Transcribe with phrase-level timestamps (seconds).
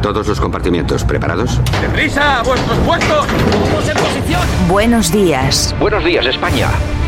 [0.00, 1.60] A todos los compartimientos, ¿preparados?
[1.82, 2.38] ¡Deprisa!
[2.38, 3.26] ¡A vuestros puestos!
[3.52, 4.40] ¡Vamos en posición!
[4.66, 5.74] Buenos días.
[5.78, 6.68] Buenos días, España.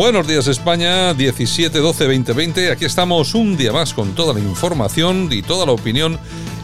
[0.00, 2.72] Buenos días España, 17-12-2020.
[2.72, 6.18] Aquí estamos un día más con toda la información y toda la opinión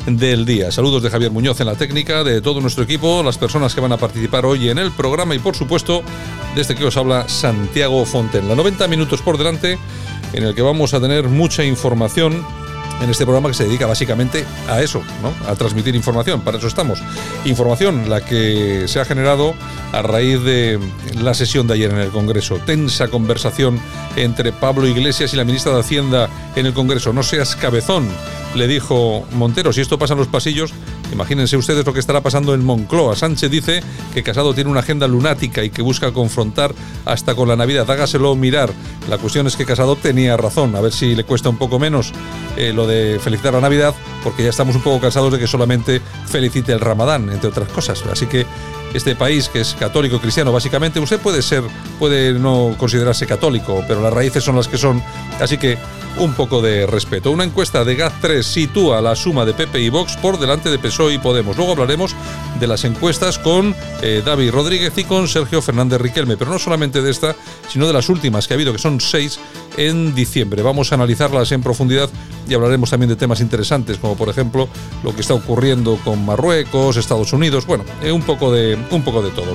[0.07, 0.73] del día.
[0.73, 3.93] Saludos de Javier Muñoz en la técnica, de todo nuestro equipo, las personas que van
[3.93, 6.03] a participar hoy en el programa y por supuesto,
[6.55, 8.49] desde que os habla Santiago Fonten.
[8.49, 9.79] La 90 minutos por delante
[10.33, 12.43] en el que vamos a tener mucha información
[13.01, 15.33] en este programa que se dedica básicamente a eso, ¿no?
[15.51, 16.41] a transmitir información.
[16.41, 17.03] Para eso estamos.
[17.45, 19.55] Información la que se ha generado
[19.93, 20.79] a raíz de
[21.15, 22.59] la sesión de ayer en el Congreso.
[22.65, 23.81] Tensa conversación
[24.17, 27.13] entre Pablo Iglesias y la ministra de Hacienda en el Congreso.
[27.13, 28.09] No seas cabezón,
[28.55, 29.73] le dijo Montero.
[29.73, 30.73] Si esto pasa en los pasillos,
[31.13, 33.17] imagínense ustedes lo que estará pasando en Moncloa.
[33.17, 33.83] Sánchez dice
[34.15, 37.91] que Casado tiene una agenda lunática y que busca confrontar hasta con la Navidad.
[37.91, 38.73] Hágaselo mirar.
[39.09, 40.75] La cuestión es que Casado tenía razón.
[40.77, 42.13] A ver si le cuesta un poco menos
[42.57, 46.01] eh, lo de felicitar la Navidad, porque ya estamos un poco cansados de que solamente
[46.27, 48.03] felicite el Ramadán, entre otras cosas.
[48.11, 48.47] Así que
[48.95, 51.63] este país que es católico cristiano básicamente, usted puede ser,
[51.99, 55.03] puede no considerarse católico, pero las raíces son las que son,
[55.41, 55.79] así que
[56.19, 57.31] un poco de respeto.
[57.31, 61.15] Una encuesta de GAT3 sitúa la suma de PP y Vox por delante de PSOE
[61.15, 61.57] y Podemos.
[61.57, 62.15] Luego hablaremos
[62.59, 67.03] de las encuestas con eh, David Rodríguez y con Sergio Fernández Riquelme, pero no solamente
[67.03, 67.37] de esta,
[67.69, 69.39] sino de las últimas que ha habido, que son seis
[69.77, 70.63] en diciembre.
[70.63, 72.09] Vamos a analizarlas en profundidad
[72.49, 74.69] y hablaremos también de temas interesantes, como por ejemplo
[75.03, 79.23] lo que está ocurriendo con Marruecos, Estados Unidos, bueno, eh, un, poco de, un poco
[79.23, 79.55] de todo.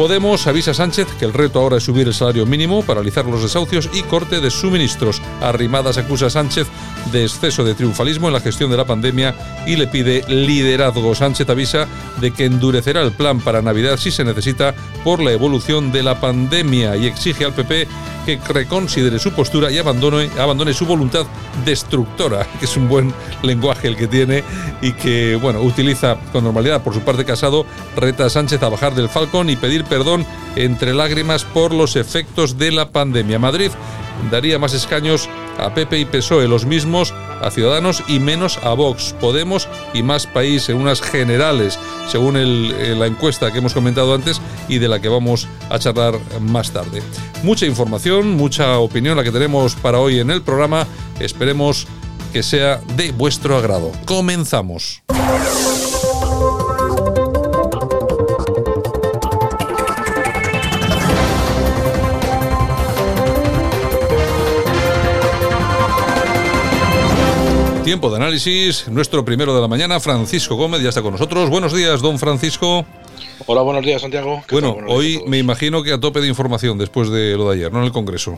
[0.00, 3.42] Podemos avisa a Sánchez que el reto ahora es subir el salario mínimo, paralizar los
[3.42, 5.20] desahucios y corte de suministros.
[5.42, 6.68] Arrimadas acusa a Sánchez
[7.12, 9.34] de exceso de triunfalismo en la gestión de la pandemia
[9.66, 11.14] y le pide liderazgo.
[11.14, 11.86] Sánchez avisa
[12.18, 14.74] de que endurecerá el plan para Navidad si se necesita
[15.04, 17.86] por la evolución de la pandemia y exige al PP
[18.24, 21.26] que reconsidere su postura y abandone, su voluntad
[21.64, 23.12] destructora, que es un buen
[23.42, 24.44] lenguaje el que tiene
[24.82, 26.82] y que, bueno, utiliza con normalidad.
[26.82, 30.24] Por su parte, Casado reta a Sánchez a bajar del Falcón y pedir perdón
[30.56, 33.38] entre lágrimas por los efectos de la pandemia.
[33.38, 33.70] Madrid
[34.30, 35.28] daría más escaños
[35.58, 37.12] a PP y PSOE, los mismos
[37.42, 42.98] a Ciudadanos y menos a Vox, Podemos y más país en unas generales, según el,
[42.98, 47.02] la encuesta que hemos comentado antes y de la que vamos a charlar más tarde.
[47.42, 50.86] Mucha información, mucha opinión la que tenemos para hoy en el programa.
[51.18, 51.86] Esperemos
[52.32, 53.92] que sea de vuestro agrado.
[54.04, 55.02] Comenzamos.
[67.84, 71.48] Tiempo de análisis, nuestro primero de la mañana, Francisco Gómez ya está con nosotros.
[71.48, 72.84] Buenos días, don Francisco.
[73.46, 74.44] Hola, buenos días, Santiago.
[74.50, 77.78] Bueno, hoy me imagino que a tope de información después de lo de ayer, ¿no?
[77.78, 78.36] En el Congreso.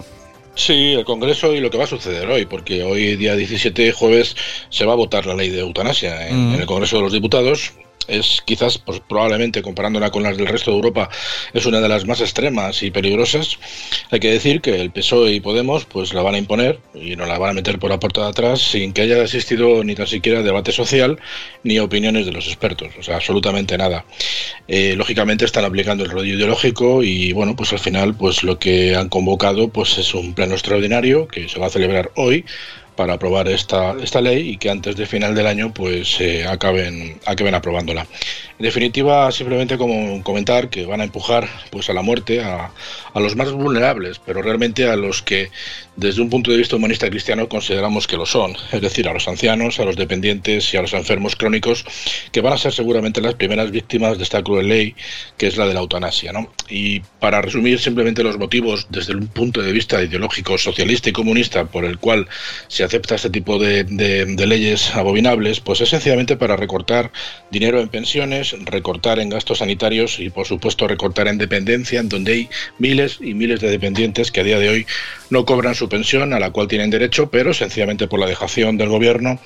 [0.55, 4.37] Sí, el Congreso y lo que va a suceder hoy, porque hoy, día 17 jueves,
[4.71, 6.55] se va a votar la ley de eutanasia en, mm.
[6.55, 7.73] en el Congreso de los Diputados
[8.09, 11.09] es quizás, pues, probablemente comparándola con las del resto de Europa,
[11.53, 13.59] es una de las más extremas y peligrosas.
[14.11, 17.27] Hay que decir que el PSOE y Podemos pues la van a imponer y no
[17.27, 20.07] la van a meter por la puerta de atrás sin que haya existido ni tan
[20.07, 21.19] siquiera debate social
[21.63, 24.05] ni opiniones de los expertos, o sea, absolutamente nada.
[24.69, 28.95] Eh, lógicamente están aplicando el rollo ideológico y bueno, pues al final pues lo que
[28.97, 32.45] han convocado pues es un pleno extraordinario que se va a celebrar hoy
[32.97, 37.21] para aprobar esta, esta ley y que antes de final del año pues eh, acaben,
[37.27, 38.07] acaben aprobándola.
[38.59, 42.71] En definitiva, simplemente como comentar que van a empujar pues a la muerte a,
[43.13, 45.51] a los más vulnerables, pero realmente a los que
[45.97, 49.29] desde un punto de vista humanista cristiano consideramos que lo son, es decir, a los
[49.29, 51.85] ancianos, a los dependientes y a los enfermos crónicos,
[52.31, 54.95] que van a ser seguramente las primeras víctimas de esta cruel ley,
[55.37, 56.33] que es la de la eutanasia.
[56.33, 56.51] ¿no?
[56.69, 61.65] Y para resumir simplemente los motivos desde un punto de vista ideológico, socialista y comunista
[61.67, 62.27] por el cual
[62.69, 67.13] se acepta este tipo de, de leyes abominables, pues es sencillamente para recortar
[67.51, 72.33] dinero en pensiones, recortar en gastos sanitarios y por supuesto recortar en dependencia, en donde
[72.33, 72.49] hay
[72.79, 74.87] miles y miles de dependientes que a día de hoy
[75.31, 78.89] no cobran su pensión a la cual tienen derecho, pero sencillamente por la dejación del
[78.89, 79.39] gobierno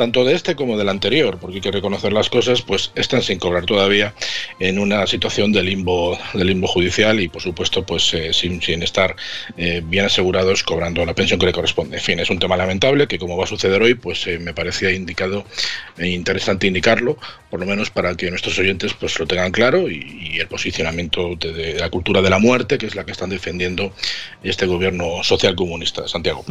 [0.00, 3.38] tanto de este como del anterior, porque hay que reconocer las cosas, pues están sin
[3.38, 4.14] cobrar todavía
[4.58, 9.14] en una situación de limbo, de limbo judicial y por supuesto pues eh, sin, estar
[9.58, 11.98] eh, bien asegurados cobrando la pensión que le corresponde.
[11.98, 14.54] En fin, es un tema lamentable que como va a suceder hoy, pues eh, me
[14.54, 15.44] parecía indicado
[15.98, 17.18] e interesante indicarlo,
[17.50, 21.74] por lo menos para que nuestros oyentes pues lo tengan claro y, el posicionamiento de,
[21.74, 23.92] la cultura de la muerte, que es la que están defendiendo
[24.42, 26.42] este gobierno social comunista, Santiago.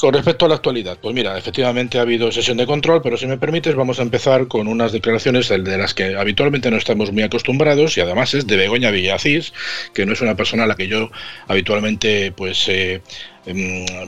[0.00, 3.26] Con respecto a la actualidad, pues mira, efectivamente ha habido sesión de control, pero si
[3.26, 7.22] me permites vamos a empezar con unas declaraciones de las que habitualmente no estamos muy
[7.22, 9.52] acostumbrados y además es de Begoña Villacís,
[9.92, 11.10] que no es una persona a la que yo
[11.48, 13.02] habitualmente pues eh,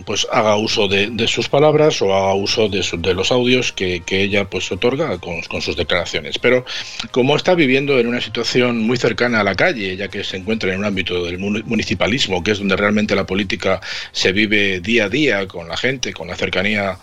[0.05, 4.03] pues haga uso de, sus palabras o haga uso de, su, de los audios que,
[4.13, 6.39] ella pues otorga con, sus declaraciones.
[6.39, 6.65] Pero
[7.11, 10.73] como está viviendo en una situación muy cercana a la calle, ya que se encuentra
[10.73, 13.81] en un ámbito del municipalismo, que es donde realmente la política
[14.13, 16.99] se vive día a día con la gente, con la cercanía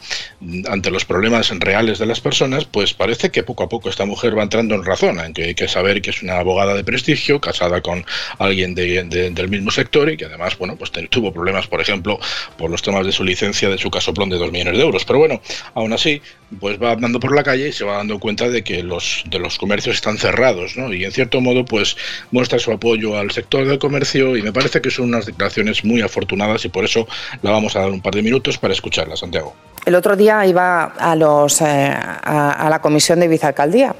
[0.67, 4.37] ante los problemas reales de las personas, pues parece que poco a poco esta mujer
[4.37, 7.41] va entrando en razón, en que hay que saber que es una abogada de prestigio,
[7.41, 8.05] casada con
[8.37, 12.18] alguien de, del mismo sector y que además, bueno, pues tuvo problemas, por ejemplo,
[12.57, 15.05] por los temas de su licencia de su casoplón de 2 millones de euros.
[15.05, 15.41] Pero bueno,
[15.73, 16.21] aún así,
[16.59, 19.39] pues va andando por la calle y se va dando cuenta de que los, de
[19.39, 20.93] los comercios están cerrados, ¿no?
[20.93, 21.95] Y en cierto modo, pues
[22.31, 26.01] muestra su apoyo al sector del comercio y me parece que son unas declaraciones muy
[26.01, 27.07] afortunadas y por eso
[27.41, 29.55] la vamos a dar un par de minutos para escucharla, Santiago.
[29.85, 33.95] El otro día iba a, los, eh, a, la comisión de vicealcaldía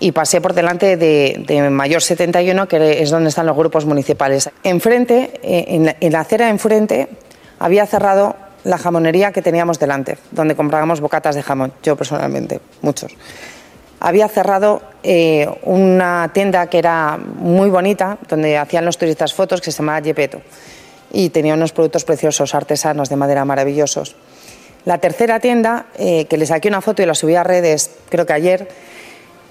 [0.00, 4.50] y pasé por delante de, de, Mayor 71, que es donde están los grupos municipales.
[4.64, 7.08] Enfrente, eh, en en la acera enfrente,
[7.62, 13.12] había cerrado la jamonería que teníamos delante, donde comprábamos bocatas de jamón, yo personalmente, muchos.
[14.00, 19.70] Había cerrado eh, una tienda que era muy bonita, donde hacían los turistas fotos, que
[19.70, 20.42] se llamaba Yepeto,
[21.12, 24.16] y tenía unos productos preciosos, artesanos, de madera maravillosos.
[24.84, 28.26] La tercera tienda, eh, que le saqué una foto y la subí a redes, creo
[28.26, 28.68] que ayer,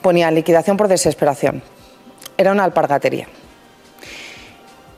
[0.02, 1.64] ponía liquidación por desesperación.
[2.38, 3.30] Era una alpargatería.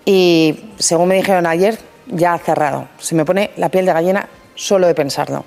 [0.04, 1.78] Y según me dijeron ayer,
[2.08, 2.88] ya ha cerrado.
[2.98, 5.46] Se me pone la piel de gallina solo de pensarlo.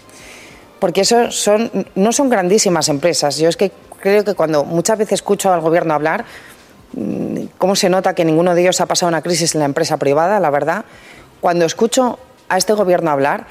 [0.78, 3.38] Porque eso son, no son grandísimas empresas.
[3.38, 6.24] Yo es que creo que cuando muchas veces escucho al gobierno hablar,
[6.92, 9.96] mm, cómo se nota que ninguno de ellos ha pasado una crisis en la empresa
[9.96, 10.84] privada, la verdad.
[11.40, 12.18] Cuando escucho
[12.48, 13.46] a este gobierno hablar,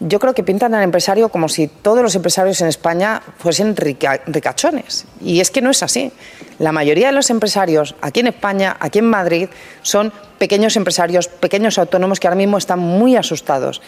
[0.00, 4.20] yo creo que pintan al empresario como si todos los empresarios en España fuesen rica,
[4.26, 5.06] ricachones.
[5.20, 6.12] Y es que no es así.
[6.58, 9.48] La mayoría de los empresarios aquí en España, aquí en Madrid,
[9.82, 13.82] son pequeños empresarios, pequeños autónomos que ahora mismo están muy asustados.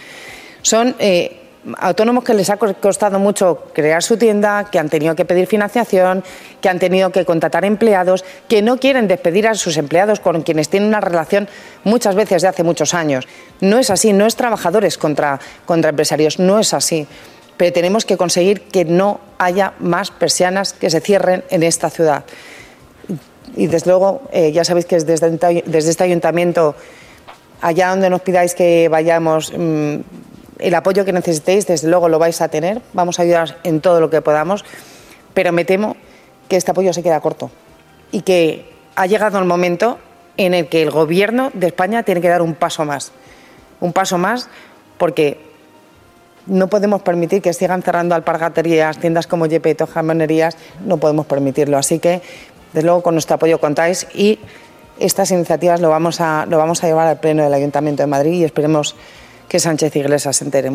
[0.62, 1.46] Son eh,
[1.79, 6.23] autónomos que les ha costado mucho crear su tienda, que han tenido que pedir financiación,
[6.61, 10.69] que han tenido que contratar empleados, que no quieren despedir a sus empleados con quienes
[10.69, 11.49] tienen una relación
[11.85, 13.27] muchas veces de hace muchos años.
[13.61, 17.07] No es así, no es trabajadores contra, contra empresarios, no es así.
[17.57, 22.25] Pero tenemos que conseguir que no haya más persianas que se cierren en esta ciudad.
[23.57, 25.31] Y desde luego, eh, ya sabéis que desde,
[25.65, 26.75] desde este ayuntamiento,
[27.62, 30.01] allá donde nos pidáis que vayamos, mmm,
[30.58, 32.81] el apoyo que necesitéis, desde luego lo vais a tener.
[32.93, 34.64] Vamos a ayudar en todo lo que podamos,
[35.35, 35.97] pero me temo
[36.49, 37.50] que este apoyo se queda corto
[38.12, 39.99] y que ha llegado el momento
[40.37, 43.12] en el que el Gobierno de España tiene que dar un paso más.
[43.81, 44.49] Un paso más
[44.99, 45.41] porque
[46.47, 51.76] no podemos permitir que sigan cerrando alpargaterías, tiendas como Yepeto, jamonerías, no podemos permitirlo.
[51.76, 52.23] Así que,
[52.73, 54.38] desde luego, con nuestro apoyo contáis y
[54.99, 58.32] estas iniciativas lo vamos a, lo vamos a llevar al Pleno del Ayuntamiento de Madrid
[58.32, 58.97] y esperemos
[59.49, 60.75] que Sánchez Iglesias se entere.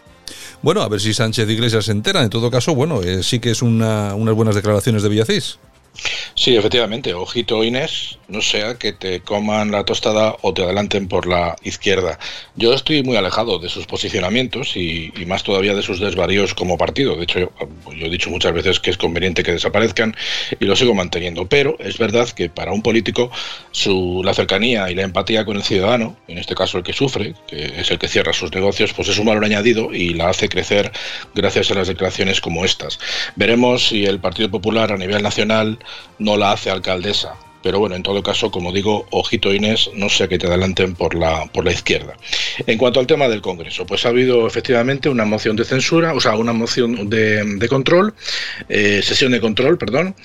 [0.62, 2.22] Bueno, a ver si Sánchez Iglesias se entera.
[2.22, 5.60] En todo caso, bueno, eh, sí que es una, unas buenas declaraciones de Villacís.
[6.36, 11.28] Sí, efectivamente, ojito Inés, no sea que te coman la tostada o te adelanten por
[11.28, 12.18] la izquierda.
[12.56, 17.16] Yo estoy muy alejado de sus posicionamientos y, más todavía de sus desvaríos como partido.
[17.16, 17.50] De hecho, yo,
[17.94, 20.16] yo, he dicho muchas veces que es conveniente que desaparezcan
[20.60, 21.46] y lo sigo manteniendo.
[21.48, 23.30] Pero es verdad que para un político
[23.72, 27.36] su, la cercanía y la empatía con el ciudadano, en este caso el que sufre,
[27.48, 30.50] que es el que cierra sus negocios, pues es un valor añadido y la hace
[30.50, 30.92] crecer
[31.36, 33.00] gracias a las declaraciones como estas.
[33.36, 35.78] Veremos si el Partido Popular a nivel nacional
[36.20, 37.36] no la hace alcaldesa.
[37.64, 41.14] Pero bueno, en todo caso, como digo, ojito Inés, no sea que te adelanten por
[41.14, 42.16] la, por la izquierda.
[42.66, 46.20] En cuanto al tema del Congreso, pues ha habido efectivamente una moción de censura, o
[46.20, 48.14] sea, una moción de, control,
[48.68, 50.16] eh, sesión de control, perdón,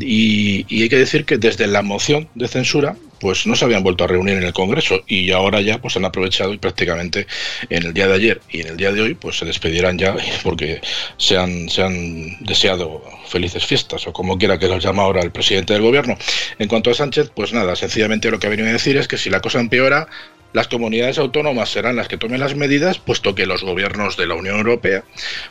[0.00, 4.04] y, hay que decir que desde la moción de censura pues no se habían vuelto
[4.04, 7.26] a reunir en el Congreso y ahora ya pues han aprovechado y prácticamente
[7.68, 10.14] en el día de ayer y en el día de hoy pues se despedirán ya
[10.44, 10.80] porque
[11.16, 15.32] se han, se han deseado felices fiestas o como quiera que los llama ahora el
[15.32, 16.16] presidente del gobierno.
[16.58, 19.18] En cuanto a Sánchez, pues nada, sencillamente lo que ha venido a decir es que
[19.18, 20.06] si la cosa empeora,
[20.52, 24.34] las comunidades autónomas serán las que tomen las medidas, puesto que los gobiernos de la
[24.34, 25.04] Unión Europea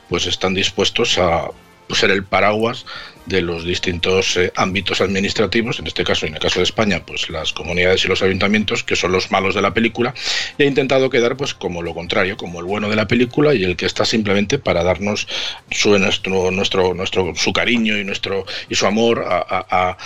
[0.09, 1.49] pues están dispuestos a
[1.93, 2.85] ser el paraguas
[3.27, 7.29] de los distintos eh, ámbitos administrativos, en este caso, en el caso de España, pues
[7.29, 10.13] las comunidades y los ayuntamientos, que son los malos de la película,
[10.57, 13.63] y ha intentado quedar pues como lo contrario, como el bueno de la película y
[13.63, 15.27] el que está simplemente para darnos
[15.71, 19.97] su nuestro nuestro nuestro su cariño y nuestro y su amor a, a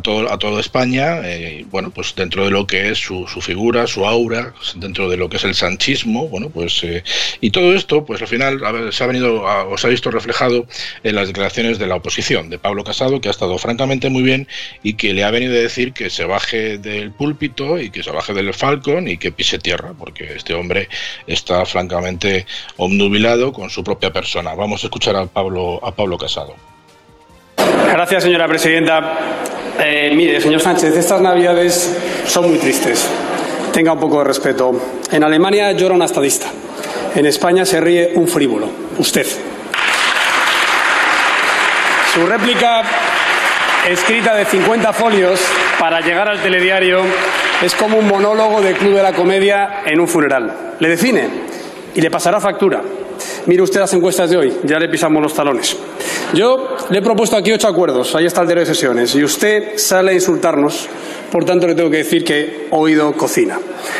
[0.00, 3.86] todo, a toda España, eh, bueno, pues dentro de lo que es su, su, figura,
[3.86, 7.02] su aura, dentro de lo que es el sanchismo, bueno, pues, eh,
[7.40, 8.60] y todo esto, pues al final
[8.92, 9.44] se ha venido,
[9.76, 10.66] se ha visto reflejado
[11.02, 14.46] en las declaraciones de la oposición, de Pablo Casado, que ha estado francamente muy bien
[14.82, 18.10] y que le ha venido a decir que se baje del púlpito y que se
[18.10, 20.88] baje del Falcon y que pise tierra, porque este hombre
[21.26, 24.54] está francamente obnubilado con su propia persona.
[24.54, 26.77] Vamos a escuchar a Pablo, a Pablo Casado.
[27.86, 29.18] Gracias, señora presidenta.
[29.80, 33.06] Eh, mire, señor Sánchez, estas navidades son muy tristes.
[33.72, 34.72] Tenga un poco de respeto.
[35.10, 36.46] En Alemania llora un estadista.
[37.14, 38.68] En España se ríe un frívolo.
[38.98, 39.26] Usted.
[42.14, 42.82] Su réplica,
[43.88, 45.40] escrita de 50 folios
[45.78, 47.02] para llegar al telediario,
[47.62, 50.74] es como un monólogo del Club de la Comedia en un funeral.
[50.80, 51.47] Le define
[51.98, 52.80] y le pasará factura.
[53.46, 55.76] Mire usted las encuestas de hoy, ya le pisamos los talones.
[56.32, 59.76] Yo le he propuesto aquí ocho acuerdos, ahí está el diario de sesiones, y usted
[59.76, 60.88] sale a insultarnos,
[61.32, 63.58] por tanto le tengo que decir que oído cocina.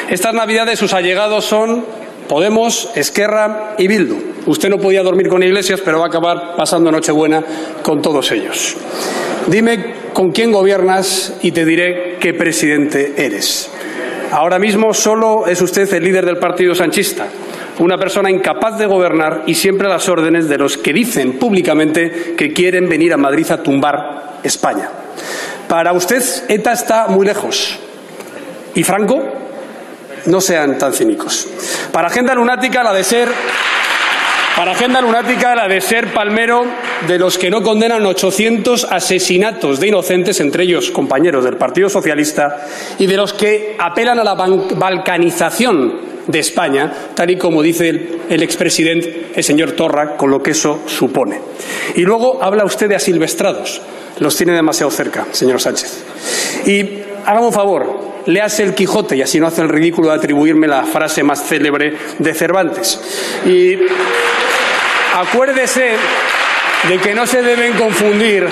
[0.09, 1.85] Estas navidades sus allegados son
[2.29, 4.17] Podemos, Esquerra y Bildu.
[4.47, 7.43] Usted no podía dormir con Iglesias, pero va a acabar pasando Nochebuena
[7.83, 8.77] con todos ellos.
[9.49, 13.71] Dime con quién gobiernas y te diré qué presidente eres.
[14.31, 17.27] Ahora mismo solo es usted el líder del partido sanchista
[17.79, 22.35] una persona incapaz de gobernar y siempre a las órdenes de los que dicen públicamente
[22.37, 24.89] que quieren venir a Madrid a tumbar España.
[25.69, 27.79] Para usted, ETA está muy lejos.
[28.75, 29.23] ¿Y Franco?
[30.27, 31.47] No sean tan cínicos.
[31.93, 33.29] Para Agenda Lunática, la de ser.
[34.57, 36.65] Para Agenda Lunática, la de ser palmero
[37.07, 42.67] de los que no condenan 800 asesinatos de inocentes, entre ellos compañeros del Partido Socialista,
[42.99, 47.89] y de los que apelan a la balcanización de España, tal y como dice
[48.29, 51.41] el, expresidente, el señor Torra, con lo que eso supone.
[51.97, 53.81] Y luego habla usted de asilvestrados.
[54.21, 56.05] Los tiene demasiado cerca, señor Sánchez.
[56.67, 60.69] Y hágame un favor, léase el Quijote y así no hace el ridículo de atribuirme
[60.69, 63.01] la frase más célebre de Cervantes.
[63.47, 63.77] Y
[65.17, 65.91] acuérdese
[66.89, 68.47] de que no se deben confundir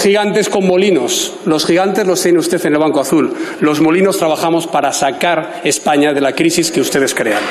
[0.00, 1.34] gigantes con molinos.
[1.44, 3.34] Los gigantes los tiene usted en el Banco Azul.
[3.60, 7.42] Los molinos trabajamos para sacar España de la crisis que ustedes crean.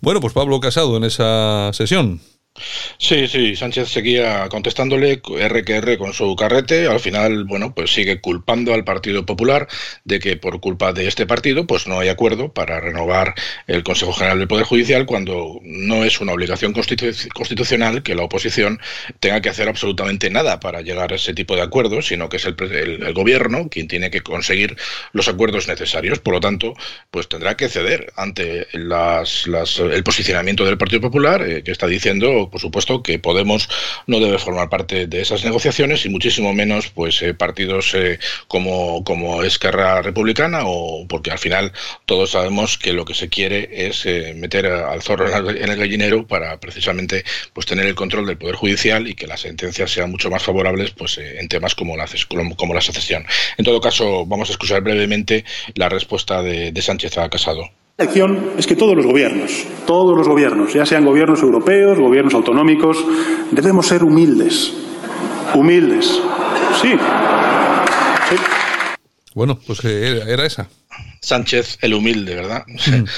[0.00, 2.20] Bueno, pues Pablo Casado en esa sesión.
[2.98, 6.86] Sí, sí, Sánchez seguía contestándole R que R con su carrete.
[6.86, 9.66] Al final, bueno, pues sigue culpando al Partido Popular
[10.04, 13.34] de que por culpa de este partido, pues no hay acuerdo para renovar
[13.66, 18.80] el Consejo General del Poder Judicial cuando no es una obligación constitucional que la oposición
[19.20, 22.44] tenga que hacer absolutamente nada para llegar a ese tipo de acuerdos, sino que es
[22.46, 22.54] el,
[23.14, 24.76] gobierno quien tiene que conseguir
[25.12, 26.20] los acuerdos necesarios.
[26.20, 26.74] Por lo tanto,
[27.10, 32.43] pues tendrá que ceder ante las, el posicionamiento del Partido Popular eh, que está diciendo
[32.50, 33.68] por supuesto, que Podemos
[34.06, 39.02] no debe formar parte de esas negociaciones y muchísimo menos pues eh, partidos eh, como,
[39.02, 41.72] como Esquerra Republicana o porque al final
[42.04, 46.26] todos sabemos que lo que se quiere es eh, meter al zorro en el gallinero
[46.26, 50.30] para precisamente pues tener el control del Poder Judicial y que las sentencias sean mucho
[50.30, 52.06] más favorables pues en temas como la,
[52.56, 53.24] como la secesión.
[53.56, 57.70] En todo caso, vamos a escuchar brevemente la respuesta de, de Sánchez a Casado.
[57.96, 62.34] La lección es que todos los gobiernos, todos los gobiernos, ya sean gobiernos europeos, gobiernos
[62.34, 63.04] autonómicos,
[63.52, 64.72] debemos ser humildes.
[65.54, 66.20] Humildes.
[66.82, 66.96] Sí.
[69.32, 70.68] Bueno, pues eh, era esa.
[71.20, 72.64] Sánchez el humilde, ¿verdad?
[72.66, 73.04] Mm.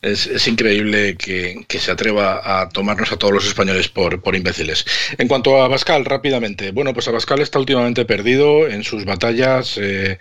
[0.00, 4.86] Es, increíble que, se atreva a tomarnos a todos los españoles por, por imbéciles.
[5.18, 6.70] En cuanto a Abascal, rápidamente.
[6.70, 10.18] Bueno, pues Abascal está últimamente perdido en sus batallas eh,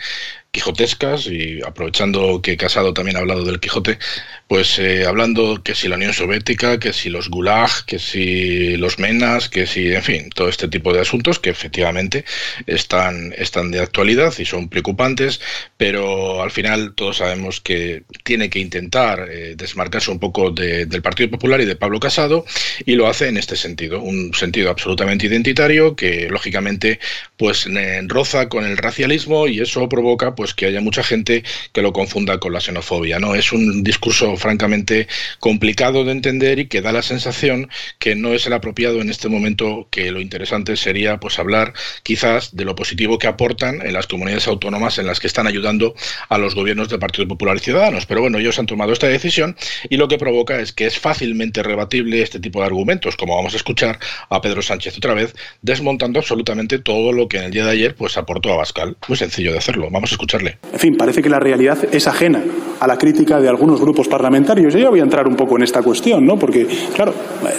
[0.51, 3.99] quijotescas y aprovechando que Casado también ha hablado del Quijote,
[4.47, 8.97] pues eh, hablando que si la Unión Soviética, que si los Gulag, que si los
[8.97, 12.25] Menas, que si, en fin, todo este tipo de asuntos que efectivamente
[12.65, 15.41] están, están de actualidad y son preocupantes,
[15.75, 21.29] pero al final todos sabemos que tiene que intentar eh, desmarcarse un poco del Partido
[21.29, 22.45] Popular y de Pablo Casado
[22.85, 26.99] y lo hace en este sentido, un sentido absolutamente identitario que lógicamente
[27.35, 27.67] pues
[28.07, 32.37] roza con el racialismo y eso provoca pues que haya mucha gente que lo confunda
[32.37, 33.19] con la xenofobia.
[33.19, 33.35] ¿no?
[33.35, 35.07] Es un discurso francamente
[35.39, 39.27] complicado de entender y que da la sensación que no es el apropiado en este
[39.27, 44.07] momento, que lo interesante sería pues hablar quizás de lo positivo que aportan en las
[44.07, 45.95] comunidades autónomas en las que están ayudando
[46.29, 48.05] a los gobiernos del Partido Popular y Ciudadanos.
[48.05, 49.57] Pero bueno, ellos han tomado esta decisión
[49.89, 53.53] y lo que provoca es que es fácilmente rebatible este tipo de argumentos, como vamos
[53.53, 57.65] a escuchar a Pedro Sánchez otra vez, desmontando absolutamente todo lo que en el día
[57.65, 58.97] de ayer pues aportó a Bascal.
[59.07, 60.57] Muy sencillo de hacerlo, vamos a escucharle.
[60.73, 62.41] En fin, parece que la realidad es ajena
[62.79, 64.73] a la crítica de algunos grupos parlamentarios.
[64.73, 66.37] Yo ya voy a entrar un poco en esta cuestión, ¿no?
[66.37, 67.13] Porque, claro,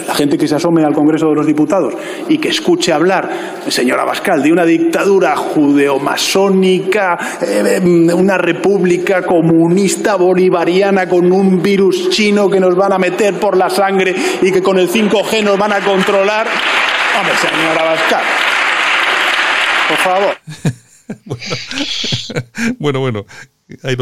[0.07, 1.95] la gente que se asome al Congreso de los Diputados
[2.29, 3.29] y que escuche hablar,
[3.67, 7.81] señora Bascal, de una dictadura judeomasónica, eh,
[8.13, 13.69] una república comunista bolivariana con un virus chino que nos van a meter por la
[13.69, 16.47] sangre y que con el 5G nos van a controlar.
[17.17, 18.23] Hombre, señora Bascal.
[19.87, 20.79] Por favor.
[22.79, 23.25] bueno, bueno,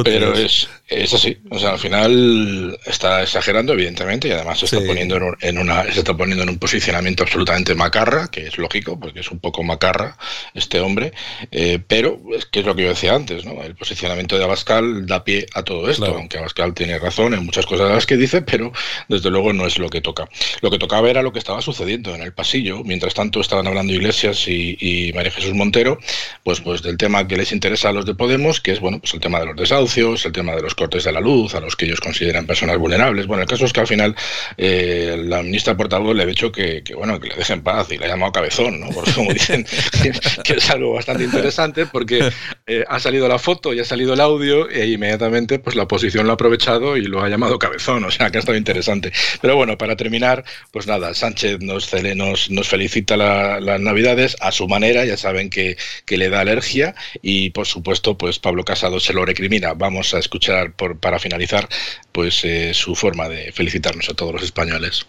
[0.04, 1.38] pero es, es, así.
[1.50, 6.00] O sea, al final está exagerando, evidentemente, y además se está poniendo en, una, se
[6.00, 10.18] está poniendo en un posicionamiento absolutamente macarra, que es lógico, porque es un poco macarra
[10.54, 11.12] este hombre.
[11.52, 13.62] Eh, pero es que es lo que yo decía antes, ¿no?
[13.62, 17.66] El posicionamiento de Abascal da pie a todo esto, aunque Abascal tiene razón en muchas
[17.66, 18.72] cosas de las que dice, pero
[19.10, 20.30] desde luego no es lo que toca.
[20.62, 22.86] Lo que tocaba era lo que estaba sucediendo en el pasillo.
[22.86, 26.00] Mientras tanto estaban hablando Iglesias y, y María Jesús Montero,
[26.44, 29.14] pues, pues del tema que les interesa a los de Podemos, que es bueno, pues
[29.14, 31.76] el tema de los desahucios, el tema de los cortes de la luz, a los
[31.76, 33.28] que ellos consideran personas vulnerables.
[33.28, 34.16] Bueno, el caso es que al final
[34.58, 38.06] eh, la ministra portavoz le ha dicho que, bueno, que le dejen paz y le
[38.06, 38.90] ha llamado cabezón, ¿no?
[38.90, 39.66] Porque como dicen,
[40.44, 42.30] que es algo bastante interesante porque
[42.68, 46.26] eh, ha salido la foto y ha salido el audio e inmediatamente pues la oposición
[46.26, 49.12] lo ha aprovechado y lo ha llamado cabezón, o sea que ha estado interesante.
[49.42, 54.68] Pero bueno, para terminar, pues nada, Sánchez nos, nos, nos felicita las navidades a su
[54.68, 59.14] manera, ya saben que, que le da alergia y por supuesto pues Pablo Casado se
[59.14, 61.68] lo recrimina mira, vamos a escuchar por, para finalizar
[62.12, 65.06] pues eh, su forma de felicitarnos a todos los españoles.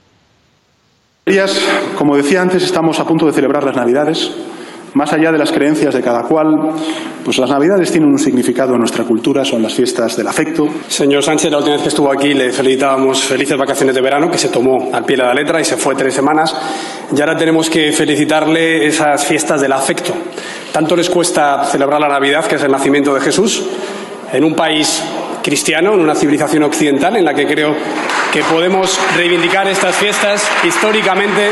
[1.96, 4.30] Como decía antes, estamos a punto de celebrar las Navidades.
[4.94, 6.72] Más allá de las creencias de cada cual,
[7.22, 10.66] pues las Navidades tienen un significado en nuestra cultura, son las fiestas del afecto.
[10.88, 14.38] Señor Sánchez, la última vez que estuvo aquí le felicitábamos felices vacaciones de verano, que
[14.38, 16.56] se tomó al pie de la letra y se fue tres semanas.
[17.14, 20.14] Y ahora tenemos que felicitarle esas fiestas del afecto.
[20.72, 23.62] Tanto les cuesta celebrar la Navidad, que es el nacimiento de Jesús,
[24.32, 25.02] en un país
[25.42, 27.74] cristiano, en una civilización occidental en la que creo
[28.32, 31.50] que podemos reivindicar estas fiestas históricamente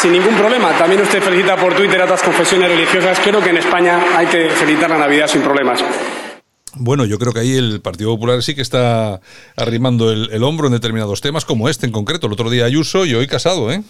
[0.00, 0.72] sin ningún problema.
[0.72, 3.18] También usted felicita por Twitter a otras confesiones religiosas.
[3.24, 5.82] Creo que en España hay que felicitar la Navidad sin problemas.
[6.78, 9.20] Bueno, yo creo que ahí el Partido Popular sí que está
[9.56, 12.26] arrimando el, hombro en determinados temas, como este en concreto.
[12.26, 13.82] El otro día Ayuso y hoy Casado, ¿eh?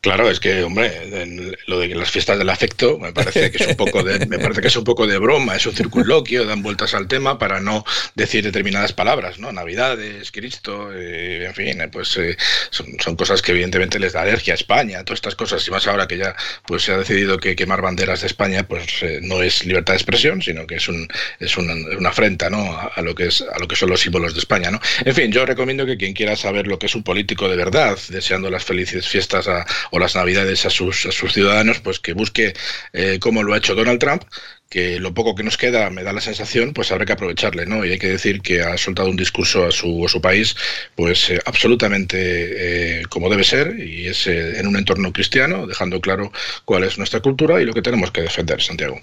[0.00, 3.76] Claro, es que, hombre, lo de las fiestas del afecto me parece que es un
[3.76, 6.94] poco de, me parece que es un poco de broma, es un circunloquio, dan vueltas
[6.94, 9.50] al tema para no decir determinadas palabras, ¿no?
[9.50, 12.36] Navidades, Cristo, eh, en fin, eh, pues eh,
[12.70, 16.06] son, cosas que evidentemente les da alergia a España, todas estas cosas, y más ahora
[16.06, 18.84] que ya pues se ha decidido que quemar banderas de España pues
[19.22, 21.08] no es libertad de expresión, sino que es un
[21.40, 22.12] es una, una
[22.50, 22.78] ¿no?
[22.94, 24.80] A, lo que es a lo que son los símbolos de España, ¿no?
[25.04, 27.98] En fin, yo recomiendo que quien quiera saber lo que es un político de verdad,
[28.08, 29.48] deseando las felices fiestas
[29.90, 32.54] o las navidades a sus, a sus ciudadanos, pues que busque
[32.92, 34.24] eh, cómo lo ha hecho Donald Trump,
[34.68, 37.84] que lo poco que nos queda me da la sensación, pues habrá que aprovecharle, ¿no?
[37.84, 40.56] Y hay que decir que ha soltado un discurso a su, a su país,
[40.94, 46.32] pues eh, absolutamente eh, como debe ser, y es en un entorno cristiano, dejando claro
[46.64, 49.00] cuál es nuestra cultura y lo que tenemos que defender, Santiago.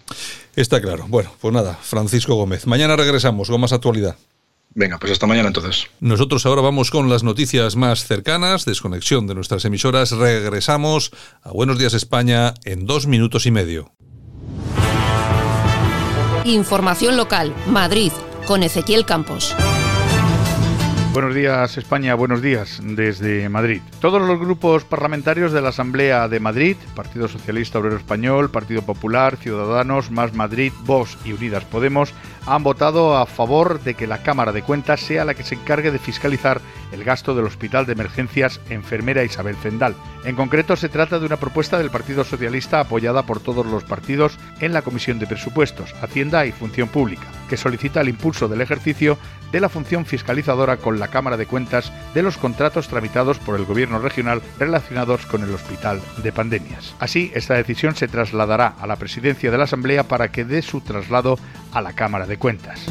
[0.55, 1.05] Está claro.
[1.07, 2.67] Bueno, pues nada, Francisco Gómez.
[2.67, 4.15] Mañana regresamos con más actualidad.
[4.77, 5.87] Venga, pues hasta mañana entonces.
[6.01, 10.11] Nosotros ahora vamos con las noticias más cercanas, desconexión de nuestras emisoras.
[10.11, 11.11] Regresamos
[11.43, 13.93] a Buenos Días España en dos minutos y medio.
[16.45, 18.11] Información local, Madrid,
[18.45, 19.55] con Ezequiel Campos.
[21.11, 23.81] Buenos días España, buenos días desde Madrid.
[23.99, 29.37] Todos los grupos parlamentarios de la Asamblea de Madrid, Partido Socialista Obrero Español, Partido Popular,
[29.37, 32.13] Ciudadanos, Más Madrid, Vox y Unidas Podemos,
[32.45, 35.89] han votado a favor de que la Cámara de Cuentas sea la que se encargue
[35.89, 36.61] de fiscalizar
[36.95, 39.95] el gasto del Hospital de Emergencias Enfermera Isabel Zendal.
[40.23, 44.39] En concreto, se trata de una propuesta del Partido Socialista apoyada por todos los partidos
[44.61, 49.17] en la Comisión de Presupuestos, Hacienda y Función Pública, que solicita el impulso del ejercicio
[49.51, 53.65] de la función fiscalizadora con la Cámara de Cuentas de los contratos tramitados por el
[53.65, 56.95] Gobierno regional relacionados con el Hospital de Pandemias.
[56.99, 60.81] Así, esta decisión se trasladará a la presidencia de la Asamblea para que dé su
[60.81, 61.37] traslado
[61.71, 62.85] a la Cámara de Cuentas.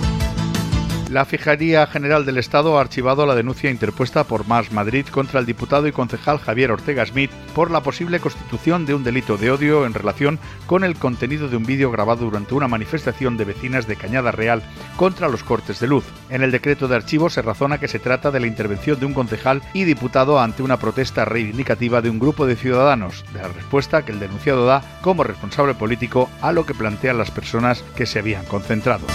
[1.11, 5.47] La Fijaría General del Estado ha archivado la denuncia interpuesta por Más Madrid contra el
[5.47, 9.85] diputado y concejal Javier Ortega Smith por la posible constitución de un delito de odio
[9.85, 13.97] en relación con el contenido de un vídeo grabado durante una manifestación de vecinas de
[13.97, 14.63] Cañada Real
[14.97, 16.05] contra los cortes de luz.
[16.31, 19.15] En el decreto de archivo se razona que se trata de la intervención de un
[19.15, 24.05] concejal y diputado ante una protesta reivindicativa de un grupo de ciudadanos, de la respuesta
[24.05, 28.19] que el denunciado da como responsable político a lo que plantean las personas que se
[28.19, 29.07] habían concentrado.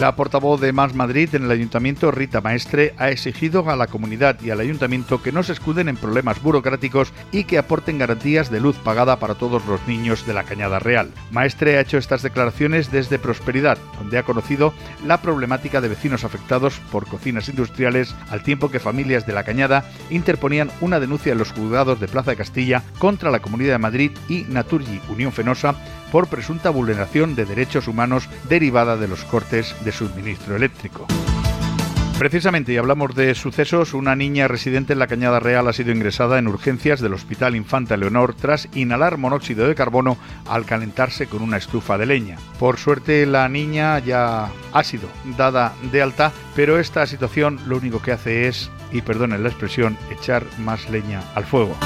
[0.00, 4.40] La portavoz de Más Madrid en el ayuntamiento, Rita Maestre, ha exigido a la comunidad
[4.40, 8.60] y al ayuntamiento que no se escuden en problemas burocráticos y que aporten garantías de
[8.60, 11.10] luz pagada para todos los niños de la Cañada Real.
[11.32, 14.72] Maestre ha hecho estas declaraciones desde Prosperidad, donde ha conocido
[15.04, 19.84] la problemática de vecinos afectados por cocinas industriales, al tiempo que familias de la Cañada
[20.10, 24.12] interponían una denuncia en los juzgados de Plaza de Castilla contra la Comunidad de Madrid
[24.28, 25.74] y Naturgi Unión Fenosa
[26.12, 31.06] por presunta vulneración de derechos humanos derivada de los cortes de suministro eléctrico.
[32.18, 36.40] Precisamente, y hablamos de sucesos, una niña residente en la Cañada Real ha sido ingresada
[36.40, 41.58] en urgencias del Hospital Infanta Leonor tras inhalar monóxido de carbono al calentarse con una
[41.58, 42.36] estufa de leña.
[42.58, 48.02] Por suerte, la niña ya ha sido dada de alta, pero esta situación lo único
[48.02, 51.76] que hace es, y perdonen la expresión, echar más leña al fuego.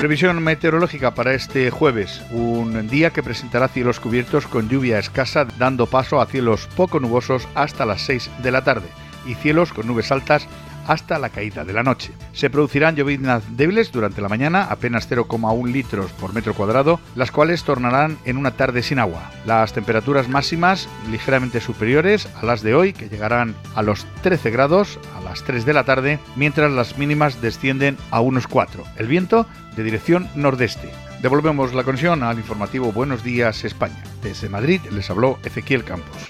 [0.00, 5.84] Previsión meteorológica para este jueves, un día que presentará cielos cubiertos con lluvia escasa, dando
[5.84, 8.88] paso a cielos poco nubosos hasta las 6 de la tarde
[9.26, 10.48] y cielos con nubes altas
[10.86, 12.12] hasta la caída de la noche.
[12.32, 17.62] Se producirán lloviznas débiles durante la mañana, apenas 0,1 litros por metro cuadrado, las cuales
[17.62, 19.30] tornarán en una tarde sin agua.
[19.44, 24.98] Las temperaturas máximas ligeramente superiores a las de hoy, que llegarán a los 13 grados
[25.16, 28.82] a las 3 de la tarde, mientras las mínimas descienden a unos 4.
[28.96, 29.46] El viento
[29.80, 30.90] de dirección nordeste.
[31.22, 34.02] Devolvemos la conexión al informativo Buenos Días España.
[34.22, 36.28] Desde Madrid les habló Ezequiel Campos.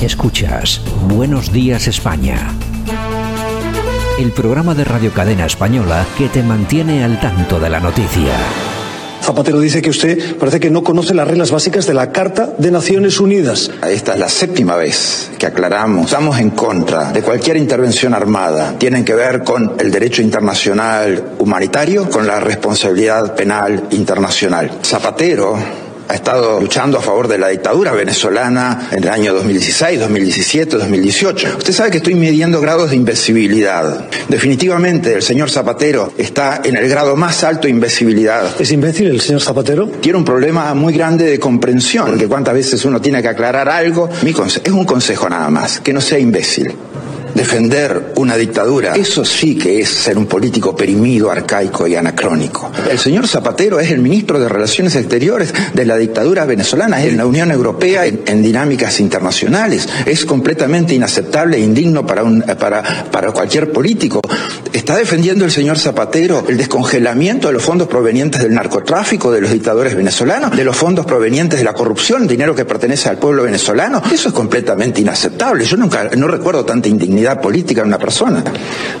[0.00, 2.52] Escuchas Buenos Días España.
[4.20, 8.71] El programa de Radio Cadena Española que te mantiene al tanto de la noticia.
[9.22, 12.70] Zapatero dice que usted parece que no conoce las reglas básicas de la Carta de
[12.70, 13.70] Naciones Unidas.
[13.88, 16.06] Esta es la séptima vez que aclaramos.
[16.06, 18.74] Estamos en contra de cualquier intervención armada.
[18.78, 24.70] Tienen que ver con el derecho internacional humanitario, con la responsabilidad penal internacional.
[24.82, 25.56] Zapatero
[26.12, 31.48] ha estado luchando a favor de la dictadura venezolana en el año 2016, 2017, 2018.
[31.56, 34.10] Usted sabe que estoy midiendo grados de invisibilidad.
[34.28, 38.60] Definitivamente el señor Zapatero está en el grado más alto de invisibilidad.
[38.60, 39.86] ¿Es imbécil el señor Zapatero?
[39.86, 44.10] Tiene un problema muy grande de comprensión, porque cuántas veces uno tiene que aclarar algo.
[44.20, 46.74] Mi es un consejo nada más, que no sea imbécil
[47.34, 52.70] defender una dictadura, eso sí que es ser un político perimido, arcaico y anacrónico.
[52.90, 57.16] El señor Zapatero es el ministro de Relaciones Exteriores de la dictadura venezolana, es en
[57.16, 59.88] la Unión Europea en, dinámicas internacionales.
[60.06, 64.20] Es completamente inaceptable e indigno para, un, para, para cualquier político.
[64.72, 69.50] Está defendiendo el señor Zapatero el descongelamiento de los fondos provenientes del narcotráfico de los
[69.50, 74.02] dictadores venezolanos, de los fondos provenientes de la corrupción, dinero que pertenece al pueblo venezolano.
[74.12, 75.64] Eso es completamente inaceptable.
[75.64, 78.42] Yo nunca, no recuerdo tanta indignidad política de una persona.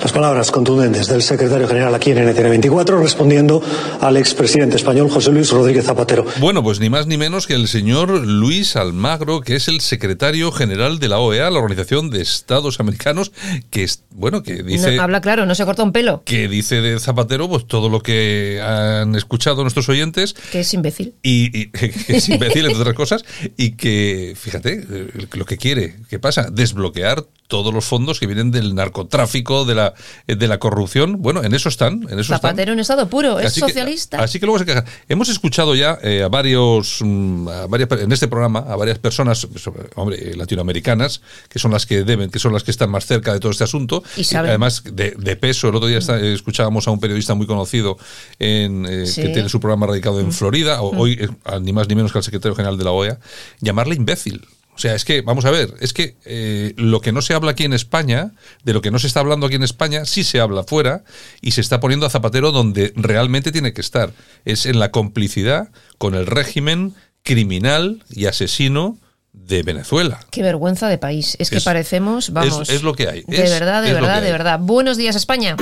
[0.00, 3.62] Las palabras contundentes del secretario general aquí en NTN 24 respondiendo
[4.00, 6.24] al expresidente español José Luis Rodríguez Zapatero.
[6.38, 10.52] Bueno, pues ni más ni menos que el señor Luis Almagro, que es el secretario
[10.52, 13.32] general de la OEA, la Organización de Estados Americanos,
[13.70, 14.98] que es, bueno, que dice...
[14.98, 16.22] habla claro, no se corta un pelo.
[16.24, 20.34] Que dice de Zapatero, pues todo lo que han escuchado nuestros oyentes.
[20.52, 21.14] Que es imbécil.
[21.22, 23.24] Y, que es imbécil, entre otras cosas,
[23.56, 24.86] y que, fíjate,
[25.32, 26.48] lo que quiere, ¿qué pasa?
[26.50, 29.94] Desbloquear todos los fondos que vienen del narcotráfico, de la,
[30.26, 31.20] de la corrupción.
[31.20, 32.06] Bueno, en eso están.
[32.10, 34.22] En eso Zapatero en estado puro, es socialista.
[34.22, 34.84] así que luego se queja.
[35.08, 39.46] Hemos escuchado ya eh, a varios, mm, a varias, en este programa, a varias personas,
[39.94, 43.32] hombre, eh, latinoamericanas, que son las que deben, que son las que están más cerca
[43.32, 44.02] de todo este asunto.
[44.16, 45.68] Y, además de, peso.
[45.68, 47.96] El otro día escuchábamos a un periodista muy conocido
[48.38, 50.32] en, eh, que tiene su programa radicado en mm.
[50.32, 51.00] Florida, o, mm.
[51.00, 53.18] hoy ni más ni menos que al secretario general de la OEA,
[53.60, 54.46] llamarle imbécil.
[54.82, 57.52] O sea, es que, vamos a ver, es que eh, lo que no se habla
[57.52, 58.32] aquí en España,
[58.64, 61.04] de lo que no se está hablando aquí en España, sí se habla fuera
[61.40, 64.10] y se está poniendo a Zapatero donde realmente tiene que estar.
[64.44, 65.68] Es en la complicidad
[65.98, 68.98] con el régimen criminal y asesino
[69.32, 70.18] de Venezuela.
[70.32, 71.36] Qué vergüenza de país.
[71.38, 72.68] Es que parecemos, vamos.
[72.68, 73.22] Es, lo que hay.
[73.28, 74.58] De verdad, de verdad, de verdad.
[74.58, 75.54] Buenos días, España.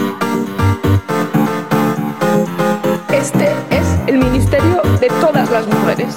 [3.13, 6.17] Este es el ministerio de todas las mujeres.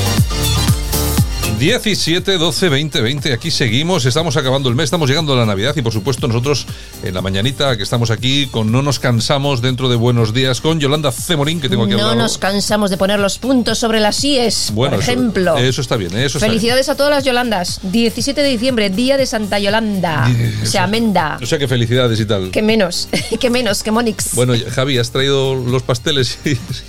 [1.61, 3.33] 17, 12, 20, 20.
[3.33, 6.65] Aquí seguimos, estamos acabando el mes, estamos llegando a la Navidad y por supuesto nosotros
[7.03, 10.79] en la mañanita que estamos aquí con No nos cansamos dentro de Buenos Días con
[10.79, 12.15] Yolanda Cemorín que tengo aquí no al lado.
[12.15, 15.55] No nos cansamos de poner los puntos sobre las IES, bueno, por ejemplo.
[15.55, 17.79] Eso, está bien, eso Felicidades a todas las Yolandas.
[17.83, 20.31] 17 de diciembre, Día de Santa Yolanda.
[20.63, 21.37] O sea, Amenda.
[21.43, 22.49] O sea que felicidades y tal.
[22.49, 23.07] Que menos,
[23.39, 24.33] que menos, que Monix.
[24.33, 26.39] Bueno, Javi, ¿has traído los pasteles?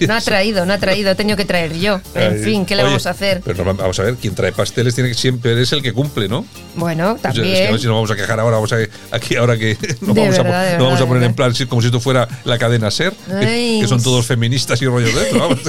[0.01, 2.01] no ha traído, no ha traído, he tenido que traer yo.
[2.15, 3.43] En fin, ¿qué le vamos a hacer?
[3.45, 6.45] Pero vamos a ver, ¿quién trae pasteles tiene que siempre es el que cumple, ¿no?
[6.77, 7.47] Bueno, también.
[7.47, 8.77] es que a ver si nos vamos a quejar ahora, vamos a,
[9.11, 10.43] aquí ahora que nos vamos, a,
[10.79, 14.27] vamos a poner en plan como si esto fuera la cadena ser, que, son todos
[14.27, 15.39] feministas y rollos de esto.
[15.39, 15.61] Vamos.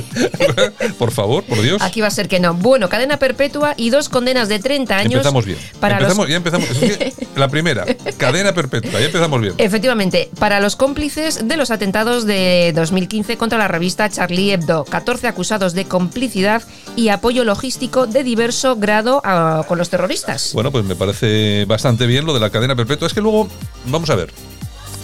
[0.98, 1.82] por favor, por Dios.
[1.82, 2.54] Aquí va a ser que no.
[2.54, 5.14] Bueno, cadena perpetua y dos condenas de 30 años.
[5.14, 5.58] Empezamos bien.
[5.80, 6.70] Para empezamos, Ya empezamos.
[7.36, 7.86] la primera,
[8.18, 9.54] cadena perpetua, ya empezamos bien.
[9.58, 15.28] Efectivamente, para los cómplices de los atentados de 2015 contra la revista Charlie Hebdo, 14
[15.28, 16.64] acusados de complicidad
[16.96, 20.52] y apoyo logístico de diverso grado a, con los terroristas.
[20.54, 23.08] Bueno, pues me parece bastante bien lo de la cadena perpetua.
[23.08, 23.48] Es que luego,
[23.86, 24.34] vamos a ver,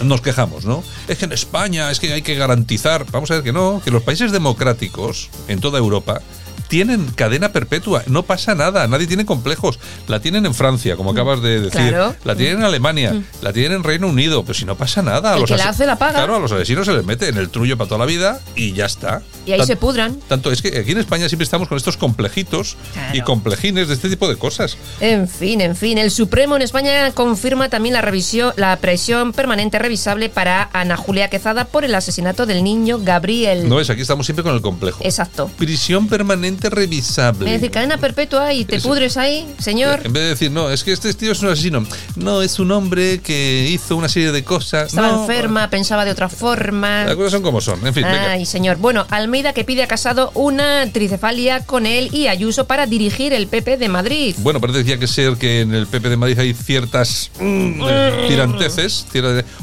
[0.04, 0.84] nos quejamos, ¿no?
[1.08, 3.89] Es que en España es que hay que garantizar, vamos a ver que no, que
[3.89, 6.22] los países democráticos en toda Europa
[6.69, 9.79] tienen cadena perpetua, no pasa nada, nadie tiene complejos.
[10.08, 11.95] La tienen en Francia, como acabas de decir.
[12.23, 13.23] La tienen en Alemania, mm.
[13.41, 15.34] la tienen en Reino Unido, pero si no pasa nada.
[15.34, 16.13] El los que la hace la paga.
[16.13, 18.73] Claro, a los asesinos se les mete en el trullo para toda la vida y
[18.73, 19.23] ya está.
[19.45, 20.19] Y ahí se pudran.
[20.27, 22.77] Tanto es que aquí en España siempre estamos con estos complejitos
[23.13, 24.77] y complejines de este tipo de cosas.
[24.99, 29.79] En fin, en fin, el Supremo en España confirma también la revisión, la presión permanente
[29.79, 33.67] revisable para Ana Julia Quezada por el asesinato del niño Gabriel.
[33.67, 35.03] No es, aquí estamos siempre con el complejo.
[35.03, 35.49] Exacto.
[35.58, 37.45] Prisión permanente revisable.
[37.54, 40.02] Es decir, cadena perpetua y te pudres ahí, señor.
[40.04, 41.86] En vez de decir, no, es que este tío es un asesino.
[42.15, 44.89] No, es un hombre que hizo una serie de cosas.
[44.89, 47.06] Estaba enferma, pensaba de otra forma.
[47.06, 48.04] Las cosas son como son, en fin.
[48.06, 48.78] Ay, señor.
[48.78, 53.48] Bueno, Almeida que pide a Casado una tricefalia con él y Ayuso para dirigir el
[53.48, 54.36] PP de Madrid.
[54.39, 57.82] Bueno, parece que ser que en el PP de Madrid hay ciertas mm,
[58.28, 59.06] tiranteces.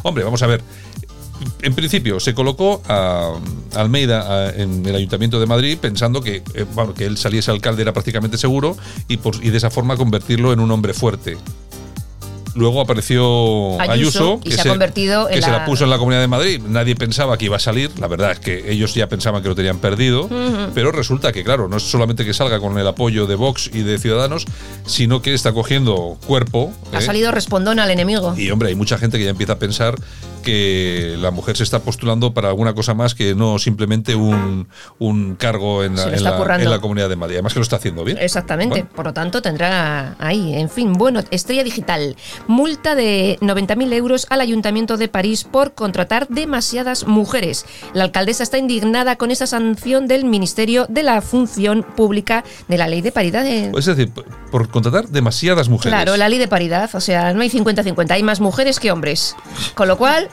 [0.02, 0.62] Hombre, vamos a ver
[1.62, 3.32] en principio se colocó a
[3.74, 6.66] Almeida en el Ayuntamiento de Madrid pensando que, eh,
[6.96, 8.76] que él saliese alcalde era prácticamente seguro
[9.08, 11.36] y, y de esa forma convertirlo en un hombre fuerte.
[12.56, 16.28] Luego apareció Ayuso, que, se, ha convertido que se la puso en la Comunidad de
[16.28, 16.62] Madrid.
[16.66, 17.90] Nadie pensaba que iba a salir.
[18.00, 20.28] La verdad es que ellos ya pensaban que lo tenían perdido.
[20.74, 23.82] Pero resulta que, claro, no es solamente que salga con el apoyo de Vox y
[23.82, 24.46] de Ciudadanos,
[24.86, 26.72] sino que está cogiendo cuerpo.
[26.94, 27.02] Ha ¿eh?
[27.02, 28.34] salido respondón al enemigo.
[28.36, 29.96] Y, hombre, hay mucha gente que ya empieza a pensar
[30.46, 34.68] que la mujer se está postulando para alguna cosa más que no simplemente un,
[35.40, 37.34] cargo en, la, Comunidad de Madrid.
[37.34, 38.16] Además que lo está haciendo bien.
[38.20, 38.84] Exactamente.
[38.84, 40.54] Por lo tanto, tendrá ahí.
[40.54, 42.14] En fin, bueno, Estrella Digital.
[42.46, 47.66] Multa de 90.000 euros al Ayuntamiento de París por contratar demasiadas mujeres.
[47.92, 52.86] La alcaldesa está indignada con esa sanción del Ministerio de la Función Pública de la
[52.86, 53.44] Ley de Paridad.
[53.44, 54.12] Es decir,
[54.52, 55.92] por contratar demasiadas mujeres.
[55.92, 56.88] Claro, la ley de paridad.
[56.94, 58.12] O sea, no hay 50-50.
[58.12, 59.34] Hay más mujeres que hombres.
[59.74, 60.28] Con lo cual,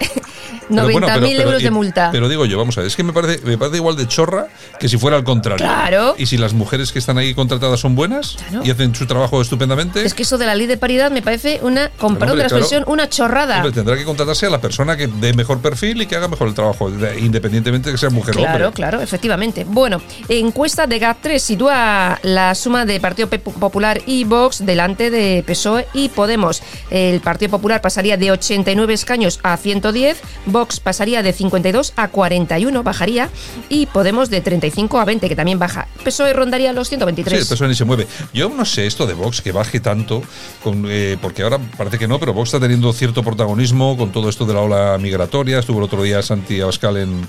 [0.69, 2.09] 90.000 euros de multa.
[2.11, 4.47] Pero digo yo, vamos a ver, es que me parece, me parece igual de chorra
[4.79, 5.65] que si fuera al contrario.
[5.65, 6.15] Claro.
[6.17, 10.05] Y si las mujeres que están ahí contratadas son buenas y hacen su trabajo estupendamente.
[10.05, 12.47] Es que eso de la ley de paridad me parece una, con perdón de la
[12.47, 13.63] expresión, una chorrada.
[13.71, 16.53] tendrá que contratarse a la persona que dé mejor perfil y que haga mejor el
[16.53, 18.53] trabajo, independientemente de que sea mujer o hombre.
[18.53, 19.65] Claro, claro, efectivamente.
[19.65, 25.87] Bueno, encuesta de GAT3 sitúa la suma de Partido Popular y Vox delante de PSOE
[25.93, 26.61] y Podemos.
[26.89, 30.21] El Partido Popular pasaría de 89 escaños a 110,
[30.53, 33.29] Vox pasaría de 52 a 41, bajaría,
[33.67, 35.87] y Podemos de 35 a 20, que también baja.
[36.05, 37.37] PSOE rondaría los 123.
[37.37, 38.07] Sí, el PSOE ni se mueve.
[38.33, 40.21] Yo no sé esto de Vox que baje tanto,
[40.63, 44.29] con, eh, porque ahora parece que no, pero Vox está teniendo cierto protagonismo con todo
[44.29, 45.59] esto de la ola migratoria.
[45.59, 47.27] Estuvo el otro día Santi Abascal en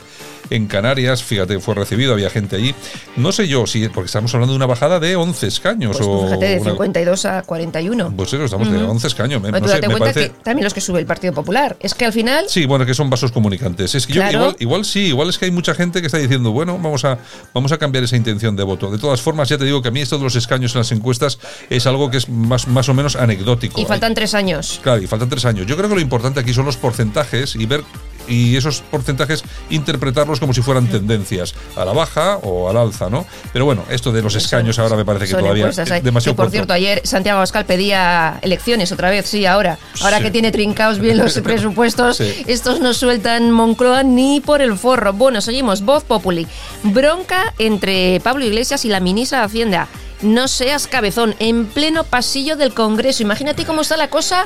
[0.51, 2.75] en Canarias, fíjate, fue recibido, había gente allí.
[3.17, 5.97] No sé yo si, porque estamos hablando de una bajada de 11 escaños.
[5.97, 8.15] Pues o fíjate, de 52 a 41.
[8.17, 9.43] Pues sí, estamos de 11 escaños.
[9.43, 11.77] No sé, me cuenta que también los que sube el Partido Popular.
[11.81, 12.47] Es que al final.
[12.49, 13.95] Sí, bueno, que son vasos comunicantes.
[13.95, 16.51] Es que yo, igual, igual sí, igual es que hay mucha gente que está diciendo,
[16.51, 17.19] bueno, vamos a,
[17.53, 18.91] vamos a cambiar esa intención de voto.
[18.91, 20.91] De todas formas, ya te digo que a mí esto de los escaños en las
[20.91, 21.39] encuestas
[21.71, 23.81] es algo que es más, más o menos anecdótico.
[23.81, 24.81] Y faltan tres años.
[24.83, 25.67] Claro, y faltan tres años.
[25.67, 27.85] Yo creo que lo importante aquí son los porcentajes y ver
[28.29, 33.27] y esos porcentajes interpretarlos como si fueran tendencias, a la baja o al alza, ¿no?
[33.53, 36.51] Pero bueno, esto de los escaños ahora me parece que todavía es demasiado Que, por
[36.51, 39.79] cierto, ayer Santiago Abascal pedía elecciones otra vez, sí, ahora.
[40.03, 40.25] Ahora Sí.
[40.25, 42.45] que tiene trincaos bien los presupuestos, Sí.
[42.47, 45.13] estos no sueltan Moncloa ni por el forro.
[45.13, 45.83] Bueno, seguimos.
[45.83, 46.47] Voz Populi.
[46.83, 49.89] Bronca entre Pablo Iglesias y la ministra de Hacienda.
[50.23, 53.23] No seas cabezón, en pleno pasillo del Congreso.
[53.23, 54.45] Imagínate cómo está la cosa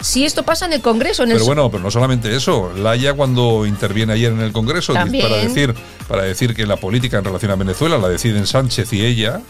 [0.00, 1.22] si esto pasa en el Congreso.
[1.22, 2.72] En el Pero bueno, pero no solamente eso.
[2.76, 5.28] Laia cuando interviene ayer en el Congreso También.
[5.28, 5.74] para decir
[6.08, 9.42] para decir que la política en relación a Venezuela la deciden Sánchez y ella,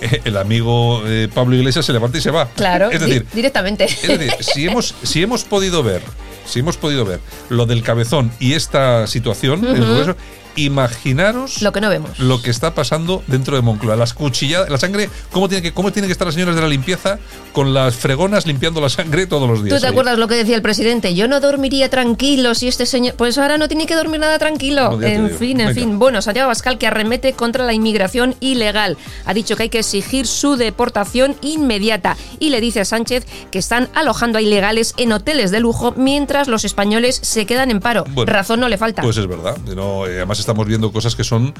[0.00, 2.48] eh, el amigo eh, Pablo Iglesias se levanta y se va.
[2.56, 3.84] Claro, es di- decir, directamente.
[3.84, 6.00] es decir, si hemos si hemos podido ver,
[6.46, 9.90] si hemos podido ver lo del cabezón y esta situación en el Ujú.
[9.92, 10.16] Congreso,
[10.56, 12.18] imaginaros Lo que no vemos.
[12.18, 13.96] lo que está pasando dentro de Moncloa.
[13.96, 16.68] Las cuchilladas, la sangre, ¿cómo tiene que, cómo tienen que estar las señoras de la
[16.68, 17.18] limpieza
[17.52, 19.76] con las fregonas limpiando la sangre todos los días?
[19.76, 19.92] ¿Tú te ahí?
[19.92, 21.14] acuerdas lo que decía el presidente?
[21.14, 23.14] Yo no dormiría tranquilo si este señor...
[23.16, 24.96] Pues ahora no tiene que dormir nada tranquilo.
[24.98, 25.74] No, en fin, en Venga.
[25.80, 25.98] fin.
[25.98, 28.96] Bueno, Santiago Abascal que arremete contra la inmigración ilegal.
[29.24, 32.16] Ha dicho que hay que exigir su deportación inmediata.
[32.38, 36.48] Y le dice a Sánchez que están alojando a ilegales en hoteles de lujo mientras
[36.48, 38.04] los españoles se quedan en paro.
[38.10, 39.02] Bueno, Razón no le falta.
[39.02, 39.56] Pues es verdad.
[39.74, 41.52] No, eh, además estamos viendo cosas que son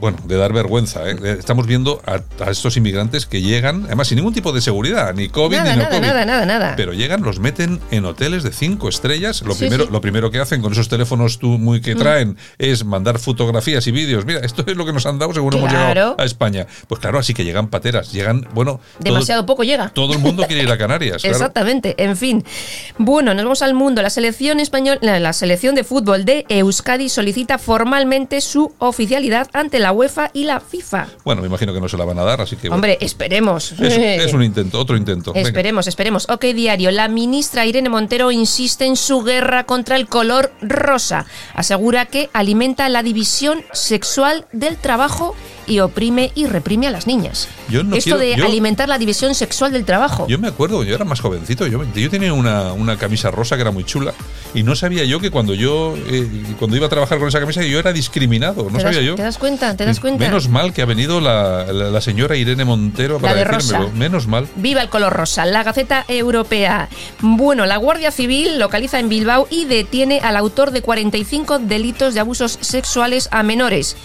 [0.00, 1.08] bueno, de dar vergüenza.
[1.08, 1.16] ¿eh?
[1.38, 5.28] Estamos viendo a, a estos inmigrantes que llegan, además sin ningún tipo de seguridad, ni
[5.28, 6.06] COVID nada, ni no nada, COVID.
[6.08, 6.74] nada, nada, nada.
[6.76, 9.42] Pero llegan, los meten en hoteles de cinco estrellas.
[9.42, 9.90] Lo, Sí, primero, sí.
[9.92, 11.98] lo primero que hacen con esos teléfonos tú muy que Mm.
[11.98, 14.24] traen es mandar fotografías y vídeos.
[14.24, 16.66] Mira, esto es lo que nos han dado según hemos llegado a España.
[16.86, 19.88] Pues claro, así que llegan pateras, llegan, bueno, todo- Demasiado poco llega.
[19.90, 21.22] Todo, el mundo quiere ir a Canarias.
[21.22, 21.36] claro.
[21.36, 22.44] Exactamente, en fin.
[22.98, 24.02] Bueno, nos vamos al mundo.
[24.02, 29.78] La selección español, la la selección de fútbol de Euskadi solicita formalmente su oficialidad ante
[29.80, 31.08] la UEFA y la FIFA.
[31.24, 32.76] Bueno, me imagino que no se la van a dar, así que bueno.
[32.76, 33.72] Hombre, esperemos.
[33.72, 35.32] es, es un intento, otro intento.
[35.32, 35.48] Venga.
[35.48, 36.28] Esperemos, esperemos.
[36.30, 36.90] Ok, diario.
[36.90, 41.26] La ministra Irene Montero insiste en su guerra contra el color rosa.
[41.54, 45.34] Asegura que alimenta la división sexual del trabajo
[45.68, 47.48] y oprime y reprime a las niñas.
[47.68, 50.26] Yo no Esto quiero- de yo- alimentar la división sexual del trabajo.
[50.28, 53.62] Yo me acuerdo, yo era más jovencito, yo, yo tenía una, una camisa rosa que
[53.62, 54.14] era muy chula
[54.54, 56.26] y no sabía yo que cuando yo eh,
[56.58, 59.14] cuando iba a trabajar con esa camisa yo era discriminado, no ¿Te das, sabía yo.
[59.14, 59.76] ¿Te das cuenta?
[59.76, 60.24] ¿Te das cuenta?
[60.24, 63.90] Menos mal que ha venido la, la- la señora Irene Montero para de decírmelo.
[63.90, 64.48] Menos mal.
[64.56, 66.88] Viva el color rosa, la Gaceta Europea.
[67.20, 72.20] Bueno, la Guardia Civil localiza en Bilbao y detiene al autor de 45 delitos de
[72.20, 73.96] abusos sexuales a menores.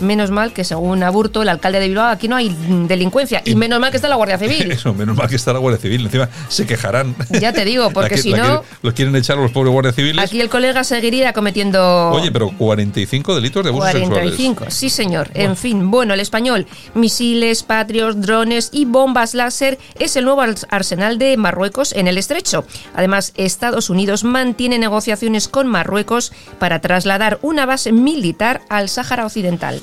[0.00, 2.54] Menos mal que según Aburto, el alcalde de Bilbao, aquí no hay
[2.88, 3.42] delincuencia.
[3.44, 4.70] Y menos mal que está la Guardia Civil.
[4.72, 6.06] Eso, menos mal que está la Guardia Civil.
[6.06, 7.14] Encima se quejarán.
[7.40, 10.24] Ya te digo, porque que- si no, los quieren echar a los pobres guardias civiles.
[10.24, 12.10] aquí el colega seguiría cometiendo...
[12.10, 14.74] Oye, pero 45 delitos de abusos 45, sexuales.
[14.74, 15.30] sí señor.
[15.34, 20.66] En fin, bueno, el español, misiles, patrios, drones y bombas láser es el nuevo ars-
[20.70, 22.64] arsenal de Marruecos en el estrecho.
[22.94, 29.80] Además, Estados Unidos mantiene negociaciones con Marruecos para trasladar una base militar al Sáhara Occidental.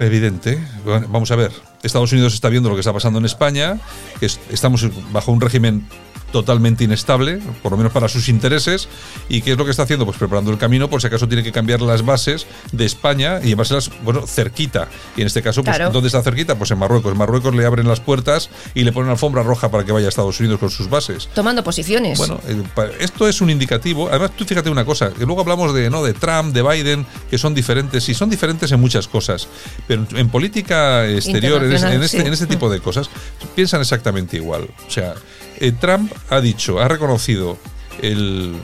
[0.00, 0.58] Evidente.
[0.84, 1.52] Vamos a ver.
[1.82, 3.78] Estados Unidos está viendo lo que está pasando en España,
[4.18, 5.86] que es- estamos bajo un régimen
[6.34, 8.88] totalmente inestable, por lo menos para sus intereses,
[9.28, 11.44] y qué es lo que está haciendo, pues preparando el camino por si acaso tiene
[11.44, 14.88] que cambiar las bases de España y llevárselas, bueno, cerquita.
[15.16, 15.92] Y en este caso, pues, Claro.
[15.92, 16.58] ¿dónde está cerquita?
[16.58, 17.12] Pues en Marruecos.
[17.12, 20.08] En Marruecos le abren las puertas y le ponen alfombra roja para que vaya a
[20.08, 21.28] Estados Unidos con sus bases.
[21.34, 22.18] Tomando posiciones.
[22.18, 22.60] Bueno, eh,
[22.98, 24.08] esto es un indicativo.
[24.08, 27.38] Además, tú fíjate una cosa, que luego hablamos de no de Trump, de Biden, que
[27.38, 29.46] son diferentes, y son diferentes en muchas cosas.
[29.86, 32.26] Pero en, política exterior, en, este- en este, sí.
[32.26, 33.08] en este tipo de cosas,
[33.54, 34.66] piensan exactamente igual.
[34.88, 35.14] O sea,
[35.60, 37.58] eh, Trump ha dicho, ha reconocido
[38.02, 38.54] el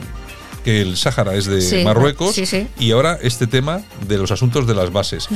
[0.63, 2.67] que el Sáhara es de Sí, Marruecos sí, sí.
[2.77, 5.27] y ahora este tema de los asuntos de las bases.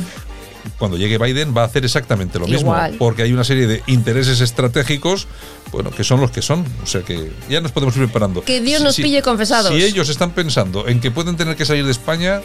[0.80, 4.42] Cuando llegue Biden va a hacer exactamente lo mismo, porque hay una serie de intereses
[4.42, 5.28] estratégicos,
[5.72, 8.44] bueno, que son los que son, o sea que ya nos podemos ir preparando.
[8.44, 9.72] Que Dios nos pille confesados.
[9.72, 12.42] Si ellos están pensando en que pueden tener que salir de España,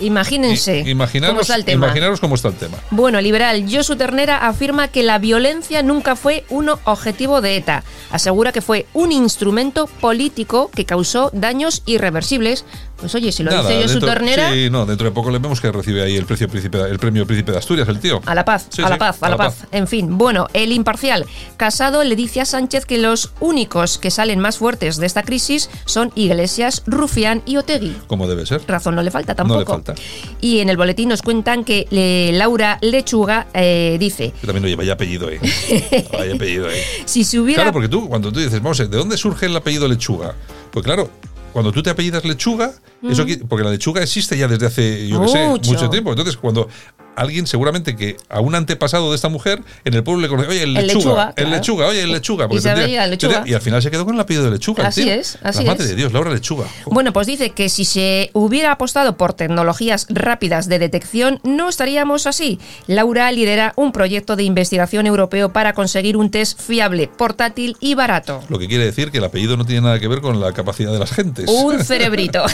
[0.00, 1.86] Imagínense i- imaginaros, cómo está el tema.
[1.86, 2.78] imaginaros cómo está el tema.
[2.90, 7.84] Bueno, liberal Josu Ternera afirma que la violencia nunca fue un objetivo de ETA.
[8.10, 12.64] Asegura que fue un instrumento político que causó daños irreversibles.
[13.02, 15.38] Pues oye, si lo Nada, dice Josu dentro- Ternera, Sí, no, dentro de poco le
[15.40, 18.20] vemos que recibe ahí el, precio príncipe, el premio Príncipe de Asturias, el tío.
[18.24, 19.66] a la paz, Sí, a la sí, paz, a, la paz.
[19.72, 21.26] En fin, bueno, el imparcial.
[21.56, 25.68] Casado le dice a Sánchez que los únicos que salen más fuertes de esta crisis
[25.84, 27.96] son Iglesias, Rufián y Otegui.
[28.06, 28.62] Como debe ser.
[28.68, 29.54] Razón no le falta tampoco.
[29.72, 29.94] No le falta.
[30.40, 34.76] Y en el boletín nos cuentan que eh, Laura Lechuga eh, dice, Que también, oye,
[34.76, 35.38] vaya apellido ahí.
[36.12, 36.78] vaya apellido ahí.
[37.04, 37.62] si se hubiera...
[37.62, 40.34] Claro, porque tú, cuando tú dices, vamos a ver, ¿de dónde surge el apellido Lechuga?
[40.70, 41.10] Pues claro,
[41.52, 42.72] cuando tú te apellidas Lechuga,
[43.08, 43.46] eso Mm.
[43.48, 46.10] porque la lechuga existe ya desde hace, yo qué sé, mucho tiempo.
[46.10, 46.68] Entonces, cuando
[47.16, 50.62] alguien seguramente que a un antepasado de esta mujer en el pueblo le conoce, oye,
[50.62, 52.48] el El lechuga, lechuga, el lechuga, oye, el lechuga.
[52.48, 53.32] porque Y se tendría- veía el lechuga.
[53.34, 54.86] tendría- y al final se quedó con el apellido de lechuga.
[54.86, 55.12] Así tío.
[55.12, 55.90] es, así La madre es.
[55.90, 56.66] de Dios, Laura Lechuga.
[56.86, 62.26] Bueno, pues dice que si se hubiera apostado por tecnologías rápidas de detección, no estaríamos
[62.26, 62.58] así.
[62.86, 68.42] Laura lidera un proyecto de investigación europeo para conseguir un test fiable, portátil y barato.
[68.48, 70.92] Lo que quiere decir que el apellido no tiene nada que ver con la capacidad
[70.92, 71.48] de las gentes.
[71.48, 72.44] Un cerebrito.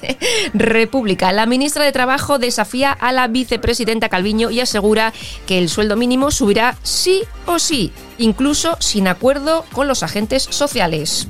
[0.54, 1.32] República.
[1.32, 5.12] La ministra de Trabajo desafía a la vicepresidenta Calviño y asegura
[5.46, 11.28] que el sueldo mínimo subirá sí o sí, incluso sin acuerdo con los agentes sociales.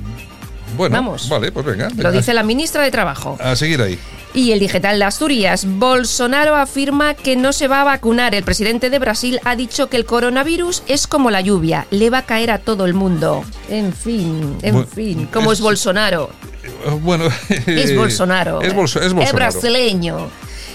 [0.77, 1.27] bueno, vamos.
[1.29, 1.89] vale, pues venga.
[1.97, 3.37] Lo dice la ministra de Trabajo.
[3.41, 3.99] A seguir ahí.
[4.33, 5.65] Y el digital de Asturias.
[5.67, 8.33] Bolsonaro afirma que no se va a vacunar.
[8.33, 12.19] El presidente de Brasil ha dicho que el coronavirus es como la lluvia, le va
[12.19, 13.43] a caer a todo el mundo.
[13.69, 16.29] En fin, en fin, como es, es- Bolsonaro.
[16.63, 17.25] Eh, Bueno,
[17.67, 18.61] Es Bolsonaro.
[18.61, 19.35] Es, Bolso- es Es Bolsonaro.
[19.35, 20.29] brasileño.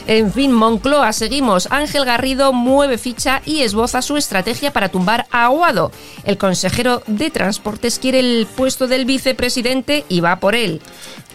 [0.08, 1.66] En fin, Moncloa, seguimos.
[1.72, 5.90] Ángel Garrido mueve ficha y esboza su estrategia para tumbar a Aguado.
[6.24, 10.80] El consejero de Transportes quiere el puesto del vicepresidente y va por él.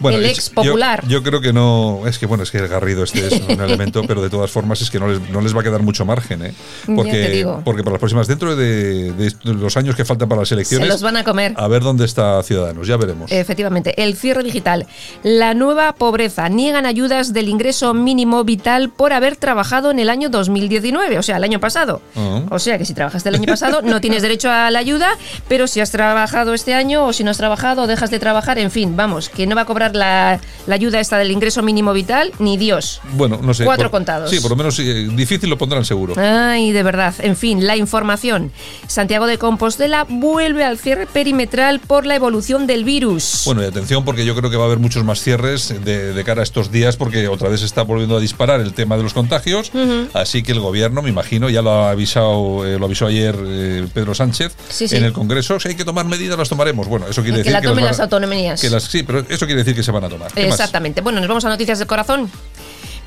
[0.00, 1.02] Bueno, el ex popular.
[1.04, 2.06] Yo, yo creo que no.
[2.06, 4.80] Es que bueno, es que el Garrido este es un elemento, pero de todas formas
[4.80, 6.54] es que no les, no les va a quedar mucho margen, ¿eh?
[6.86, 7.60] Porque, te digo.
[7.64, 10.88] porque para las próximas, dentro de, de los años que faltan para las Se elecciones,
[10.88, 11.52] los van a comer.
[11.56, 13.30] a ver dónde está Ciudadanos, ya veremos.
[13.30, 14.86] Efectivamente, el cierre digital.
[15.22, 16.48] La nueva pobreza.
[16.48, 21.36] Niegan ayudas del ingreso mínimo vital por haber trabajado en el año 2019, o sea,
[21.36, 22.00] el año pasado.
[22.16, 22.42] Ah.
[22.50, 25.08] O sea que si trabajaste el año pasado no tienes derecho a la ayuda,
[25.48, 28.58] pero si has trabajado este año o si no has trabajado o dejas de trabajar,
[28.58, 31.92] en fin, vamos, que no va a cobrar la, la ayuda esta del ingreso mínimo
[31.92, 33.00] vital ni Dios.
[33.14, 33.64] Bueno, no sé.
[33.64, 34.30] Cuatro por- contados.
[34.30, 36.14] Sí, por lo menos eh, difícil lo pondrán seguro.
[36.16, 37.14] Ay, de verdad.
[37.18, 38.52] En fin, la información.
[38.86, 43.42] Santiago de Compostela vuelve al cierre perimetral por la evolución del virus.
[43.44, 46.24] Bueno, y atención porque yo creo que va a haber muchos más cierres de, de
[46.24, 49.14] cara a estos días porque otra vez está volviendo a disparar el tema de los
[49.14, 49.72] contagios.
[50.14, 53.86] Así que el gobierno, me imagino, ya lo ha avisado, eh, lo avisó ayer eh,
[53.92, 54.96] Pedro Sánchez Sí, sí.
[54.96, 55.58] en el Congreso.
[55.60, 56.88] Si hay que tomar medidas, las tomaremos.
[56.88, 58.60] Bueno, eso quiere que decir la que tomen las autonomías.
[58.60, 60.30] que las- sí, pero eso quiere decir que se van a tomar.
[60.36, 61.00] Exactamente.
[61.00, 62.30] Bueno, nos vamos a noticias del corazón.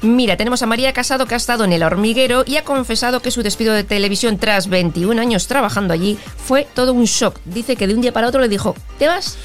[0.01, 3.31] Mira, tenemos a María Casado que ha estado en el hormiguero y ha confesado que
[3.31, 7.39] su despido de televisión tras 21 años trabajando allí fue todo un shock.
[7.45, 9.37] Dice que de un día para otro le dijo, ¿te vas?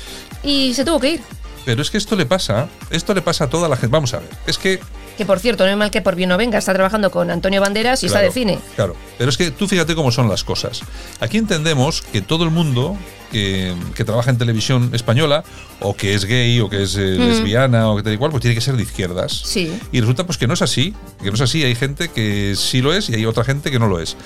[0.43, 1.21] Y se tuvo que ir.
[1.65, 3.93] Pero es que esto le pasa, esto le pasa a toda la gente.
[3.93, 4.81] Vamos a ver, es que
[5.21, 7.61] Que por cierto, no es mal que por bien no venga, está trabajando con Antonio
[7.61, 8.59] Banderas y está Claro, de cine.
[8.75, 10.81] Claro, pero es que tú fíjate cómo son las cosas.
[11.21, 12.97] Aquí entendemos que todo el mundo
[13.31, 15.45] que, que trabaja en televisión española,
[15.81, 17.23] o que es gay, o que es eh, Mm.
[17.29, 19.43] lesbiana, o que tal y cual, pues tiene que ser de izquierdas.
[19.45, 19.71] Sí.
[19.93, 21.63] Y resulta pues que no es así, que no es así.
[21.65, 24.17] Hay gente que sí lo es y hay otra gente que no lo es.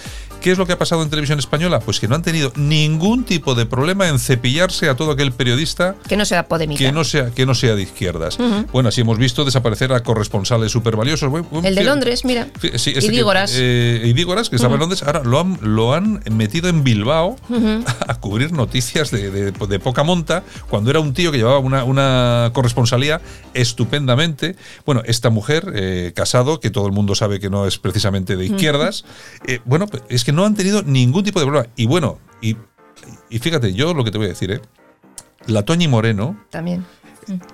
[0.45, 1.81] ¿Qué es lo que ha pasado en televisión española?
[1.81, 5.97] Pues que no han tenido ningún tipo de problema en cepillarse a todo aquel periodista
[6.07, 6.79] Que no sea polémica.
[6.85, 8.37] que no sea que no sea de izquierdas.
[8.71, 11.33] Bueno, así hemos visto desaparecer a corresponsales súper valiosos.
[11.63, 12.49] El de Londres, mira.
[12.61, 13.53] Sí, este que- Idígoras.
[13.57, 14.81] eh, Idígoras, que estaba en.
[14.81, 17.37] Londres, ahora lo han, lo han metido en Bilbao
[18.07, 21.85] a cubrir noticias de, de- de poca monta, cuando era un tío que llevaba una,
[21.85, 23.23] una corresponsalía
[23.55, 24.57] estupendamente.
[24.85, 28.45] Bueno, esta mujer, eh, casado, que todo el mundo sabe que no es precisamente de
[28.45, 29.07] izquierdas,
[29.47, 31.69] eh, bueno, pues, es que no han tenido ningún tipo de problema.
[31.77, 32.57] Y bueno, y,
[33.39, 34.61] fíjate, yo lo que te voy a decir, ¿eh?
[35.47, 36.85] La Toñi Moreno, También.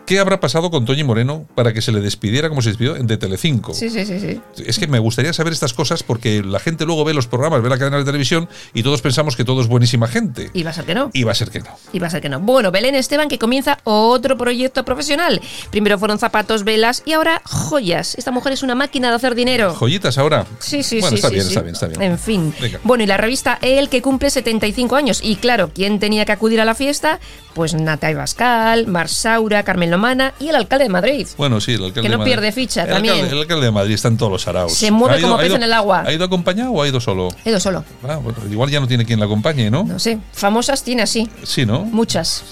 [0.07, 3.17] ¿Qué habrá pasado con Toñi Moreno para que se le despidiera como se despidió de
[3.17, 3.75] Telecinco?
[3.75, 4.41] Sí, sí, sí, sí.
[4.65, 7.69] Es que me gustaría saber estas cosas porque la gente luego ve los programas, ve
[7.69, 10.51] la cadena de televisión y todos pensamos que todo es buenísima gente.
[10.53, 11.11] Y va a ser que no.
[11.13, 11.71] Y va a ser que no.
[11.93, 12.41] Y va a ser que no.
[12.41, 15.41] Bueno, Belén Esteban que comienza otro proyecto profesional.
[15.71, 18.15] Primero fueron zapatos, velas y ahora joyas.
[18.17, 19.75] Esta mujer es una máquina de hacer dinero.
[19.75, 20.47] Joyitas ahora.
[20.59, 21.15] Sí, sí, bueno, sí.
[21.17, 21.51] está sí, bien, sí.
[21.51, 22.03] está bien, está bien.
[22.03, 22.55] En fin.
[22.61, 22.81] Venga.
[22.85, 25.21] Bueno, y la revista El que cumple 75 años.
[25.23, 27.21] Y claro, ¿quién tenía que acudir a la fiesta?
[27.55, 31.27] Pues Natay Bascal, Marsaura, Carmen Lomana y el alcalde de Madrid.
[31.37, 33.15] Bueno, sí, el alcalde Que no de Madrid- pierde ficha, el también.
[33.15, 34.73] Alcalde, el alcalde de Madrid está en todos los araos.
[34.75, 36.05] Se mueve ¿Ha ido- como ha pez ido- en el agua.
[36.07, 37.29] ¿Ha ido acompañado o ha ido solo?
[37.45, 37.85] He ido solo.
[38.09, 39.85] Ah, bueno, igual ya no tiene quien la acompañe, ¿no?
[39.85, 40.19] No sé.
[40.33, 41.29] Famosas tiene así.
[41.43, 41.85] Sí, ¿no?
[41.85, 42.45] Muchas.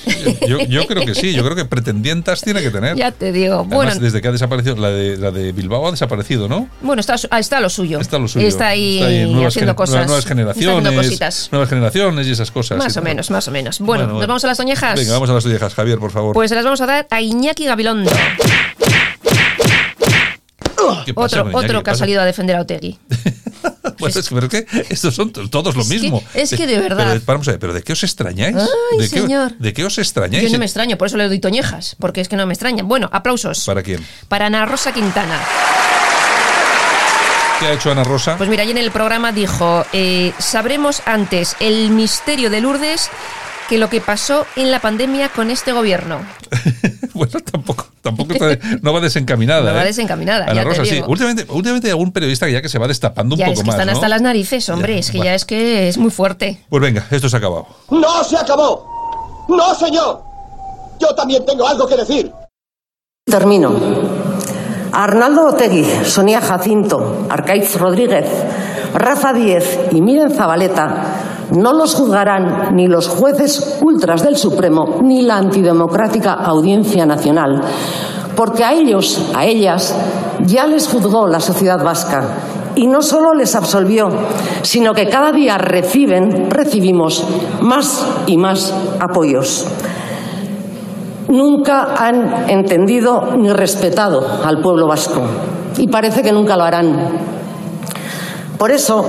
[0.46, 2.96] Yo, yo creo que sí, yo creo que pretendientas tiene que tener.
[2.96, 3.54] Ya te digo.
[3.60, 6.68] Además, Bueno, desde que ha desaparecido, la de, la de Bilbao ha desaparecido, ¿no?
[6.80, 8.00] bueno está, ah, está lo suyo.
[8.00, 8.46] Está lo suyo.
[8.46, 10.06] Está ahí, Está ahí, nuevas haciendo cosas.
[10.06, 10.92] Nuevas generaciones.
[10.94, 11.48] cositas.
[11.52, 12.78] Nuevas generaciones y esas cosas.
[12.78, 13.04] Más o ¿no?
[13.04, 13.78] menos, más o menos.
[13.80, 14.98] Bueno, Bueno, ¿nos vamos a las toñejas?
[14.98, 16.34] Venga, vamos a las viejas, Javier, por favor.
[16.34, 18.10] Pues se las vamos a dar a Iñaki Gabilondo.
[21.04, 22.98] ¿Qué pasa Otro, otro ¿Qué que ha salido a defender a Otegui.
[23.98, 26.22] Pues es, pero es que estos son to- todos lo Es que- mismo.
[26.32, 26.98] es que de verdad.
[26.98, 28.54] Pero, de- vamos a ver, ¿pero de qué os extrañáis?
[28.56, 29.58] Ay, ¿De, qué, señor.
[29.58, 30.44] ¿De qué os extrañáis?
[30.44, 32.84] Yo no me extraño, por eso le doy toñejas, porque es que no me extraña.
[32.84, 34.06] Bueno, aplausos ¿Para quién?
[34.28, 35.40] para Ana Rosa Quintana.
[37.58, 38.36] ¿Qué ha hecho Ana Rosa?
[38.36, 43.10] Pues mira, ayer en el programa dijo, eh, sabremos antes el misterio de Lourdes
[43.68, 46.20] que lo que pasó en la pandemia con este gobierno.
[47.14, 49.62] bueno, tampoco, tampoco está- no va desencaminada.
[49.70, 49.86] No va ¿eh?
[49.86, 51.02] desencaminada, Ana ya te Rosa, sí.
[51.06, 53.60] Últimamente, últimamente hay algún periodista que ya que se va destapando un ya poco es
[53.60, 53.74] que más.
[53.74, 53.92] están ¿no?
[53.92, 55.24] hasta las narices, hombre, Ya, es que bueno.
[55.30, 56.64] ya es que es muy fuerte.
[56.68, 57.66] Pues venga, esto se ha acabado.
[57.90, 59.46] ¡No se acabó!
[59.48, 60.22] ¡No, señor!
[61.00, 62.32] Yo también tengo algo que decir.
[63.24, 63.74] Termino.
[64.92, 68.26] A Arnaldo Otegui, Sonia Jacinto, Arcaiz Rodríguez,
[68.94, 75.22] Rafa Díez y Miren Zabaleta no los juzgarán ni los jueces ultras del Supremo ni
[75.22, 77.62] la antidemocrática Audiencia Nacional,
[78.36, 79.94] porque a ellos, a ellas,
[80.44, 82.24] ya les juzgó la sociedad vasca.
[82.74, 84.08] Y no solo les absolvió,
[84.62, 87.24] sino que cada día reciben, recibimos
[87.60, 89.66] más y más apoyos
[91.28, 95.22] nunca han entendido ni respetado al pueblo vasco
[95.76, 97.37] y parece que nunca lo harán.
[98.58, 99.04] Por eso,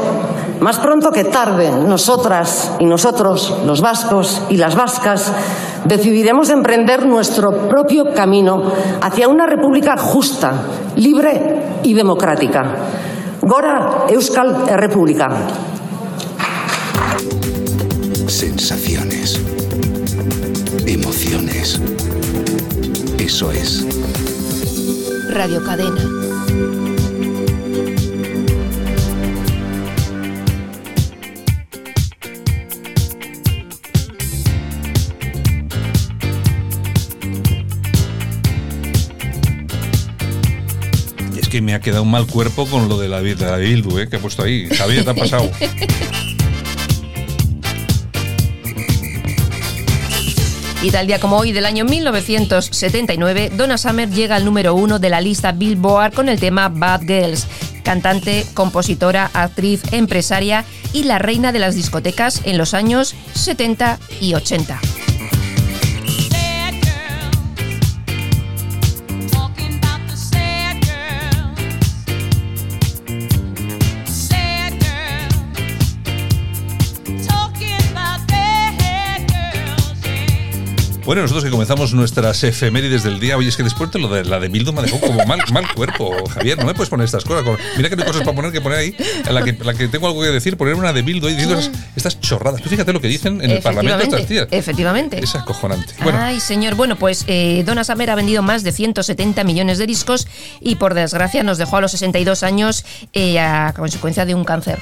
[0.59, 5.31] más pronto que tarde, nosotras y nosotros, los vascos y las vascas,
[5.85, 8.61] decidiremos emprender nuestro propio camino
[9.01, 10.53] hacia una república justa,
[10.95, 12.75] libre y democrática.
[13.41, 15.27] Gora Euskal República.
[18.27, 19.41] Sensaciones.
[20.85, 21.81] Emociones.
[23.17, 23.85] Eso es
[25.31, 26.88] Radio Cadena.
[41.59, 44.07] Que me ha quedado un mal cuerpo con lo de la, de la ¿eh?
[44.09, 44.69] que ha puesto ahí.
[44.69, 45.51] Javier, te ha pasado.
[50.81, 55.09] Y tal día como hoy del año 1979, Donna Summer llega al número uno de
[55.09, 57.45] la lista Billboard con el tema Bad Girls.
[57.83, 64.33] Cantante, compositora, actriz, empresaria y la reina de las discotecas en los años 70 y
[64.33, 64.79] 80.
[81.09, 84.25] Bueno, nosotros que comenzamos nuestras efemérides del día, oye, es que después de lo de
[84.25, 87.23] la de Bildu me dejó como mal, mal cuerpo, Javier, no me puedes poner estas
[87.23, 87.43] cosas.
[87.77, 88.95] Mira que no hay cosas para poner que poner ahí,
[89.25, 92.21] en la que, la que tengo algo que decir, poner una de diciendo esas- estas
[92.21, 92.61] chorradas.
[92.61, 94.47] Tú fíjate lo que dicen en el Parlamento estas tías.
[94.51, 95.19] Efectivamente.
[95.19, 95.95] Es acojonante.
[96.03, 96.75] Bueno, Ay, señor.
[96.75, 100.27] Bueno, pues eh, Donna Summer ha vendido más de 170 millones de discos
[100.61, 104.77] y por desgracia nos dejó a los 62 años eh, a consecuencia de un cáncer.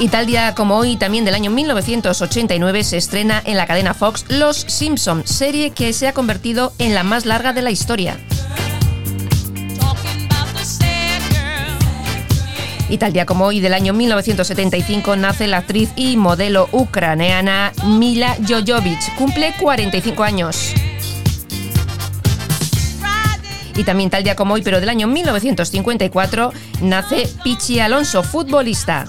[0.00, 4.26] Y tal día como hoy, también del año 1989, se estrena en la cadena Fox
[4.28, 8.16] Los Simpson, serie que se ha convertido en la más larga de la historia.
[12.88, 18.36] Y tal día como hoy, del año 1975, nace la actriz y modelo ucraniana Mila
[18.48, 19.16] Jojovic.
[19.16, 20.74] Cumple 45 años.
[23.76, 29.06] Y también tal día como hoy, pero del año 1954, nace Pichi Alonso, futbolista.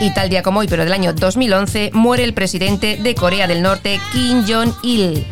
[0.00, 3.62] Y tal día como hoy, pero del año 2011, muere el presidente de Corea del
[3.62, 5.26] Norte, Kim Jong-il.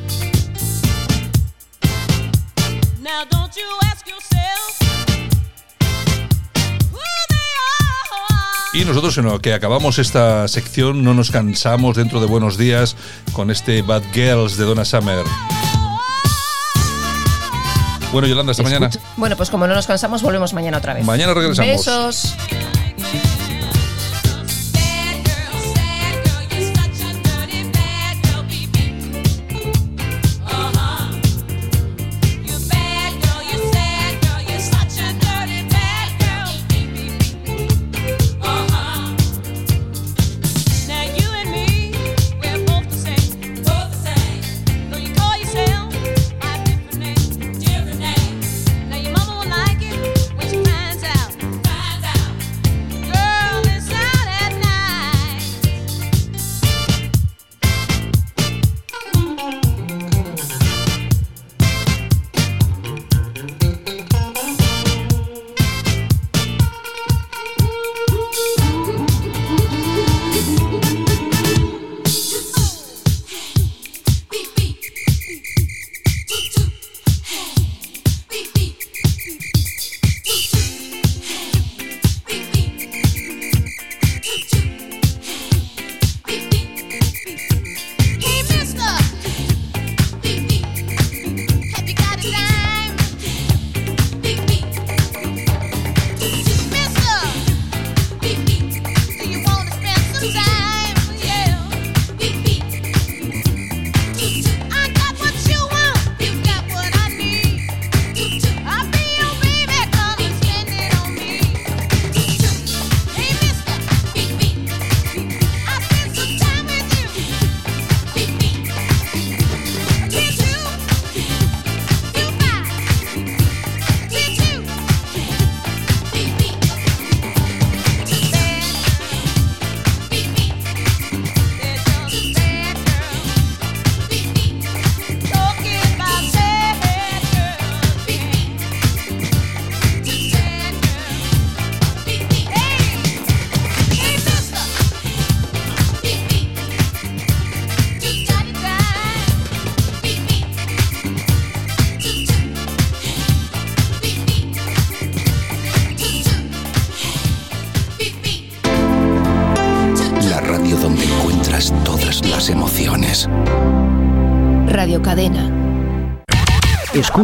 [8.73, 12.97] y nosotros en lo que acabamos esta sección no nos cansamos dentro de Buenos Días
[13.33, 15.25] con este Bad Girls de Donna Summer.
[18.13, 18.91] Bueno, Yolanda, hasta mañana.
[19.17, 21.05] Bueno, pues como no nos cansamos, volvemos mañana otra vez.
[21.05, 21.71] Mañana regresamos.
[21.71, 22.35] Besos.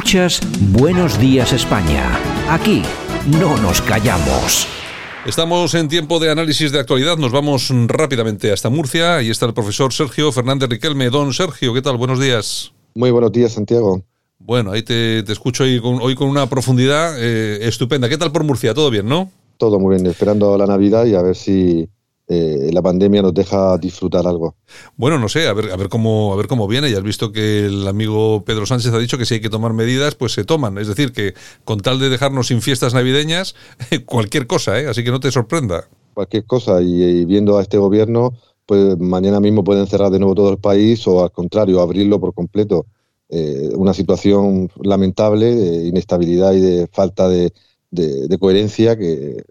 [0.09, 0.41] Escuchas
[0.73, 2.19] Buenos Días España.
[2.49, 2.81] Aquí
[3.39, 4.67] no nos callamos.
[5.27, 7.19] Estamos en tiempo de análisis de actualidad.
[7.19, 9.17] Nos vamos rápidamente hasta Murcia.
[9.17, 11.11] Ahí está el profesor Sergio Fernández Riquelme.
[11.11, 11.99] Don Sergio, ¿qué tal?
[11.99, 12.73] Buenos días.
[12.95, 14.03] Muy buenos días, Santiago.
[14.39, 18.09] Bueno, ahí te, te escucho hoy con, hoy con una profundidad eh, estupenda.
[18.09, 18.73] ¿Qué tal por Murcia?
[18.73, 19.31] ¿Todo bien, no?
[19.59, 21.87] Todo muy bien, esperando la Navidad y a ver si
[22.29, 24.55] eh, la pandemia nos deja disfrutar algo.
[24.97, 26.91] Bueno, no sé, a ver, a ver cómo, a ver cómo viene.
[26.91, 29.72] Ya has visto que el amigo Pedro Sánchez ha dicho que si hay que tomar
[29.72, 30.76] medidas, pues se toman.
[30.76, 33.55] Es decir, que con tal de dejarnos sin fiestas navideñas,
[34.07, 34.89] cualquier cosa, ¿eh?
[34.89, 35.89] Así que no te sorprenda.
[36.12, 36.83] Cualquier cosa.
[36.83, 38.35] Y, y viendo a este gobierno,
[38.66, 42.35] pues mañana mismo pueden cerrar de nuevo todo el país o al contrario, abrirlo por
[42.35, 42.85] completo.
[43.31, 47.53] Eh, una situación lamentable de inestabilidad y de falta de,
[47.91, 49.43] de, de coherencia que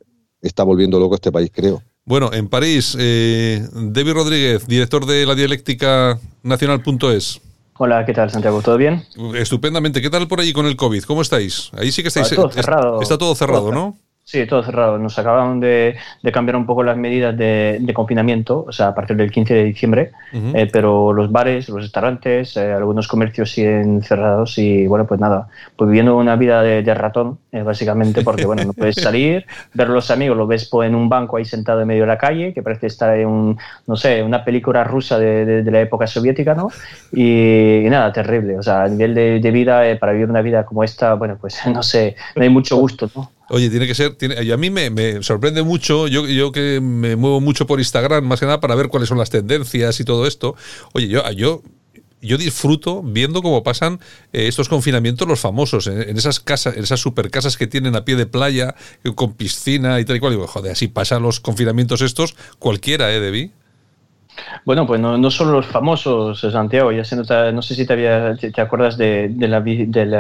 [0.42, 1.82] está volviendo loco este país, creo.
[2.08, 7.42] Bueno, en París, eh, David Rodríguez, director de la dialéctica nacional.es.
[7.78, 8.62] Hola, ¿qué tal, Santiago?
[8.62, 9.04] ¿Todo bien?
[9.36, 10.02] Estupendamente.
[10.02, 11.04] ¿Qué tal por allí con el COVID?
[11.04, 11.70] ¿Cómo estáis?
[11.78, 12.30] Ahí sí que estáis.
[12.30, 13.02] Todo cerrado.
[13.02, 13.98] Está todo cerrado, Todo ¿no?
[14.30, 14.98] Sí, todo cerrado.
[14.98, 18.94] Nos acababan de, de cambiar un poco las medidas de, de confinamiento, o sea, a
[18.94, 24.04] partir del 15 de diciembre, eh, pero los bares, los restaurantes, eh, algunos comercios siguen
[24.04, 25.48] cerrados y bueno, pues nada,
[25.78, 29.88] pues viviendo una vida de, de ratón, eh, básicamente, porque bueno, no puedes salir, ver
[29.88, 32.18] a los amigos, lo ves pues, en un banco ahí sentado en medio de la
[32.18, 33.58] calle, que parece estar en un,
[33.88, 36.68] no sé, una película rusa de, la época soviética, ¿no?
[37.14, 38.60] Y, y nada, terrible.
[38.60, 41.38] O sea, a nivel de, de vida, eh, para vivir una vida como esta, bueno,
[41.40, 43.37] pues no sé, no hay mucho gusto, ¿no?
[43.50, 44.18] Oye, tiene que ser.
[44.20, 48.40] Y a mí me, sorprende mucho, yo, yo que me muevo mucho por Instagram, más
[48.40, 50.56] que nada para ver cuáles son las tendencias y todo esto.
[50.94, 51.64] Oye, yo, yo,
[52.22, 54.00] yo disfruto viendo cómo pasan
[54.34, 57.96] eh, estos confinamientos los famosos, en, en esas casas, en esas super casas que tienen
[57.96, 60.34] a pie de playa, eh, con piscina y tal y cual.
[60.34, 63.52] Digo, joder, así pasan los confinamientos estos, cualquiera, ¿eh, Debbie?
[64.66, 67.86] Bueno, pues no, no solo los famosos, eh, Santiago, ya se nota, no sé si
[67.86, 69.60] te, había- te- acuerdas de, de la,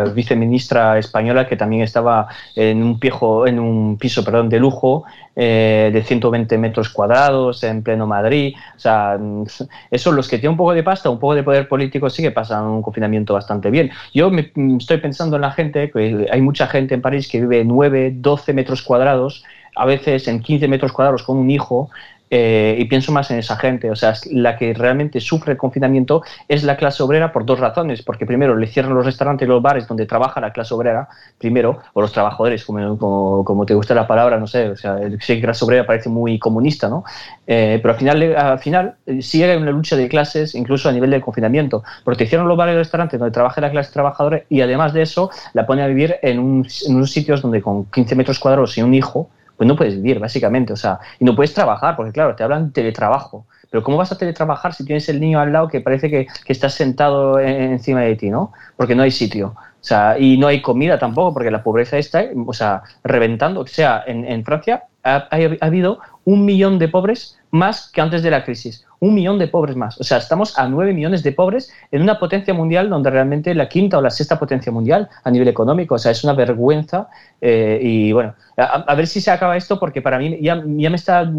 [0.05, 5.03] viceministra española que también estaba en un, piejo, en un piso perdón, de lujo
[5.36, 8.55] eh, de 120 metros cuadrados en pleno Madrid.
[8.76, 9.43] O sea, mm,
[9.91, 12.32] eso los que tienen un poco de pasta, un poco de poder político, sí que
[12.32, 13.91] pasan un confinamiento bastante bien.
[14.13, 17.39] Yo me, mm, estoy pensando en la gente, que hay mucha gente en París que
[17.41, 19.43] vive 9, 12 metros cuadrados,
[19.76, 21.89] a veces en 15 metros cuadrados con un hijo.
[22.30, 26.24] Eh, y pienso más en esa gente, o sea, la que realmente sufre el confinamiento
[26.50, 29.62] es la clase obrera por dos razones, porque primero le cierran los restaurantes y los
[29.62, 31.08] bares donde trabaja la clase obrera,
[31.38, 32.98] primero, o los trabajadores, como,
[33.46, 36.90] como, te gusta la palabra, no sé, o sea, sí, clase obrera parece muy comunista,
[36.90, 37.06] ¿no?
[37.46, 40.92] Eh, pero al final, al final eh, sí hay una lucha de clases, incluso a
[40.92, 44.44] nivel del confinamiento, porque cierran los bares y los restaurantes donde trabaja la clase trabajadora
[44.50, 48.16] y además de eso la pone a vivir un- en unos sitios donde con 15
[48.16, 50.74] metros cuadrados y un hijo, pues no puedes vivir, básicamente.
[50.74, 53.47] O sea, y no puedes trabajar, porque claro, te hablan teletrabajo.
[53.70, 56.53] Pero ¿cómo vas a teletrabajar si tienes el niño al lado que parece que, que
[56.53, 58.53] estás sentado en- encima de ti, ¿no?
[58.78, 59.55] Porque no hay sitio.
[59.58, 63.62] O sea, y no hay comida tampoco, porque la pobreza está, o sea, reventando.
[63.62, 68.24] O sea, en, en Francia ha- ha habido un millón de pobres más que antes
[68.24, 68.86] de la crisis.
[69.00, 70.00] Un millón de pobres más.
[70.00, 73.70] O sea, estamos a nueve millones de pobres en una potencia mundial donde realmente la
[73.70, 75.95] quinta o la sexta potencia mundial a nivel económico.
[75.95, 77.08] O sea, es una vergüenza.
[77.39, 80.89] eh, y bueno, a, a ver si se acaba esto porque para mí ya, ya
[80.89, 81.30] me está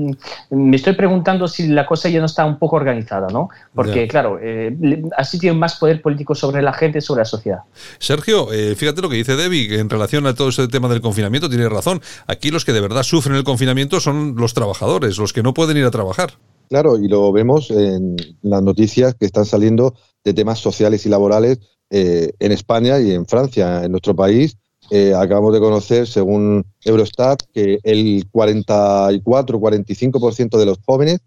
[0.51, 3.49] me estoy preguntando si la cosa ya no está un poco organizada, ¿no?
[3.75, 4.09] Porque Ya.
[4.09, 7.59] claro, eh, así tienen más poder político sobre la gente, sobre la sociedad.
[7.99, 11.01] Sergio, eh, fíjate lo que dice Debbie, que en relación a todo ese tema del
[11.01, 12.01] confinamiento, tiene razón.
[12.29, 15.77] Aquí los que de verdad sufren el confinamiento son los trabajadores, los que no pueden
[15.77, 16.35] ir a trabajar.
[16.69, 19.95] Claro, y lo vemos en las noticias que están saliendo
[20.25, 21.61] de temas sociales y laborales
[21.91, 24.59] eh, en España y en Francia, en nuestro país.
[24.91, 31.21] Eh, acabamos de conocer, según Eurostat, que el 44-45% de los jóvenes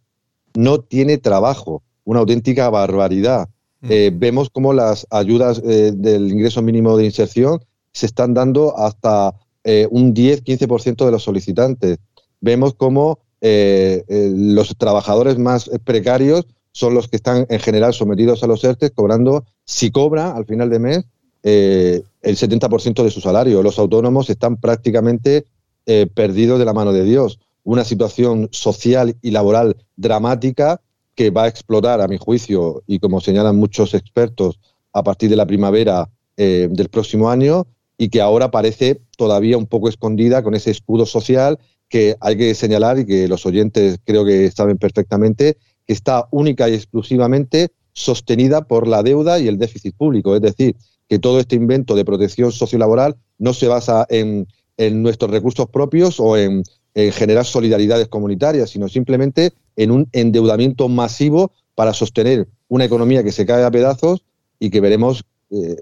[0.55, 1.81] no tiene trabajo.
[2.03, 3.49] Una auténtica barbaridad.
[3.89, 7.61] Eh, vemos cómo las ayudas del ingreso mínimo de inserción
[7.93, 9.33] se están dando hasta
[9.63, 11.99] eh, un 10-15% de los solicitantes.
[12.39, 18.43] Vemos cómo eh, eh, los trabajadores más precarios son los que están en general sometidos
[18.43, 21.05] a los ERTE, cobrando, si cobra al final de mes,
[21.43, 23.63] eh, el 70% de su salario.
[23.63, 25.45] Los autónomos están prácticamente
[26.13, 27.39] perdidos de la mano de Dios.
[27.63, 30.79] Una situación social y laboral dramática
[31.15, 34.59] que va a explotar, a mi juicio, y como señalan muchos expertos,
[34.93, 37.65] a partir de la primavera del próximo año
[37.97, 41.59] y que ahora parece todavía un poco escondida con ese escudo social
[41.91, 46.69] que hay que señalar y que los oyentes creo que saben perfectamente, que está única
[46.69, 50.33] y exclusivamente sostenida por la deuda y el déficit público.
[50.33, 50.77] Es decir,
[51.09, 56.21] que todo este invento de protección sociolaboral no se basa en, en nuestros recursos propios
[56.21, 56.63] o en,
[56.93, 63.33] en generar solidaridades comunitarias, sino simplemente en un endeudamiento masivo para sostener una economía que
[63.33, 64.23] se cae a pedazos
[64.59, 65.75] y que veremos eh,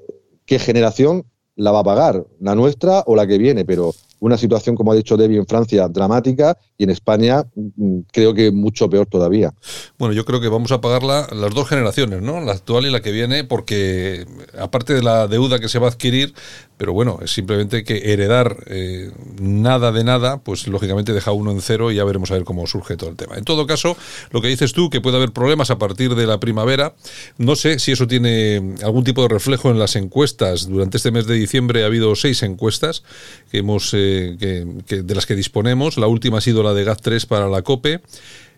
[0.48, 4.76] qué generación la va a pagar, la nuestra o la que viene, pero una situación,
[4.76, 9.08] como ha dicho Debbie, en Francia dramática y en España mm, creo que mucho peor
[9.08, 9.54] todavía.
[9.98, 12.42] Bueno, yo creo que vamos a pagarla las dos generaciones, ¿no?
[12.42, 14.26] La actual y la que viene, porque
[14.60, 16.34] aparte de la deuda que se va a adquirir,
[16.80, 19.12] pero bueno, es simplemente que heredar eh,
[19.42, 22.66] nada de nada, pues lógicamente deja uno en cero y ya veremos a ver cómo
[22.68, 23.36] surge todo el tema.
[23.36, 23.98] En todo caso,
[24.32, 26.96] lo que dices tú, que puede haber problemas a partir de la primavera,
[27.38, 30.70] no sé si eso tiene algún tipo de reflejo en las encuestas.
[30.70, 33.04] Durante este mes de diciembre ha habido seis encuestas
[33.52, 35.98] que hemos, eh, de las que disponemos.
[35.98, 38.00] La última ha sido la de GAT3 para la COPE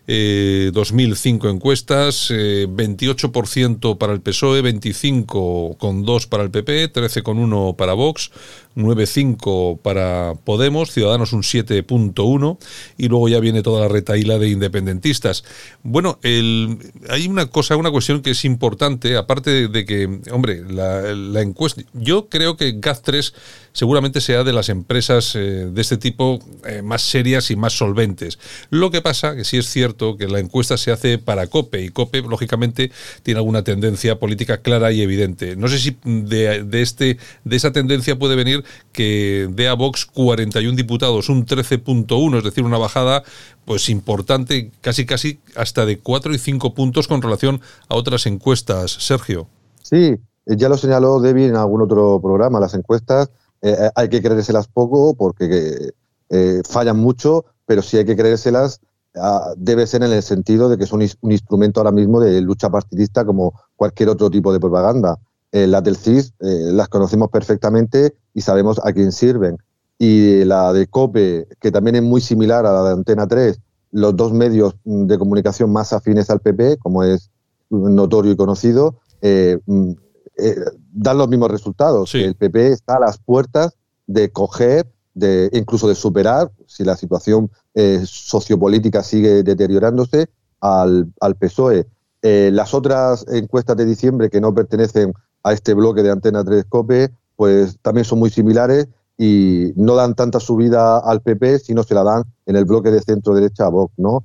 [0.06, 8.30] eh, 2005 encuestas, 28% eh, para el PSOE, 25,2 para el PP, 13,1 para Vox,
[8.76, 12.58] 9,5 para Podemos, Ciudadanos un 7,1
[12.96, 15.44] y luego ya viene toda la retaíla de independentistas.
[15.82, 21.40] Bueno, el, hay una cosa, una cuestión que es importante, aparte de, que, hombre, la,
[21.42, 23.32] encuesta, yo creo que GAZ3
[23.72, 28.38] seguramente sea de las empresas eh, de este tipo eh, más serias y más solventes.
[28.70, 31.88] Lo que pasa, que sí es cierto que la encuesta se hace para COPE y
[31.88, 32.92] COPE, lógicamente,
[33.22, 35.56] tiene alguna tendencia política clara y evidente.
[35.56, 38.61] No sé si de, de este, de esa tendencia puede venir
[38.92, 43.22] que dé a Vox 41 diputados, un 13.1, es decir, una bajada
[43.64, 48.90] pues importante, casi casi hasta de 4 y 5 puntos con relación a otras encuestas.
[48.92, 49.46] Sergio.
[49.82, 53.30] Sí, ya lo señaló Debbie en algún otro programa, las encuestas
[53.62, 55.92] eh, eh, hay que creérselas poco porque
[56.30, 58.80] eh, fallan mucho, pero si hay que creérselas
[59.14, 62.70] ah, debe ser en el sentido de que son un instrumento ahora mismo de lucha
[62.70, 65.16] partidista como cualquier otro tipo de propaganda.
[65.52, 69.58] Las del CIS las conocemos perfectamente y sabemos a quién sirven.
[69.98, 73.60] Y la de COPE, que también es muy similar a la de Antena 3,
[73.92, 77.30] los dos medios de comunicación más afines al PP, como es
[77.70, 79.92] notorio y conocido, eh, mm,
[80.38, 80.56] eh,
[80.92, 82.14] dan los mismos resultados.
[82.14, 83.76] El PP está a las puertas
[84.06, 90.28] de coger, de incluso de superar, si la situación eh, sociopolítica sigue deteriorándose,
[90.60, 91.86] al, al PSOE.
[92.22, 95.12] las otras encuestas de diciembre que no pertenecen
[95.42, 98.88] a este bloque de Antena 3 COPE pues también son muy similares
[99.18, 103.00] y no dan tanta subida al PP, sino se la dan en el bloque de
[103.00, 104.24] centro derecha a Vox, ¿no?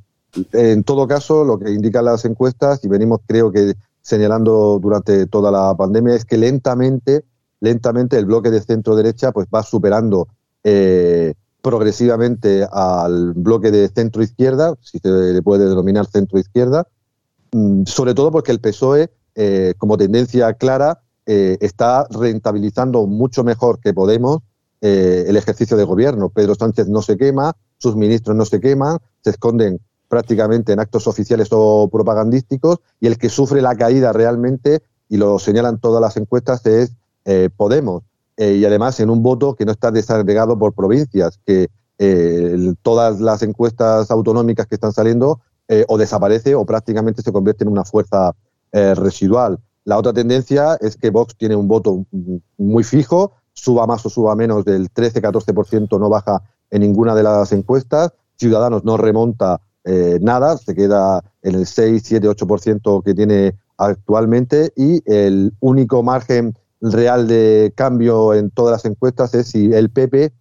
[0.53, 5.51] En todo caso, lo que indican las encuestas, y venimos creo que señalando durante toda
[5.51, 7.24] la pandemia, es que lentamente,
[7.59, 10.28] lentamente el bloque de centro derecha pues va superando
[10.63, 16.88] eh, progresivamente al bloque de centro izquierda, si se le puede denominar centro izquierda,
[17.51, 23.82] mm, sobre todo porque el PSOE, eh, como tendencia clara, eh, está rentabilizando mucho mejor
[23.82, 24.39] que Podemos
[24.80, 26.30] eh, el ejercicio de gobierno.
[26.30, 31.05] Pedro Sánchez no se quema, sus ministros no se queman, se esconden prácticamente en actos
[31.05, 36.15] oficiales o propagandísticos y el que sufre la caída realmente, y lo señalan todas las
[36.15, 36.93] encuestas, es
[37.25, 38.03] eh, Podemos.
[38.38, 41.67] y además en un voto que no está desagregado por provincias, que
[42.84, 45.41] todas las encuestas autonómicas que están saliendo
[45.88, 48.34] o desaparece o prácticamente se convierte en una fuerza
[48.71, 49.59] residual.
[49.88, 52.05] La otra tendencia es que Vox tiene un voto
[52.57, 57.53] muy fijo, suba más o suba menos del 13-14%, no baja en ninguna de las
[57.53, 58.11] encuestas.
[58.35, 64.73] Ciudadanos no remonta eh, nada, se queda en el 6, 7, 8% que tiene actualmente
[64.75, 70.33] y el único margen real de cambio en todas las encuestas es si el PP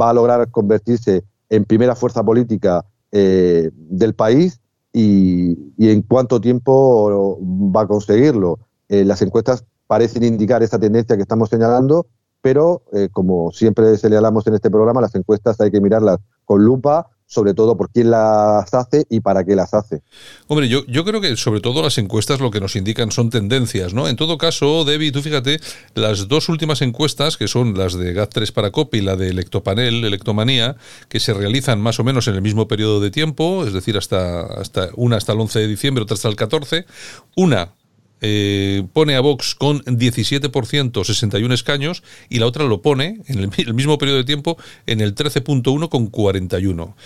[0.00, 4.60] va a lograr convertirse en primera fuerza política eh, del país
[4.92, 7.36] y, y, en cuánto tiempo
[7.74, 8.60] va a conseguirlo.
[8.92, 12.08] Eh, las encuestas parecen indicar esa tendencia que estamos señalando,
[12.42, 17.08] pero eh, como siempre señalamos en este programa, las encuestas hay que mirarlas con lupa,
[17.24, 20.02] sobre todo por quién las hace y para qué las hace.
[20.46, 23.94] Hombre, yo, yo creo que sobre todo las encuestas lo que nos indican son tendencias,
[23.94, 24.08] ¿no?
[24.08, 25.58] En todo caso, Debbie, tú fíjate,
[25.94, 30.04] las dos últimas encuestas, que son las de GAT3 para COPI y la de Electopanel,
[30.04, 30.76] Electomanía,
[31.08, 34.42] que se realizan más o menos en el mismo periodo de tiempo, es decir, hasta,
[34.42, 36.84] hasta una hasta el 11 de diciembre, otra hasta el 14,
[37.36, 37.72] una
[38.22, 43.50] eh, pone a Vox con 17%, 61 escaños, y la otra lo pone en el,
[43.74, 44.56] mismo periodo de tiempo
[44.86, 46.96] en el 13.1 con 41.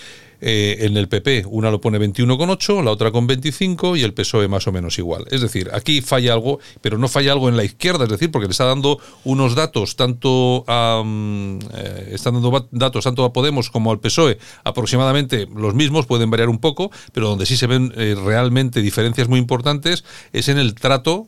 [0.40, 4.48] Eh, en el PP una lo pone 21,8, la otra con 25 y el PSOE
[4.48, 5.24] más o menos igual.
[5.30, 8.46] Es decir, aquí falla algo, pero no falla algo en la izquierda, es decir, porque
[8.46, 13.70] le está dando unos datos tanto a, mm, eh, están dando datos tanto a Podemos
[13.70, 17.92] como al PSOE aproximadamente los mismos, pueden variar un poco, pero donde sí se ven
[17.96, 21.26] eh, realmente diferencias muy importantes es en el trato,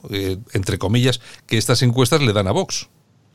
[0.52, 2.88] entre comillas, que estas encuestas le dan a Vox.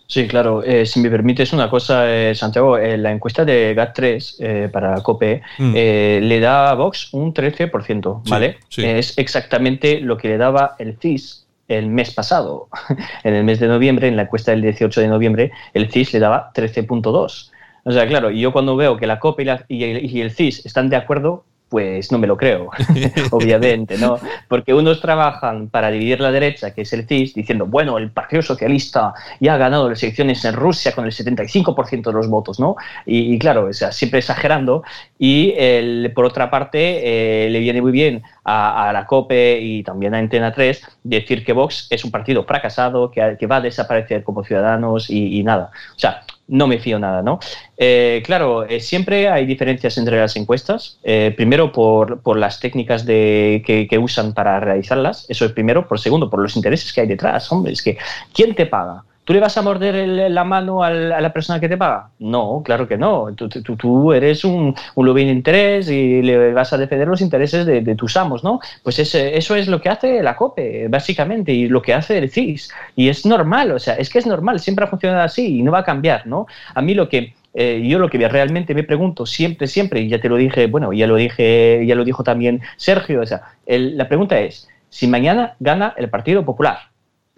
[0.08, 0.64] Sí, claro.
[0.64, 5.41] Eh, si me permites una cosa, eh, Santiago, eh, la encuesta de GAT3 para COPE
[5.58, 5.74] mm.
[5.74, 8.58] le da a Vox un 13%, ¿vale?
[8.78, 12.68] Es exactamente lo que le daba el CIS el mes pasado.
[13.24, 16.20] en el mes de noviembre, en la encuesta del 18 de noviembre, el CIS le
[16.20, 17.49] daba 13.2%.
[17.86, 20.95] O sea, claro, y yo cuando veo que la COPE y el CIS están de
[20.95, 21.43] acuerdo,
[21.74, 22.69] pues no me lo creo,
[23.32, 24.19] obviamente, ¿no?
[24.47, 28.43] Porque unos trabajan para dividir la derecha, que es el CIS, diciendo, bueno, el Partido
[28.43, 32.76] Socialista ya ha ganado las elecciones en Rusia con el 75% de los votos, ¿no?
[33.07, 34.84] Y, claro, o sea, siempre exagerando.
[35.17, 40.13] Y el, por otra parte, eh, le viene muy bien a, la COPE y también
[40.13, 44.24] a Antena 3 decir que Vox es un partido fracasado, que, que va a desaparecer
[44.24, 45.71] como ciudadanos y, y nada.
[45.95, 47.39] O sea, no me fío nada, ¿no?
[47.78, 51.00] Eh, claro, eh, siempre hay diferencias entre las encuestas.
[51.04, 55.26] Eh, primero, por, por, las técnicas de, que, que, usan para realizarlas.
[55.30, 55.88] Eso es primero.
[55.88, 57.52] Por segundo, por los intereses que hay detrás.
[57.52, 57.98] Hombre, es que,
[58.34, 59.04] ¿quién te paga?
[59.24, 62.09] ¿Tú le vas a morder la mano a la persona que te paga?
[62.19, 63.28] No, claro que no.
[63.34, 67.95] Tú, eres un, un lobby de interés y le vas a defender los intereses de,
[67.95, 68.59] tus amos, ¿no?
[68.84, 72.69] Pues eso es lo que hace la COPE, básicamente, y lo que hace el CIS.
[72.97, 75.71] Y es normal, o sea, es que es normal, siempre ha funcionado así y no
[75.71, 76.45] va a cambiar, ¿no?
[76.74, 77.34] A mí lo que...
[77.55, 80.91] Eh, yo lo que realmente me pregunto siempre, siempre, y ya te lo dije, bueno,
[80.91, 85.53] ya lo dije, ya lo dijo también Sergio, o sea, la pregunta es, si mañana
[85.59, 86.80] gana el Partido Popular,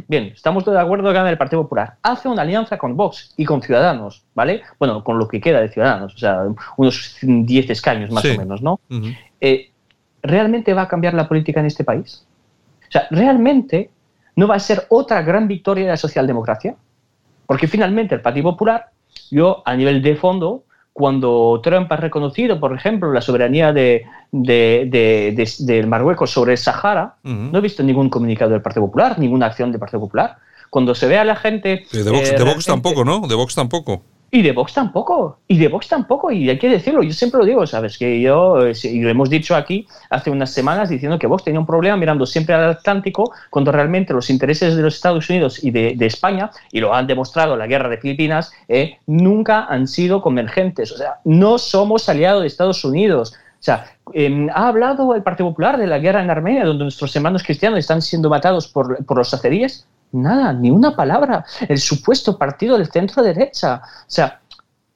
[0.08, 1.96] Bien, estamos de acuerdo que gana el Partido Popular.
[2.04, 4.62] Hace una alianza con Vox y con Ciudadanos, ¿vale?
[4.78, 6.44] Bueno, con lo que queda de Ciudadanos, o sea,
[6.78, 8.80] unos 10 escaños más o menos, ¿no?
[9.42, 9.72] Eh,
[10.22, 12.26] ¿Realmente va a cambiar la política en este país?
[12.88, 13.90] O sea, ¿realmente
[14.36, 16.76] no va a ser otra gran victoria de la socialdemocracia?
[17.46, 18.90] Porque finalmente el Partido Popular,
[19.32, 20.64] yo a nivel de fondo,
[20.96, 27.58] cuando Trump ha reconocido, por ejemplo, la soberanía de, del Marruecos sobre el Sahara, no
[27.58, 30.38] he visto ningún comunicado del Partido Popular, ninguna acción del Partido Popular.
[30.70, 31.86] Cuando se ve a la gente...
[31.92, 33.28] De Vox, de Vox tampoco, ¿no?
[33.28, 34.04] De Vox tampoco.
[34.36, 37.46] Y de Vox tampoco, y de Vox tampoco, y hay que decirlo, yo siempre lo
[37.46, 37.98] digo, ¿sabes?
[37.98, 41.62] Que yo, eh, y lo hemos dicho aquí hace unas semanas diciendo que Vox tenía
[41.62, 45.72] un problema mirando siempre al Atlántico cuando realmente los intereses de los Estados Unidos y
[45.72, 50.92] de, España, y lo han demostrado la guerra de Filipinas, eh, nunca han sido convergentes.
[50.92, 53.36] O sea, no somos aliados de Estados Unidos.
[53.38, 57.16] O sea, em, ha hablado el Partido Popular de la guerra en Armenia, donde nuestros
[57.16, 59.88] hermanos cristianos están siendo matados por, por los azeríes.
[60.16, 61.46] Nada, ni una palabra.
[61.68, 63.82] El supuesto partido del centro derecha.
[63.84, 64.42] O sea,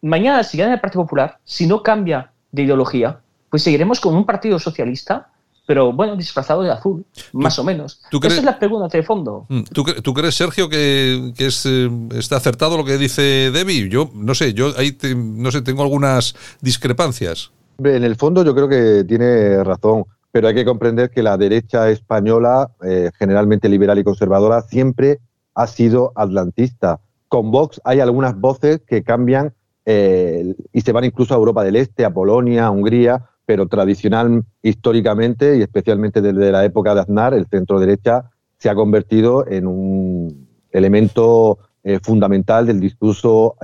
[0.01, 4.25] mañana si gana el Partido Popular, si no cambia de ideología, pues seguiremos con un
[4.25, 5.29] partido socialista,
[5.67, 8.01] pero bueno, disfrazado de azul, más o menos.
[8.11, 9.45] Esa es la pregunta de fondo.
[9.49, 13.89] Mm, ¿Tú, crees, Sergio, que, es, eh, está acertado lo que dice Debbie?
[13.89, 17.51] Yo no sé, yo ahí no sé, tengo algunas discrepancias.
[17.79, 21.89] En el fondo yo creo que tiene razón pero hay que comprender que la derecha
[21.89, 25.19] española, eh, generalmente liberal y conservadora, siempre
[25.55, 26.99] ha sido atlantista.
[27.27, 29.53] Con Vox hay algunas voces que cambian
[29.85, 34.43] eh, y se van incluso a Europa del Este, a Polonia, a Hungría, pero tradicional,
[34.61, 39.65] históricamente y especialmente desde la época de Aznar, el centro derecha se ha convertido en
[39.65, 43.55] un elemento eh, fundamental del discurso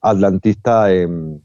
[0.00, 1.42] atlantista en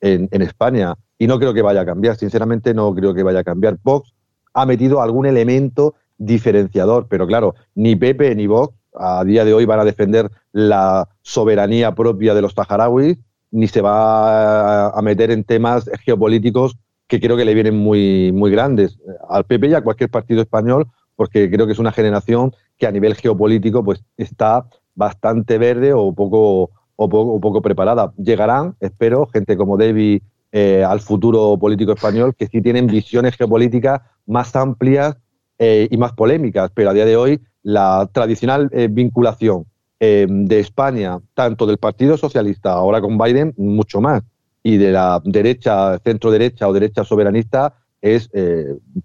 [0.00, 3.78] España y no creo que vaya a cambiar, sinceramente no creo que vaya a cambiar.
[3.82, 4.14] Vox
[4.54, 9.64] ha metido algún elemento diferenciador, pero claro, ni Pepe ni Vox a día de hoy
[9.64, 13.18] van a defender la soberanía propia de los saharauis,
[13.50, 18.50] ni se va a meter en temas geopolíticos que creo que le vienen muy, muy
[18.50, 18.98] grandes
[19.28, 22.92] al PP y a cualquier partido español, porque creo que es una generación que a
[22.92, 28.12] nivel geopolítico pues está bastante verde o poco, o poco, o poco preparada.
[28.18, 34.00] Llegarán, espero, gente como Debbie eh, al futuro político español, que sí tienen visiones geopolíticas
[34.24, 35.14] más amplias
[35.58, 39.66] eh, y más polémicas, pero a día de hoy la tradicional eh, vinculación
[40.00, 44.22] de España, tanto del Partido Socialista, ahora con Biden, mucho más,
[44.62, 48.30] y de la derecha, centro derecha o derecha soberanista, es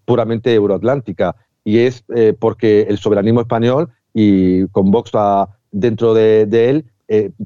[0.05, 1.35] puramente euroatlántica.
[1.63, 2.05] Y es
[2.37, 5.11] porque el soberanismo español, y con Vox
[5.71, 6.85] dentro de, de él,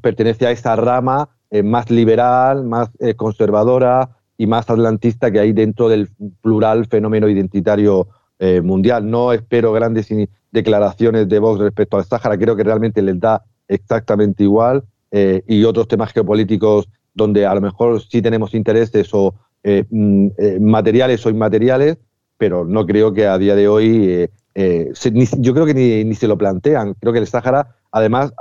[0.02, 5.54] pertenece a esa rama eh, más liberal, más eh, conservadora y más atlantista que hay
[5.54, 6.10] dentro del
[6.42, 8.06] plural fenómeno identitario
[8.38, 9.10] eh, mundial.
[9.10, 10.10] No espero grandes
[10.52, 15.88] declaraciones de Vox respecto al Sáhara, creo que realmente les da exactamente igual y otros
[15.88, 19.34] temas geopolíticos donde a lo mejor sí tenemos intereses o
[19.64, 20.28] mm,
[20.60, 21.96] materiales o inmateriales,
[22.36, 26.36] pero no creo que a día de hoy, yo creo que ni, ni, se lo
[26.36, 26.94] plantean.
[27.00, 28.34] Creo que el Sáhara, además,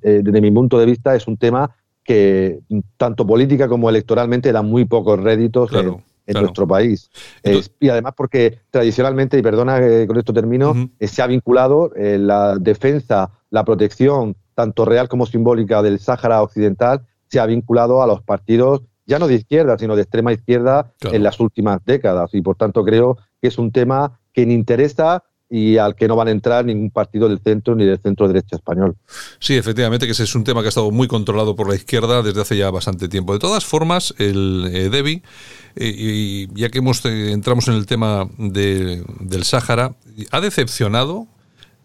[0.00, 1.70] desde mi punto de vista, es un tema
[2.04, 2.60] que
[2.96, 6.02] tanto política como electoralmente da muy pocos réditos en,
[6.40, 7.10] nuestro país.
[7.80, 12.18] y además porque tradicionalmente, y perdona que con esto termino, eh, se ha vinculado eh,
[12.18, 18.06] la defensa, la protección tanto real como simbólica del Sáhara Occidental se ha vinculado a
[18.06, 22.32] los partidos ya no de izquierda, sino de extrema izquierda en las últimas décadas.
[22.32, 26.14] Y por tanto creo que es un tema que ni interesa y al que no
[26.14, 28.96] van a entrar ningún partido del centro ni del centro derecha español.
[29.40, 32.22] Sí, efectivamente, que ese es un tema que ha estado muy controlado por la izquierda
[32.22, 33.32] desde hace ya bastante tiempo.
[33.32, 35.22] De todas formas, el eh, DEBI,
[35.74, 39.96] eh, y ya que hemos, eh, entramos en el tema de, del Sáhara,
[40.30, 41.26] ha decepcionado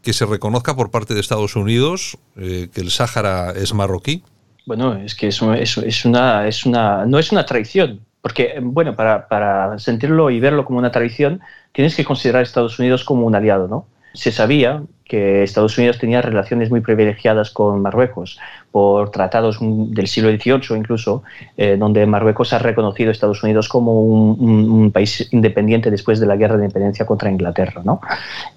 [0.03, 4.22] que se reconozca por parte de Estados Unidos que el Sáhara es marroquí.
[4.68, 8.95] Bueno, es que es, es, es, una, es una, no es una traición, porque, bueno,
[8.95, 11.41] para, sentirlo y verlo como una traición,
[11.73, 13.86] tienes que considerar a Estados Unidos como un aliado, ¿no?
[14.15, 18.39] Se sabía que Estados Unidos tenía relaciones muy privilegiadas con Marruecos
[18.71, 21.21] por tratados del siglo XVIII incluso,
[21.55, 26.36] eh, donde Marruecos ha reconocido a Estados Unidos como un, país independiente después de la
[26.36, 27.84] guerra de independencia contra Inglaterra.
[27.86, 28.01] ¿no?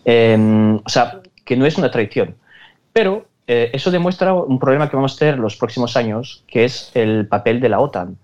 [0.02, 2.36] Em, o sea, que no es una traición.
[2.94, 6.90] Pero eh, eso demuestra un problema que vamos a tener los próximos años, que es
[6.94, 8.16] el papel de la OTAN.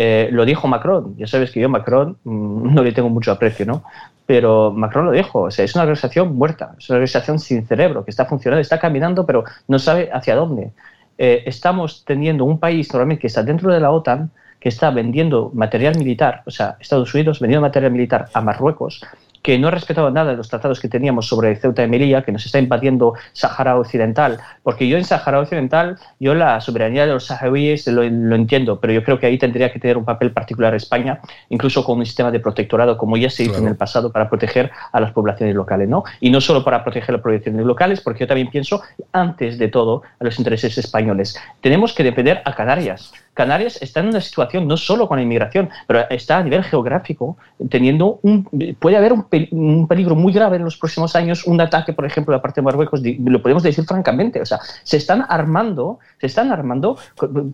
[0.00, 3.66] Eh, lo dijo Macron, ya sabes que yo Macron mm, no le tengo mucho aprecio,
[3.66, 3.82] ¿no?
[4.26, 8.04] Pero Macron lo dijo, o sea, es una organización muerta, es una organización sin cerebro,
[8.04, 10.70] que está funcionando, está caminando, pero no sabe hacia dónde.
[11.16, 14.30] Eh, estamos teniendo un país normalmente que está dentro de la OTAN,
[14.60, 19.04] que está vendiendo material militar, o sea, Estados Unidos vendiendo material militar a Marruecos,
[19.48, 22.32] que no ha respetado nada de los tratados que teníamos sobre Ceuta y Melilla, que
[22.32, 27.24] nos está invadiendo Sahara Occidental, porque yo en Sahara Occidental, yo la soberanía de los
[27.24, 31.20] saharauis lo, entiendo, pero yo creo que ahí tendría que tener un papel particular España,
[31.48, 34.70] incluso con un sistema de protectorado, como ya se hizo en el pasado, para proteger
[34.92, 36.04] a las poblaciones locales, ¿no?
[36.20, 38.82] Y no solo para proteger las poblaciones locales, porque yo también pienso,
[39.12, 41.40] antes de todo, a los intereses españoles.
[41.62, 43.14] Tenemos que depender a Canarias.
[43.38, 47.36] Canarias está en una situación no solo con la inmigración, pero está a nivel geográfico,
[47.70, 48.48] teniendo un,
[48.80, 52.38] puede haber un, peligro muy grave en los próximos años, un ataque, por ejemplo, de
[52.38, 56.50] la parte de Marruecos, lo podemos decir francamente, o sea, se están armando, se están
[56.50, 56.98] armando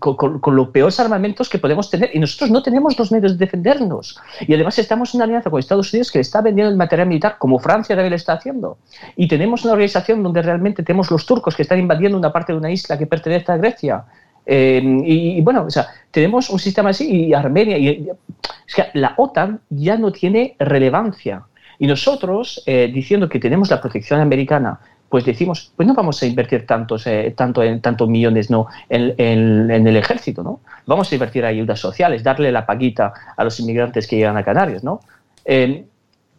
[0.01, 4.19] con, los peores armamentos que podemos tener y nosotros no tenemos los medios de defendernos.
[4.41, 7.09] Y además estamos en una alianza con Estados Unidos que le está vendiendo el material
[7.09, 8.79] militar como Francia también lo está haciendo.
[9.17, 12.59] Y tenemos una organización donde realmente tenemos los turcos que están invadiendo una parte de
[12.59, 14.05] una isla que pertenece a Grecia
[14.47, 18.09] eh, y, bueno, o sea, tenemos un sistema así y Armenia, y,
[18.67, 21.45] es que la OTAN ya no tiene relevancia.
[21.79, 24.79] Y nosotros, eh, diciendo que tenemos la protección americana,
[25.09, 29.71] pues decimos, pues no vamos a invertir tantos, eh, tanto en tantos millones no, en,
[29.71, 30.61] el ejército, ¿no?
[30.87, 34.83] Vamos a invertir ayudas sociales, darle la paguita a los inmigrantes que llegan a Canarias,
[34.83, 35.01] ¿no?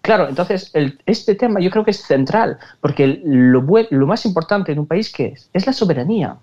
[0.01, 0.71] claro, entonces
[1.05, 5.13] este tema yo creo que es central, porque lo, lo más importante en un país
[5.13, 6.37] que es, es la soberanía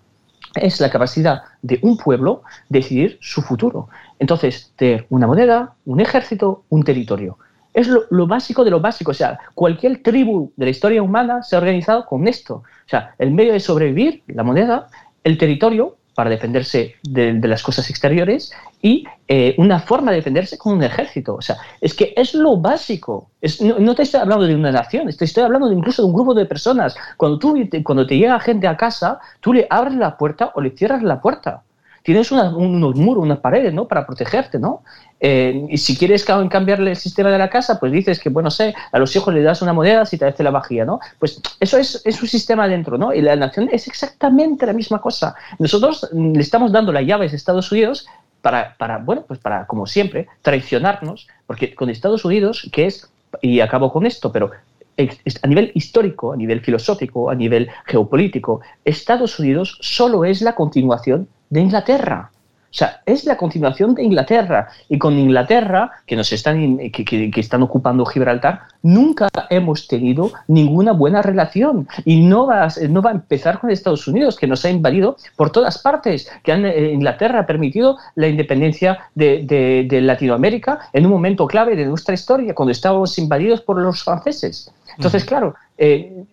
[0.55, 3.88] es la capacidad de un pueblo decidir su futuro.
[4.18, 7.38] Entonces, tener una moneda, un ejército, un territorio.
[7.74, 9.12] Es lo, básico de lo básico.
[9.12, 12.57] O sea, cualquier tribu de la historia humana se ha organizado con esto.
[12.57, 14.88] O sea, el medio de sobrevivir, la moneda,
[15.24, 20.74] el territorio para defenderse de, las cosas exteriores y eh, una forma de defenderse con
[20.74, 21.34] un ejército.
[21.34, 23.30] O sea, es que es lo básico.
[23.60, 26.34] no, te estoy hablando de una nación, te estoy hablando de incluso de un grupo
[26.34, 26.94] de personas.
[27.16, 30.70] Cuando, tú, cuando te llega gente a casa, tú le abres la puerta o le
[30.70, 31.62] cierras la puerta
[32.03, 33.86] tienes unos muros, unas paredes, ¿no?
[33.86, 34.82] Para protegerte, ¿no?
[35.20, 38.74] Eh, y si quieres cambiarle el sistema de la casa, pues dices que, bueno, sé,
[38.90, 40.98] a los hijos le das una moneda si te hace la vajilla, ¿no?
[41.18, 43.14] Pues eso es, es un sistema dentro, ¿no?
[43.14, 45.36] Y la nación es exactamente la misma cosa.
[45.59, 48.07] Nosotros le estamos dando las llaves a Estados Unidos
[48.40, 53.09] para, para, bueno, pues para, como siempre, traicionarnos, porque con Estados Unidos, que es,
[53.40, 54.50] y acabo con esto, pero
[54.97, 61.28] a nivel histórico, a nivel filosófico, a nivel geopolítico, Estados Unidos solo es la continuación
[61.51, 62.32] de Inglaterra.
[62.72, 64.70] O sea, es la continuación de Inglaterra.
[64.88, 71.20] Y con Inglaterra, que nos están, que, están ocupando Gibraltar, nunca hemos tenido ninguna buena
[71.20, 71.86] relación.
[72.06, 75.50] Y no va, no va a empezar con Estados Unidos, que nos ha invadido por
[75.50, 81.76] todas partes, que eh, Inglaterra ha permitido la independencia de, Latinoamérica en un momento clave
[81.76, 84.72] de nuestra historia, cuando estábamos invadidos por los franceses.
[84.96, 86.24] Entonces, claro, eh,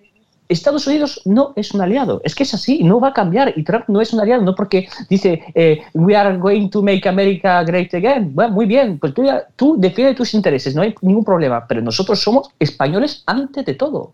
[0.50, 3.64] Estados Unidos no es un aliado, es que es así, no va a cambiar y
[3.64, 7.64] Trump no es un aliado, no porque dice eh, we are going to make America
[7.64, 8.34] great again.
[8.34, 9.24] Bueno, muy bien, pues tú,
[9.56, 14.14] tú defiendes tus intereses, no hay ningún problema, pero nosotros somos españoles antes de todo.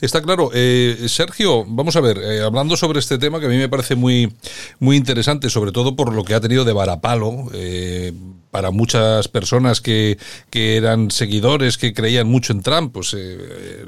[0.00, 0.50] Está claro.
[0.52, 3.94] Eh, Sergio, vamos a ver, eh, hablando sobre este tema que a mí me parece
[3.94, 4.32] muy,
[4.78, 8.12] muy interesante, sobre todo por lo que ha tenido de varapalo eh,
[8.54, 10.16] para muchas personas que,
[10.48, 13.12] que, eran seguidores, que creían mucho en Trump, pues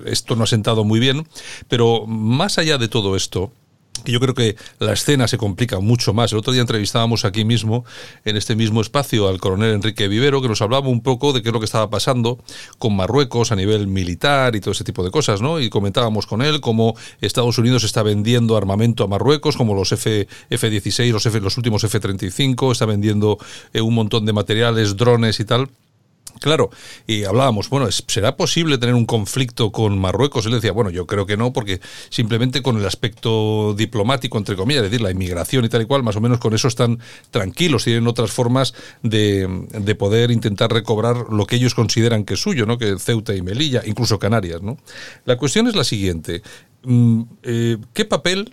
[0.06, 1.28] esto no ha sentado muy bien.
[1.68, 3.52] Pero más allá de todo esto,
[4.06, 6.30] que yo creo que la escena se complica mucho más.
[6.30, 7.84] El otro día entrevistábamos aquí mismo,
[8.24, 11.48] en este mismo espacio, al coronel Enrique Vivero, que nos hablaba un poco de qué
[11.48, 12.38] es lo que estaba pasando
[12.78, 15.58] con Marruecos a nivel militar y todo ese tipo de cosas, ¿no?
[15.58, 20.28] Y comentábamos con él cómo Estados Unidos está vendiendo armamento a Marruecos, como los F,
[20.50, 23.38] F-16, los, F, los últimos F-35, está vendiendo
[23.72, 25.68] eh, un montón de materiales, drones y tal.
[26.40, 26.70] Claro,
[27.06, 30.44] y hablábamos, bueno, ¿será posible tener un conflicto con Marruecos?
[30.46, 34.84] Él decía, bueno, yo creo que no, porque simplemente con el aspecto diplomático, entre comillas,
[34.84, 36.98] es decir, la inmigración y tal y cual, más o menos con eso están
[37.30, 39.48] tranquilos, tienen otras formas de,
[39.98, 42.76] poder intentar recobrar lo que ellos consideran que es suyo, ¿no?
[42.76, 44.76] Que Ceuta y Melilla, incluso Canarias, ¿no?
[45.24, 46.42] La cuestión es la siguiente,
[46.84, 48.52] mm, eh, ¿qué papel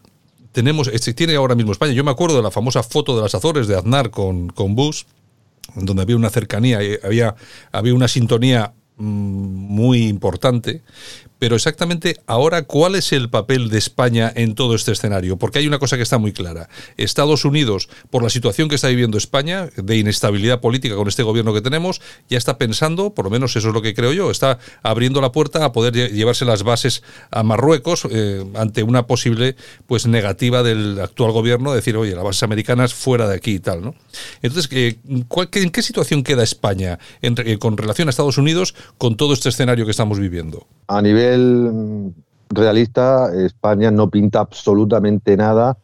[0.53, 1.91] tenemos, tiene ahora mismo España?
[1.91, 5.03] Yo me acuerdo de la famosa foto de las Azores de Aznar con, con Bush,
[5.75, 7.35] donde había una cercanía, había,
[7.71, 10.81] había una sintonía mm, muy importante,
[11.43, 15.35] pero exactamente ahora, ¿cuál es el papel de España en todo este escenario?
[15.35, 16.69] Porque hay una cosa que está muy clara.
[16.95, 21.53] Estados Unidos, por la situación que está viviendo España, de inestabilidad política con este gobierno
[21.53, 24.57] que tenemos, ya está pensando, por lo menos eso es lo que creo yo, está
[24.83, 30.07] abriendo la puerta a poder llevarse las bases a Marruecos eh, ante una posible pues
[30.07, 33.81] negativa del actual gobierno, de decir, oye, las bases americanas fuera de aquí y tal,
[33.81, 33.95] ¿no?
[34.41, 39.33] Entonces, eh, ¿en qué situación queda España eh, con relación a Estados Unidos con todo
[39.33, 40.67] este escenario que estamos viviendo?
[40.87, 41.32] A nivel
[42.49, 45.77] realista, España no pinta absolutamente nada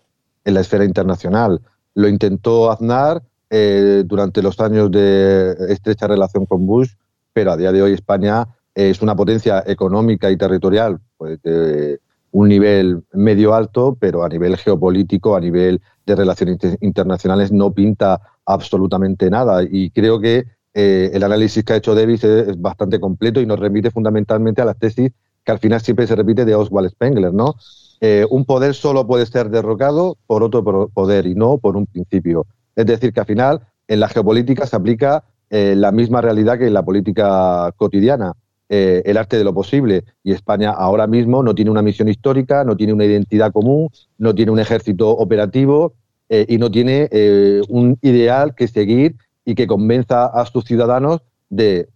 [0.45, 1.61] en la esfera internacional.
[1.95, 6.91] Lo intentó Aznar eh, durante los años de estrecha relación con Bush,
[7.33, 11.99] pero a día de hoy España es una potencia económica y territorial pues, de
[12.31, 18.21] un nivel medio alto, pero a nivel geopolítico, a nivel de relaciones internacionales, no pinta
[18.45, 19.63] absolutamente nada.
[19.63, 23.59] Y creo que eh, el análisis que ha hecho Davis es, bastante completo y nos
[23.59, 25.11] remite fundamentalmente a las tesis
[25.49, 27.55] que al final siempre se repite de Oswald Spengler, ¿no?
[28.01, 32.45] Eh, un poder solo puede ser derrocado por otro poder y no por un principio.
[32.75, 36.67] Es decir, que al final en la geopolítica se aplica eh, la misma realidad que
[36.67, 38.33] en la política cotidiana,
[38.69, 40.03] el arte de lo posible.
[40.23, 43.89] Y España ahora mismo no tiene una misión histórica, no tiene una identidad común,
[44.19, 45.95] no tiene un ejército operativo
[46.29, 47.09] y no tiene
[47.67, 51.89] un ideal que seguir y que convenza a sus ciudadanos de,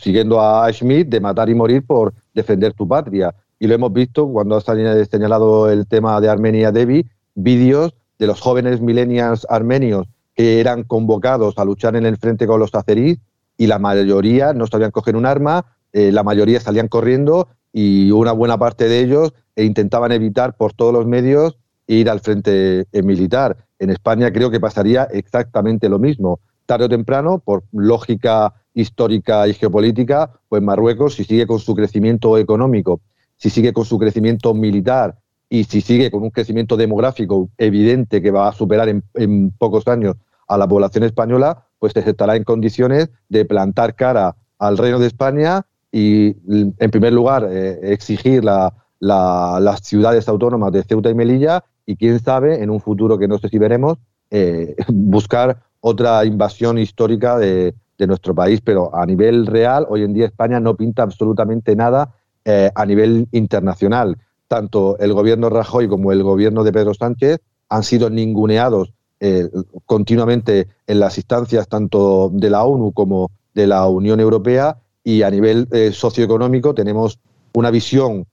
[0.00, 3.34] siguiendo a Schmidt, de matar y morir por defender tu patria.
[3.58, 8.40] Y lo hemos visto cuando ha señalado el tema de Armenia Devi, vídeos de los
[8.40, 13.18] jóvenes millennials armenios que eran convocados a luchar en el frente con los azeríes
[13.56, 18.32] y la mayoría no sabían coger un arma, eh, la mayoría salían corriendo y una
[18.32, 23.56] buena parte de ellos intentaban evitar por todos los medios ir al frente eh, militar.
[23.78, 26.40] En España creo que pasaría exactamente lo mismo
[26.70, 32.38] tarde o temprano, por lógica histórica y geopolítica, pues Marruecos, si sigue con su crecimiento
[32.38, 33.00] económico,
[33.36, 35.16] si sigue con su crecimiento militar
[35.48, 40.16] y si sigue con un crecimiento demográfico evidente que va a superar en, pocos años
[40.46, 45.66] a la población española, pues estará en condiciones de plantar cara al Reino de España
[45.90, 52.20] y, en primer lugar, eh, exigir las ciudades autónomas de Ceuta y Melilla y, quién
[52.20, 53.98] sabe, en un futuro que no sé si veremos,
[54.30, 57.74] eh, buscar otra invasión histórica de,
[58.06, 62.70] nuestro país, pero a nivel real, hoy en día España no pinta absolutamente nada eh,
[62.74, 64.16] a nivel internacional.
[64.48, 69.48] Tanto el gobierno Rajoy como el gobierno de Pedro Sánchez han sido ninguneados eh,
[69.84, 75.30] continuamente en las instancias tanto de la ONU como de la Unión Europea y a
[75.30, 77.18] nivel eh, socioeconómico tenemos
[77.52, 78.26] una visión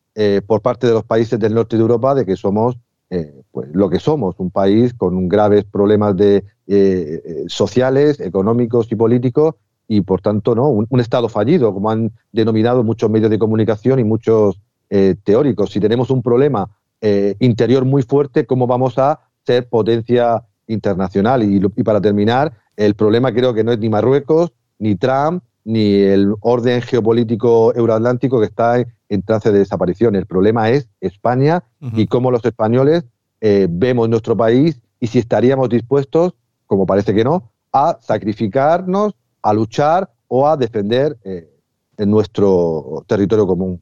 [0.47, 2.76] por parte de los países del norte de Europa de que somos
[3.51, 8.95] pues, lo que somos, un país con graves problemas de eh, eh, sociales, económicos y
[8.95, 9.55] políticos
[9.88, 10.68] y, por tanto, ¿no?
[10.68, 15.72] Un, Estado fallido, como han denominado muchos medios de comunicación y muchos eh, teóricos.
[15.72, 16.70] Si tenemos un problema
[17.39, 21.43] interior muy fuerte, ¿cómo vamos a ser potencia internacional?
[21.43, 26.34] Y, para terminar, el problema creo que no es ni Marruecos, ni Trump, ni el
[26.42, 28.88] orden geopolítico euroatlántico que está en,
[29.25, 30.16] trance de desaparición.
[30.16, 31.63] El problema es España
[31.93, 33.05] y cómo los españoles
[33.39, 36.34] vemos nuestro país y si estaríamos dispuestos
[36.67, 41.50] como parece que no, a sacrificarnos, a luchar o a defender eh,
[41.97, 43.82] en nuestro territorio común.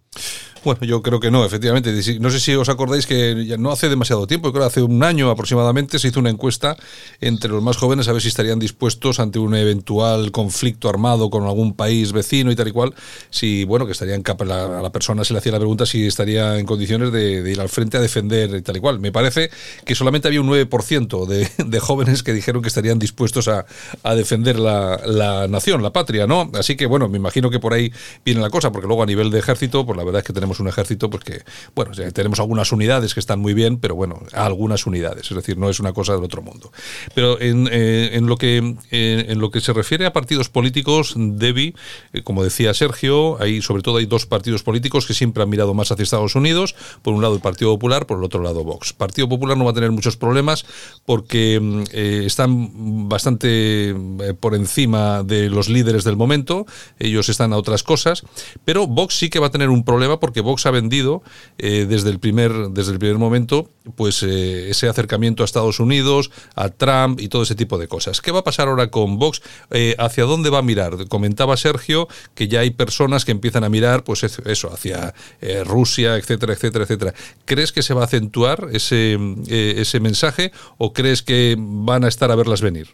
[0.65, 1.93] Bueno, yo creo que no, efectivamente.
[2.19, 5.03] No sé si os acordáis que ya no hace demasiado tiempo, creo que hace un
[5.03, 6.75] año aproximadamente, se hizo una encuesta
[7.21, 11.43] entre los más jóvenes a ver si estarían dispuestos ante un eventual conflicto armado con
[11.43, 12.95] algún país vecino y tal y cual,
[13.29, 16.65] si, bueno, que estarían a la persona se le hacía la pregunta si estaría en
[16.65, 18.99] condiciones de, ir al frente a defender y tal y cual.
[18.99, 19.51] Me parece
[19.85, 23.67] que solamente había un 9% de, de jóvenes que dijeron que estarían dispuestos a,
[24.15, 26.49] defender la, la nación, la patria, ¿no?
[26.55, 27.91] Así que, bueno, me imagino que por ahí
[28.23, 30.54] viene la cosa, porque luego a nivel de ejército, pues la verdad es que tenemos
[30.59, 31.43] un ejército, pues que,
[31.75, 35.69] bueno, tenemos algunas unidades que están muy bien, pero bueno, algunas unidades, es decir, no
[35.69, 36.71] es una cosa del otro mundo.
[37.13, 41.73] Pero en, eh, lo, que, eh, en lo que se refiere a partidos políticos, Debbie,
[42.13, 45.73] eh, como decía Sergio, hay, sobre todo hay dos partidos políticos que siempre han mirado
[45.73, 48.93] más hacia Estados Unidos, por un lado el Partido Popular, por el otro lado Vox.
[48.93, 50.65] Partido Popular no va a tener muchos problemas
[51.05, 51.83] porque mm,
[52.25, 53.95] están bastante
[54.39, 56.65] por encima de los líderes del momento,
[56.99, 58.23] ellos están a otras cosas,
[58.63, 61.21] pero Vox sí que va a tener un problema porque Vox ha vendido
[61.57, 67.19] desde, el primer, desde el primer momento pues ese acercamiento a Estados Unidos, a Trump
[67.19, 68.21] y todo ese tipo de cosas.
[68.21, 69.41] ¿Qué va a pasar ahora con Vox?
[69.71, 71.07] Eh, ¿Hacia dónde va a mirar?
[71.07, 76.15] Comentaba Sergio que ya hay personas que empiezan a mirar, pues eso, hacia eh, Rusia,
[76.17, 77.13] etcétera, etcétera, etcétera.
[77.45, 79.17] ¿Crees que se va a acentuar ese,
[79.47, 82.87] eh, ese mensaje o crees que van a estar a verlas venir?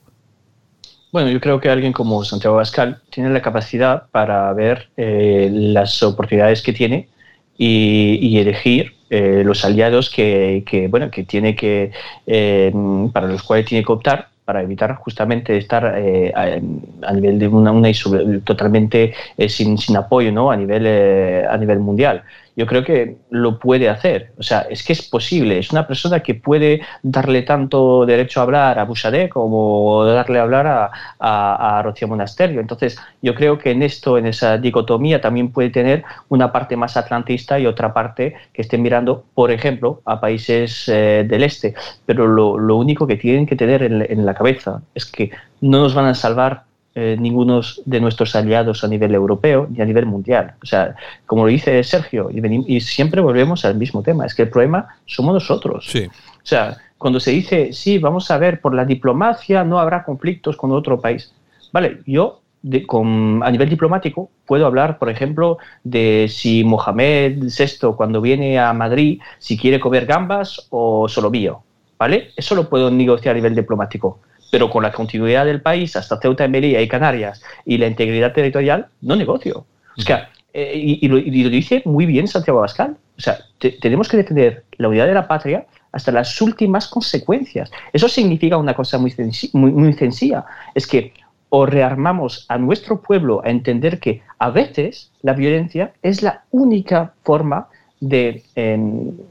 [1.11, 6.61] Bueno, yo creo que alguien como Santiago Pascal tiene la capacidad para ver las oportunidades
[6.61, 7.09] que tiene
[7.63, 11.91] y elegir eh, los aliados que, bueno, que tiene que,
[12.25, 12.71] eh,
[13.11, 17.73] para los cuales tiene que optar para evitar justamente estar eh, a, nivel de una,
[17.73, 17.89] una
[18.45, 19.13] totalmente
[19.49, 20.49] sin, sin, apoyo ¿no?
[20.49, 20.87] a, nivel,
[21.45, 22.23] a nivel mundial
[22.55, 24.33] yo creo que lo puede hacer.
[24.37, 25.57] O sea, es que es posible.
[25.57, 30.43] Es una persona que puede darle tanto derecho a hablar a Bouchardet como darle a
[30.43, 32.59] hablar a, a, Rocío Monasterio.
[32.59, 36.97] Entonces, yo creo que en esto, en esa dicotomía, también puede tener una parte más
[36.97, 41.73] atlantista y otra parte que esté mirando, por ejemplo, a países eh, del este.
[42.05, 45.81] Pero lo, lo, único que tienen que tener en, en la cabeza es que no
[45.81, 46.63] nos van a salvar
[46.93, 50.55] eh, ninguno de nuestros aliados a nivel europeo ni a nivel mundial.
[50.61, 50.95] O sea,
[51.25, 55.33] como lo dice Sergio, y, siempre volvemos al mismo tema, es que el problema somos
[55.33, 55.87] nosotros.
[55.89, 56.05] Sí.
[56.05, 60.57] O sea, cuando se dice, sí, vamos a ver, por la diplomacia no habrá conflictos
[60.57, 61.33] con otro país.
[61.71, 62.41] Vale, yo
[62.85, 68.73] con, a nivel diplomático puedo hablar, por ejemplo, de si Mohamed VI cuando viene a
[68.73, 71.63] Madrid, si quiere comer gambas o solo mío.
[71.97, 72.31] ¿Vale?
[72.35, 74.19] Eso lo puedo negociar a nivel diplomático
[74.51, 78.33] pero con la continuidad del país hasta Ceuta y Melilla y Canarias y la integridad
[78.33, 79.65] territorial, no negocio.
[79.97, 81.17] O sea, eh, y, lo,
[81.49, 82.97] dice muy bien Santiago Abascal.
[83.17, 83.39] O sea,
[83.81, 87.71] tenemos que defender la unidad de la patria hasta las últimas consecuencias.
[87.93, 89.13] Eso significa una cosa muy,
[89.53, 90.45] muy, muy sencilla,
[90.75, 91.13] es que
[91.53, 97.13] o rearmamos a nuestro pueblo a entender que a veces la violencia es la única
[97.23, 97.67] forma
[98.01, 98.43] de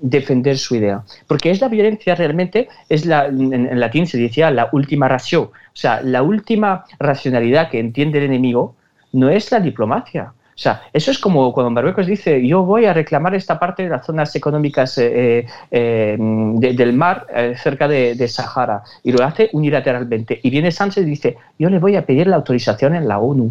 [0.01, 1.02] defender su idea.
[1.26, 5.76] Porque es la violencia realmente, es la, en, latín se decía la última ración, o
[5.76, 8.76] sea, la última racionalidad que entiende el enemigo
[9.12, 10.32] no es la diplomacia.
[10.60, 13.88] O sea, eso es como cuando Marruecos dice, yo voy a reclamar esta parte de
[13.88, 19.24] las zonas económicas eh, eh, em, del mar eh, cerca de, de, Sahara, y lo
[19.24, 20.38] hace unilateralmente.
[20.42, 23.51] Y viene Sánchez y dice, yo le voy a pedir la autorización en la ONU.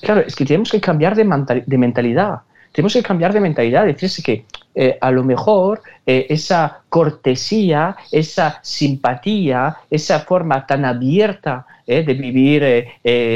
[0.00, 2.40] Claro, es que tenemos que cambiar de mentalidad
[2.72, 4.44] tenemos que cambiar de mentalidad, decirse que
[4.74, 12.14] eh, a lo mejor eh, esa cortesía, esa simpatía, esa forma tan abierta eh, de
[12.14, 12.86] vivir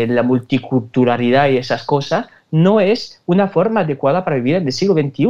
[0.09, 4.95] la multiculturalidad y esas cosas, no es una forma adecuada para vivir en el siglo
[4.95, 5.27] XXI.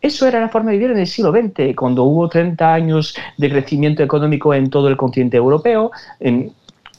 [0.00, 3.50] Eso era la forma de vivir en el siglo XX, cuando hubo 30 años de
[3.50, 5.90] crecimiento económico en todo el continente europeo.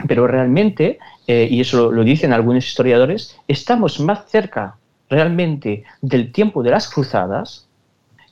[0.07, 4.75] pero realmente, y eso lo dicen algunos historiadores, estamos más cerca
[5.14, 7.68] realmente del tiempo de las cruzadas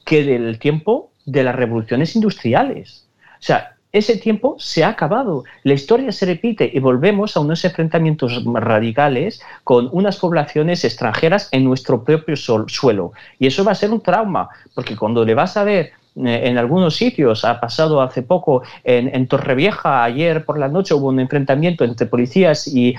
[0.03, 3.08] que del tiempo de las revoluciones industriales.
[3.40, 5.44] O sea, ese tiempo se ha acabado.
[5.64, 11.66] La historia se repite y volvemos a unos enfrentamientos radicales con unas poblaciones extranjeras en
[11.66, 13.12] nuestro propio suelo.
[13.38, 16.96] Y eso va a ser un trauma, porque cuando le vas a ver en algunos
[16.96, 17.46] sitios.
[17.46, 22.68] Ha pasado hace poco en, Torrevieja, ayer por la noche hubo un enfrentamiento entre policías
[22.68, 22.96] y,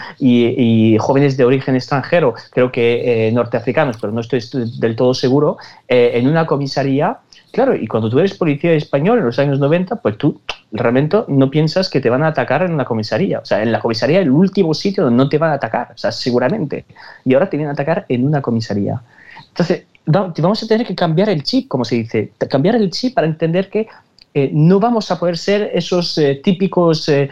[0.98, 4.40] jóvenes de origen extranjero, creo que eh, norteafricanos, pero no estoy
[4.78, 5.59] del todo seguro,
[5.89, 7.18] eh, en una comisaría.
[7.52, 10.40] Claro, y cuando tú eres policía español en los años 90, pues tú
[10.72, 13.40] realmente no piensas que te van a atacar en una comisaría.
[13.40, 15.98] O sea, en la comisaría el último sitio donde no te van a atacar, o
[15.98, 16.86] sea, seguramente.
[17.26, 19.02] Y ahora te vienen a atacar en una comisaría.
[19.48, 23.26] Entonces, vamos a tener que cambiar el chip, como se dice, cambiar el chip para
[23.26, 23.88] entender que
[24.34, 27.28] eh, no vamos a poder ser esos eh, típicos eh,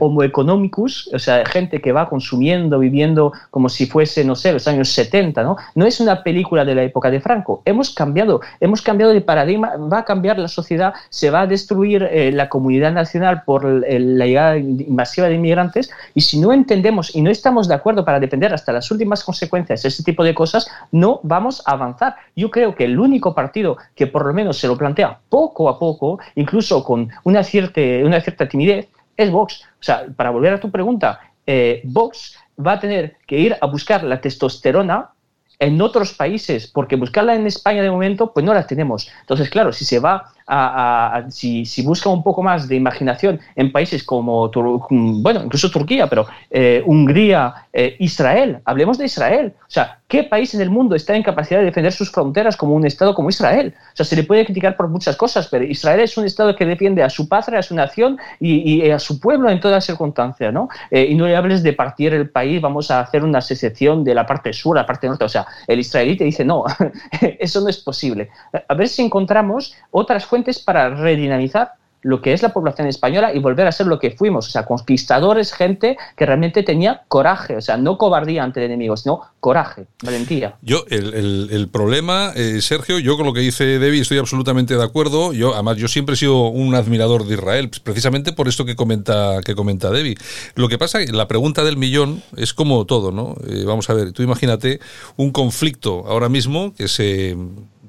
[0.00, 4.68] homo economicus, o sea, gente que va consumiendo, viviendo como si fuese, no sé, los
[4.68, 5.56] años 70, ¿no?
[5.74, 7.62] No es una película de la época de Franco.
[7.64, 12.08] Hemos cambiado, hemos cambiado de paradigma, va a cambiar la sociedad, se va a destruir
[12.32, 14.56] la comunidad nacional por la llegada
[14.88, 18.72] masiva de inmigrantes y si no entendemos y no estamos de acuerdo para defender hasta
[18.72, 22.16] las últimas consecuencias ese tipo de cosas, no vamos a avanzar.
[22.36, 25.78] Yo creo que el único partido que por lo menos se lo plantea poco a
[25.78, 29.62] poco, incluso con una cierta, una cierta timidez, es Vox.
[29.80, 33.66] O sea, para volver a tu pregunta, eh, Vox va a tener que ir a
[33.66, 35.10] buscar la testosterona
[35.58, 39.10] en otros países, porque buscarla en España de momento, pues no la tenemos.
[39.20, 43.72] Entonces, claro, si se va a, si, si, busca un poco más de imaginación en
[43.72, 49.54] países como, bueno, incluso Turquía, pero eh, Hungría, eh, Israel, hablemos de Israel.
[49.60, 52.74] O sea, ¿qué país en el mundo está en capacidad de defender sus fronteras como
[52.74, 53.74] un Estado como Israel?
[53.92, 56.66] O sea, se le puede criticar por muchas cosas, pero Israel es un Estado que
[56.66, 60.68] defiende a su patria, a su nación y, a su pueblo en todas circunstancias, ¿no?
[60.90, 64.14] Eh, y no le hables de partir el país, vamos a hacer una secesión de
[64.14, 65.24] la parte sur, la parte norte.
[65.24, 66.64] O sea, el israelí te dice, no,
[67.38, 68.28] eso no es posible.
[68.68, 71.74] A ver si encontramos otras fuentes para redinamizar
[72.04, 74.66] lo que es la población española y volver a ser lo que fuimos, o sea,
[74.66, 79.86] conquistadores, gente que realmente tenía coraje, o sea, no cobardía ante el enemigo, sino coraje,
[80.02, 80.56] valentía.
[80.60, 85.32] Yo, el, problema, eh, Sergio, yo con lo que dice Debbie estoy absolutamente de acuerdo,
[85.32, 89.40] yo además yo siempre he sido un admirador de Israel, precisamente por esto que comenta,
[89.42, 90.16] que comenta Debbie.
[90.56, 93.34] Lo que pasa, la pregunta del millón es como todo, ¿no?
[93.48, 94.78] Eh, vamos a ver, tú imagínate
[95.16, 97.34] un conflicto ahora mismo que se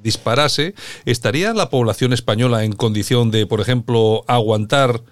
[0.06, 0.74] disparase,
[1.04, 5.02] ¿estaría la población española en condición de, por ejemplo, aguantar,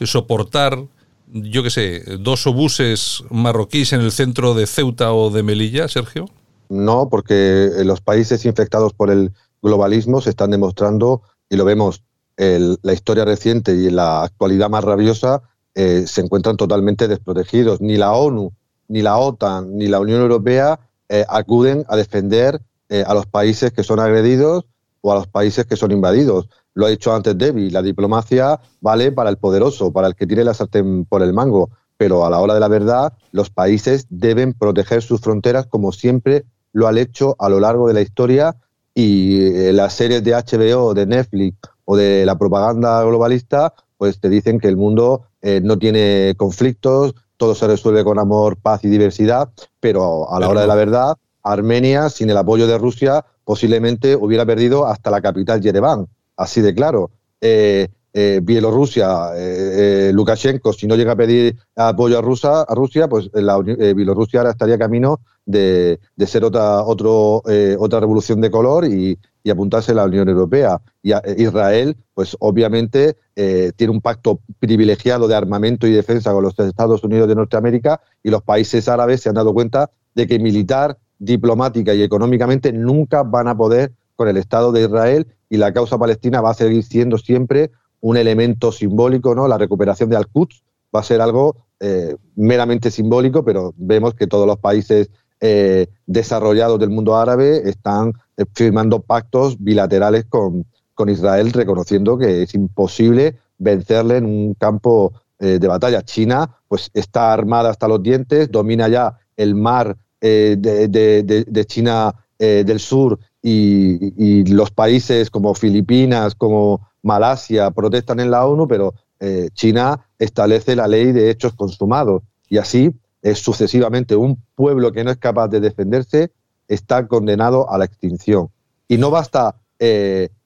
[0.00, 0.78] soportar,
[1.26, 6.26] yo qué sé, dos obuses marroquíes en el centro de Ceuta o de Melilla, Sergio?
[6.68, 12.02] No, porque los países infectados por el globalismo se están demostrando, y lo vemos
[12.36, 15.42] en la historia reciente y en la actualidad más rabiosa,
[15.74, 17.80] eh, se encuentran totalmente desprotegidos.
[17.80, 18.52] Ni la ONU,
[18.86, 20.78] ni la OTAN, ni la Unión Europea
[21.08, 22.60] eh, acuden a defender
[22.94, 24.66] eh, a los países que son agredidos
[25.00, 26.48] o a los países que son invadidos.
[26.74, 30.44] Lo ha dicho antes Debbie, la diplomacia vale para el poderoso, para el que tiene
[30.44, 34.52] la sartén por el mango, pero a la hora de la verdad los países deben
[34.52, 38.54] proteger sus fronteras como siempre lo han hecho a lo largo de la historia
[38.94, 44.28] y eh, las series de HBO, de Netflix o de la propaganda globalista pues te
[44.28, 48.88] dicen que el mundo eh, no tiene conflictos, todo se resuelve con amor, paz y
[48.88, 49.50] diversidad,
[49.80, 54.46] pero a la hora de la verdad Armenia, sin el apoyo de Rusia, posiblemente hubiera
[54.46, 56.08] perdido hasta la capital Yerevan.
[56.36, 57.10] Así de claro.
[57.40, 63.08] Eh, eh, Bielorrusia, eh, Lukashenko, si no llega a pedir apoyo a, Rusia, a Rusia
[63.08, 69.18] pues la, Bielorrusia ahora estaría camino de, ser otra, otra revolución de color y,
[69.50, 70.80] apuntarse a la Unión Europea.
[71.02, 71.12] Y
[71.42, 77.28] Israel, pues obviamente tiene un pacto privilegiado de armamento y defensa con los Estados Unidos
[77.28, 82.02] de Norteamérica y los países árabes se han dado cuenta de que militar diplomática y
[82.02, 86.50] económicamente nunca van a poder con el Estado de Israel y la causa palestina va
[86.50, 87.70] a seguir siendo siempre
[88.00, 89.48] un elemento simbólico, ¿no?
[89.48, 90.62] La recuperación de Al-Quds
[90.94, 95.10] va a ser algo eh, meramente simbólico, pero vemos que todos los países
[95.40, 102.42] eh, desarrollados del mundo árabe están eh, firmando pactos bilaterales con, con, Israel, reconociendo que
[102.42, 106.00] es imposible vencerle en un campo de batalla.
[106.02, 109.96] China, pues está armada hasta los dientes, domina ya el mar
[110.26, 118.30] eh, de, China eh, del Sur y, los países como Filipinas, como Malasia protestan en
[118.30, 122.90] la ONU, pero eh, China establece la ley de hechos consumados y así
[123.34, 126.30] sucesivamente un pueblo que no es capaz de defenderse
[126.68, 128.48] está condenado a la extinción.
[128.88, 129.56] Y no basta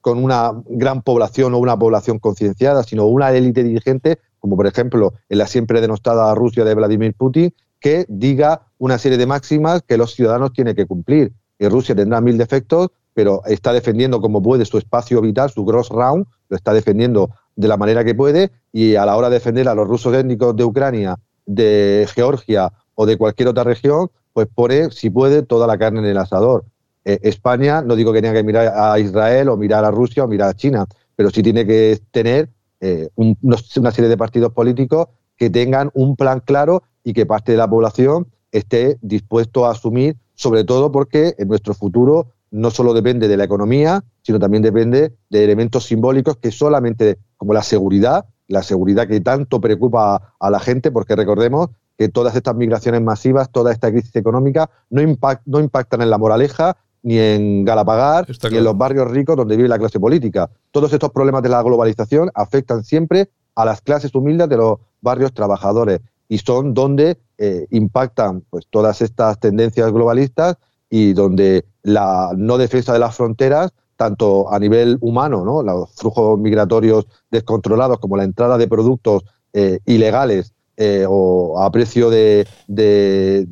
[0.01, 5.15] con una gran población o una población concienciada, sino una élite dirigente, como por ejemplo
[5.29, 9.97] en la siempre denostada Rusia de Vladimir Putin, que diga una serie de máximas que
[9.97, 11.33] los ciudadanos tienen que cumplir.
[11.59, 15.89] Y Rusia tendrá mil defectos, pero está defendiendo como puede su espacio vital, su gross
[15.89, 19.69] round, lo está defendiendo de la manera que puede y a la hora de defender
[19.69, 24.91] a los rusos étnicos de Ucrania, de Georgia o de cualquier otra región, pues pone,
[24.91, 26.65] si puede, toda la carne en el asador.
[27.05, 30.29] Eh, España, no digo que tenga que mirar a Israel o mirar a Rusia o
[30.29, 30.87] mirar a China,
[31.17, 32.51] pero sí tiene que tener
[32.81, 37.59] eh, una serie de partidos políticos que tengan un plan claro y que parte de
[37.59, 43.29] la población esté dispuesto a asumir, sobre todo porque en nuestro futuro no solo depende
[43.29, 48.63] de la economía, sino también depende de elementos simbólicos que solamente, como la seguridad, la
[48.63, 53.73] seguridad que tanto preocupa a la gente, porque recordemos que todas estas migraciones masivas, toda
[53.73, 55.01] esta crisis económica, no,
[55.47, 59.67] no impactan en la moraleja, ni en Galapagar, ni en los barrios ricos donde vive
[59.67, 60.51] la clase política.
[60.73, 65.33] Todos estos problemas de la globalización afectan siempre a las clases humildes de los barrios
[65.33, 70.57] trabajadores y son donde eh, impactan pues, todas estas tendencias globalistas
[70.91, 75.63] y donde la no defensa de las fronteras, tanto a nivel humano, ¿no?
[75.63, 82.09] los flujos migratorios descontrolados como la entrada de productos eh, ilegales eh, o a precio
[82.11, 83.47] de, de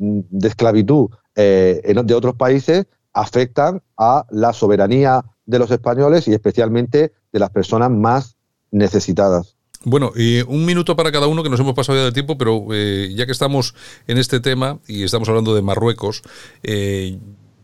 [0.47, 7.49] esclavitud de otros países, afectan a la soberanía de los españoles y especialmente de las
[7.49, 8.37] personas más
[8.71, 9.56] necesitadas.
[9.89, 12.67] Bueno, y un minuto para cada uno, que nos hemos pasado ya de tiempo, pero
[12.73, 13.73] eh, ya que estamos
[14.05, 16.23] en este tema y estamos hablando de Marruecos,
[16.61, 17.17] eh,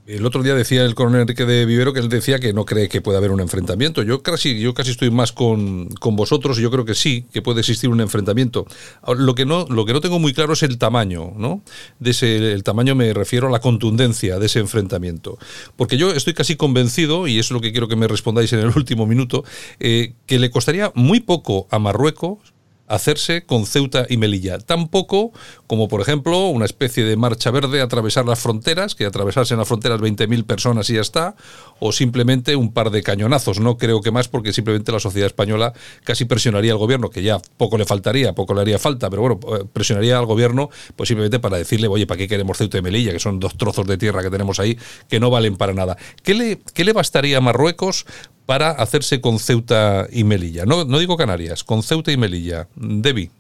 [0.06, 2.90] El otro día decía el coronel Enrique de Vivero que él decía que no cree
[2.90, 4.04] que pueda haber un enfrentamiento.
[4.04, 7.42] Yo casi, yo casi estoy más con, con vosotros y yo creo que sí, que
[7.42, 8.66] puede existir un enfrentamiento.
[9.08, 11.62] Lo que no, lo que no tengo muy claro es el tamaño, ¿no?
[12.00, 15.38] De ese, el tamaño me refiero a la contundencia de ese enfrentamiento.
[15.78, 18.68] Porque yo estoy casi convencido, y es lo que quiero que me respondáis en el
[18.76, 19.46] último minuto,
[19.80, 22.53] eh, que le costaría muy poco a Marruecos
[22.88, 24.60] hacerse con Ceuta y Melilla.
[24.60, 25.32] Tampoco
[25.68, 30.00] como, por ejemplo, una especie de marcha verde, atravesar las fronteras, que atravesasen las fronteras
[30.00, 31.36] 20.000 personas y ya está,
[31.80, 33.60] o simplemente un par de cañonazos.
[33.60, 35.74] No creo que más, porque simplemente la sociedad española
[36.04, 39.40] casi presionaría al gobierno, que ya poco le faltaría, poco le haría falta, pero bueno,
[39.56, 43.12] eh, presionaría al gobierno pues simplemente para decirle, oye, ¿para qué queremos Ceuta y Melilla?
[43.12, 44.78] Que son dos trozos de tierra que tenemos ahí
[45.10, 45.98] que no valen para nada.
[46.24, 48.06] ¿Qué le, qué le bastaría a Marruecos
[48.46, 50.66] para hacerse con Ceuta y Melilla.
[50.66, 52.68] No, no digo Canarias, con Ceuta y Melilla.
[52.76, 53.32] Debbie.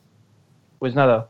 [0.79, 1.29] Pues nada,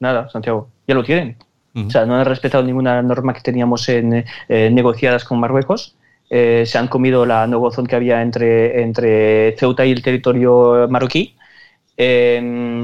[0.00, 0.68] nada, Santiago.
[0.86, 1.36] Ya lo tienen.
[1.74, 5.96] O sea, no han respetado ninguna norma que teníamos en, eh, negociadas con Marruecos.
[6.28, 11.34] Eh, se han comido la negociación que había entre, entre Ceuta y el territorio marroquí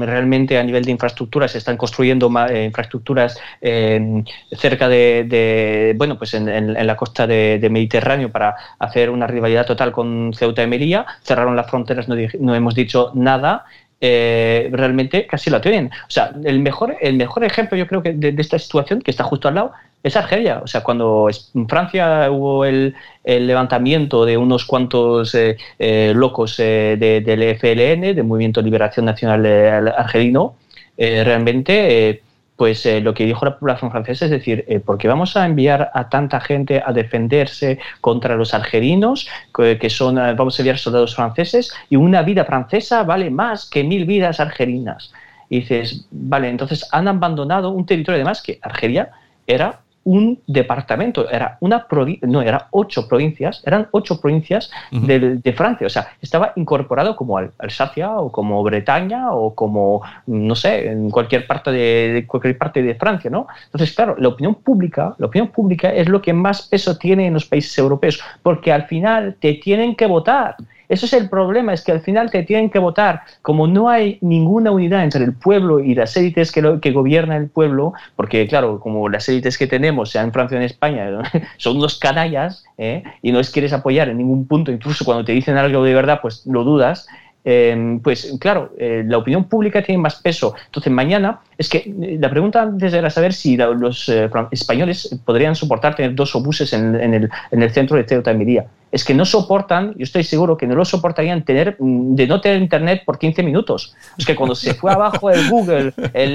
[0.01, 6.73] Realmente a nivel de infraestructuras se están construyendo eh, infraestructuras cerca de, bueno, pues en,
[6.73, 11.05] la costa de, Mediterráneo para hacer una rivalidad total con Ceuta y Melilla.
[11.23, 13.65] Cerraron las fronteras, no, no hemos dicho nada.
[14.01, 15.87] Eh, realmente casi la tienen.
[15.87, 19.25] O sea, el mejor, el mejor ejemplo yo creo que de, esta situación que está
[19.25, 19.73] justo al lado
[20.03, 20.61] es Argelia.
[20.63, 27.57] O sea, cuando en Francia hubo el, levantamiento de unos cuantos eh, eh, locos del
[27.59, 30.55] FLN, del Movimiento de Liberación Nacional Argelino,
[30.97, 32.21] realmente
[32.59, 35.45] pues eh, lo que dijo la población francesa es decir, eh, ¿por qué vamos a
[35.45, 40.77] enviar a tanta gente a defenderse contra los algerinos, que, son, eh, vamos a enviar
[40.77, 45.13] soldados franceses, y una vida francesa vale más que mil vidas argelinas?
[45.47, 49.11] Y dices, vale, entonces han abandonado un territorio además que Argelia
[49.47, 49.79] era
[50.09, 51.85] un departamento, era una
[52.23, 57.51] no, era ocho provincias, eran ocho provincias de, Francia, o sea, estaba incorporado como al,
[57.59, 62.95] Alsacia o como Bretaña o como, no sé, en cualquier parte de, cualquier parte de
[62.95, 63.45] Francia, ¿no?
[63.65, 67.35] Entonces, claro, la opinión pública, la opinión pública es lo que más peso tiene en
[67.35, 70.55] los países europeos, porque al final te tienen que votar
[70.89, 73.21] eso es el problema, es que al final te tienen que votar.
[73.43, 77.93] Como no hay ninguna unidad entre el pueblo y las élites que, gobiernan el pueblo,
[78.15, 81.07] porque claro, como las élites que tenemos, sea en Francia o en España,
[81.57, 83.03] son unos canallas ¿eh?
[83.21, 86.19] y no les quieres apoyar en ningún punto, incluso cuando te dicen algo de verdad,
[86.21, 87.07] pues lo dudas.
[87.45, 90.55] Em, pues claro, eh, la opinión pública tiene más peso.
[90.65, 94.11] Entonces, mañana, es que eh, la pregunta antes era saber si los
[94.51, 98.65] españoles podrían soportar tener dos obuses en, el, en, el, centro de Ceuta y Melilla
[98.91, 102.41] es que no soportan, yo estoy seguro que no lo soportarían tener mm, de no
[102.41, 103.95] tener internet por 15 minutos.
[104.17, 105.93] Es que cuando se fue abajo el Google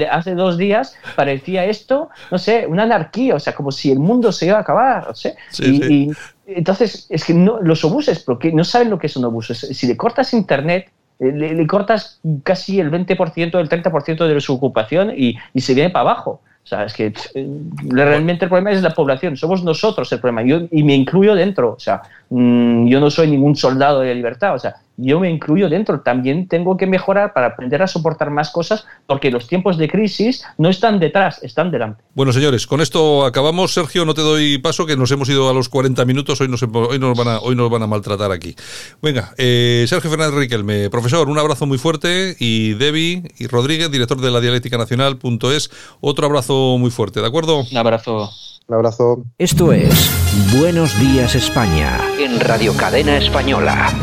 [0.09, 4.31] hace dos días, parecía esto, no sé, una anarquía, o sea, como si el mundo
[4.31, 5.07] se iba a acabar.
[5.07, 5.35] No sé.
[5.59, 6.11] y,
[6.47, 9.47] entonces, es que no, los obuses, porque no saben lo que es un obús.
[9.47, 15.11] Si le cortas internet, eh, le, cortas casi el 20%, el 30% de su ocupación
[15.15, 16.41] y, y se viene para abajo.
[16.65, 17.47] O sea, es que eh,
[17.89, 21.73] realmente el problema es la población, somos nosotros el problema, yo, y me incluyo dentro.
[21.73, 22.01] O sea,
[22.31, 26.01] mm, yo no soy ningún soldado de libertad, o sea, yo me incluyo dentro.
[26.01, 30.43] También tengo que mejorar para aprender a soportar más cosas, porque los tiempos de crisis
[30.57, 32.03] no están detrás, están delante.
[32.13, 33.73] Bueno, señores, con esto acabamos.
[33.73, 36.39] Sergio, no te doy paso, que nos hemos ido a los 40 minutos.
[36.41, 38.55] Hoy nos, hoy nos, van, a, hoy nos van a maltratar aquí.
[39.01, 42.35] Venga, eh, Sergio Fernández Riquelme, profesor, un abrazo muy fuerte.
[42.39, 47.63] Y Debbie y Rodríguez, director de la dialéctica nacional.es, otro abrazo muy fuerte, ¿de acuerdo?
[47.69, 48.31] Un abrazo.
[48.67, 49.23] Un abrazo.
[49.37, 50.11] Esto es
[50.57, 51.99] Buenos Días España.
[52.19, 53.93] En Radio Cadena Española.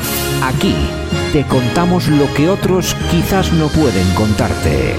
[0.43, 0.74] Aquí
[1.32, 4.94] te contamos lo que otros quizás no pueden contarte.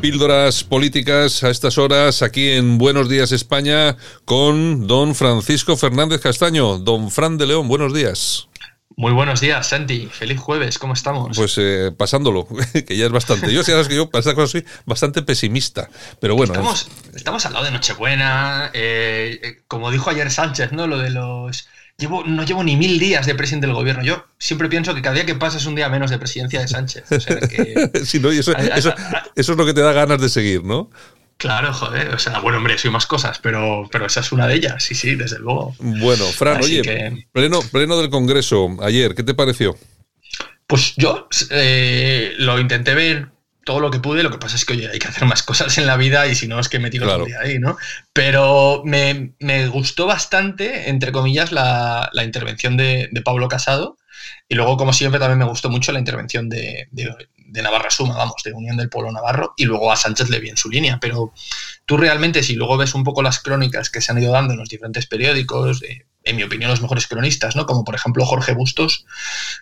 [0.00, 6.78] Píldoras políticas a estas horas aquí en Buenos Días España con don Francisco Fernández Castaño.
[6.78, 8.49] Don Fran de León, buenos días.
[9.00, 10.10] Muy buenos días, Santi.
[10.12, 11.34] Feliz jueves, ¿cómo estamos?
[11.34, 12.46] Pues eh, pasándolo,
[12.86, 13.50] que ya es bastante.
[13.50, 15.88] Yo, sabes que yo para estas cosas soy bastante pesimista,
[16.20, 16.52] pero bueno.
[16.52, 20.86] Estamos, estamos al lado de Nochebuena, eh, eh, como dijo ayer Sánchez, ¿no?
[20.86, 21.66] Lo de los...
[21.96, 24.04] Llevo, no llevo ni mil días de presidente del gobierno.
[24.04, 26.68] Yo siempre pienso que cada día que pasa es un día menos de presidencia de
[26.68, 27.10] Sánchez.
[27.10, 27.90] O sea, que...
[28.04, 28.30] sí, ¿no?
[28.30, 28.94] eso, eso,
[29.34, 30.90] eso es lo que te da ganas de seguir, ¿no?
[31.40, 34.56] Claro, joder, o sea, bueno, hombre, soy más cosas, pero, pero esa es una de
[34.56, 35.74] ellas, sí, sí, desde luego.
[35.78, 36.82] Bueno, Fran, oye,
[37.32, 39.74] pleno, pleno del Congreso ayer, ¿qué te pareció?
[40.66, 43.30] Pues yo eh, lo intenté ver
[43.64, 45.78] todo lo que pude, lo que pasa es que, oye, hay que hacer más cosas
[45.78, 47.78] en la vida y si no es que me tiro el día ahí, ¿no?
[48.12, 49.32] Pero me,
[49.68, 53.96] gustó bastante, entre comillas, la, intervención de, Pablo Casado,
[54.48, 56.88] Y luego, como siempre, también me gustó mucho la intervención de,
[57.46, 60.56] Navarra Suma, vamos, de Unión del Pueblo Navarro, y luego a Sánchez le vi en
[60.56, 60.98] su línea.
[61.00, 61.32] Pero
[61.86, 64.60] tú realmente, si luego ves un poco las crónicas que se han ido dando en
[64.60, 65.82] los diferentes periódicos,
[66.24, 67.66] en mi opinión, los mejores cronistas, ¿no?
[67.66, 69.06] Como por ejemplo Jorge Bustos,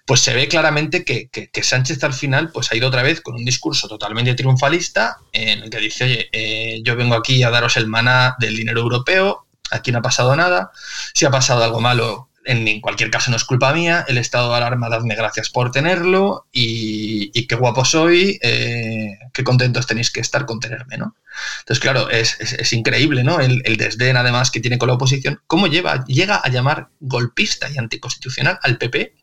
[0.06, 1.30] pues se ve claramente que,
[1.62, 5.70] Sánchez al final pues ha ido otra vez con un discurso totalmente triunfalista en el
[5.70, 9.92] que dice, oye, eh, yo vengo aquí a daros el maná del dinero europeo, aquí
[9.92, 10.70] no ha pasado nada,
[11.14, 14.56] si ha pasado algo malo, en cualquier caso no es culpa mía, el estado de
[14.56, 20.46] alarma, dadme gracias por tenerlo y, qué guapo soy, eh, qué contentos tenéis que estar
[20.46, 21.14] con tenerme, ¿no?
[21.60, 23.40] Entonces, claro, es, increíble, ¿no?
[23.40, 27.68] El, el, desdén, además, que tiene con la oposición, cómo lleva, llega a llamar golpista
[27.70, 29.14] y anticonstitucional al PP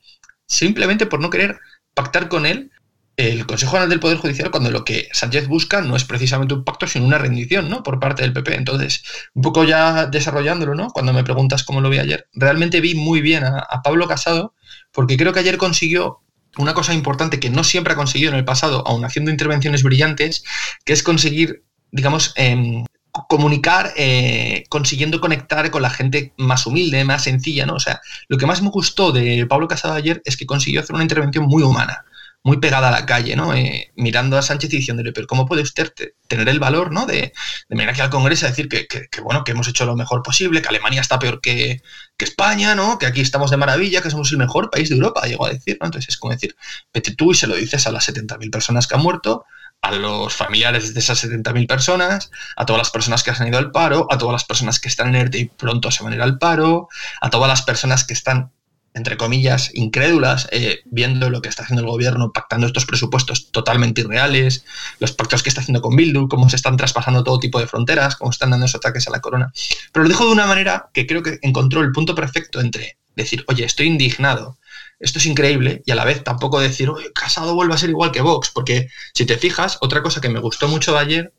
[0.47, 1.59] simplemente por no querer
[1.93, 2.71] pactar con él
[3.17, 6.63] el Consejo General del Poder Judicial cuando lo que Sánchez busca no es precisamente un
[6.63, 7.81] pacto, sino una rendición, ¿no?
[7.81, 8.55] Por parte del PP.
[8.55, 10.89] Entonces, un poco ya desarrollándolo, ¿no?
[10.89, 14.53] Cuando me preguntas cómo lo vi ayer, realmente vi muy bien a, Pablo Casado,
[14.91, 16.21] porque creo que ayer consiguió
[16.57, 20.43] una cosa importante que no siempre ha conseguido en el pasado, aun haciendo intervenciones brillantes,
[20.83, 22.85] que es conseguir, digamos, em,
[23.29, 27.75] comunicar, eh, consiguiendo conectar con la gente más humilde, más sencilla, ¿no?
[27.75, 30.95] O sea, lo que más me gustó de Pablo Casado ayer es que consiguió hacer
[30.95, 32.03] una intervención muy humana
[32.45, 33.55] muy pegada a la calle, ¿no?
[33.55, 35.91] Eh, mirando a Sánchez y diciéndole, pero ¿cómo puede usted
[36.27, 37.07] tener el valor, ¿no?
[37.07, 37.33] De, de
[37.69, 38.87] venir aquí al Congreso a decir que,
[39.23, 41.81] bueno, que hemos hecho lo mejor posible, que Alemania está peor que,
[42.19, 42.99] España, ¿no?
[42.99, 45.79] Que aquí estamos de maravilla, que somos el mejor país de Europa, llegó a decir,
[45.81, 45.87] ¿no?
[45.87, 46.55] Entonces es como decir,
[46.93, 49.45] vete tú y se lo dices a las 70.000 personas que han muerto,
[49.81, 53.71] a los familiares de esas 70.000 personas, a todas las personas que han ido al
[53.71, 56.21] paro, a todas las personas que están en ERTE y pronto se van a ir
[56.21, 56.89] al paro,
[57.21, 58.51] a todas las personas que están
[58.95, 64.01] entre comillas, incrédulas, eh, viendo lo que está haciendo el gobierno, pactando estos presupuestos totalmente
[64.01, 64.63] irreales,
[64.99, 68.15] los pactos que está haciendo con Bildu, cómo se están traspasando todo tipo de fronteras,
[68.15, 69.51] cómo están dando esos ataques a la corona.
[69.91, 73.43] Pero lo dijo de una manera que creo que encontró el punto perfecto entre decir,
[73.49, 74.57] oye, estoy indignado,
[74.97, 78.13] esto es increíble, y a la vez tampoco decir, oye, Casado vuelve a ser igual
[78.13, 81.33] que Vox, porque si te fijas, otra cosa que me gustó mucho de ayer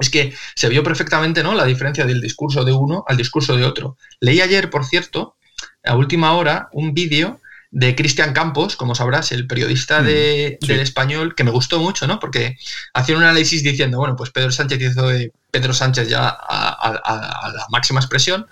[0.00, 1.54] es que se vio perfectamente ¿no?
[1.54, 3.96] la diferencia del discurso de uno al discurso de otro.
[4.18, 5.36] Leí ayer, por cierto,
[5.84, 7.40] a última hora un vídeo
[7.72, 12.06] de Cristian Campos, como sabrás, el periodista de, mm, del español, que me gustó mucho,
[12.06, 12.20] ¿no?
[12.20, 12.58] Porque
[12.92, 17.66] hacía un análisis diciendo, bueno, pues Pedro Sánchez hizo de Pedro Sánchez ya a, la
[17.70, 18.46] máxima expresión.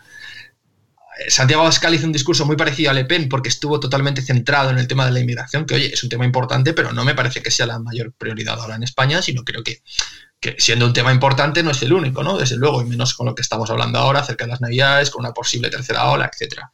[1.29, 4.79] Santiago Abascal hizo un discurso muy parecido a Le Pen porque estuvo totalmente centrado en
[4.79, 7.43] el tema de la inmigración, que oye, es un tema importante, pero no me parece
[7.43, 9.83] que sea la mayor prioridad ahora en España, sino creo que,
[10.41, 12.39] que siendo un tema importante no es el único, ¿no?
[12.39, 15.21] Desde luego, y menos con lo que estamos hablando ahora, acerca de las navidades, con
[15.21, 16.73] una posible tercera ola, etcétera.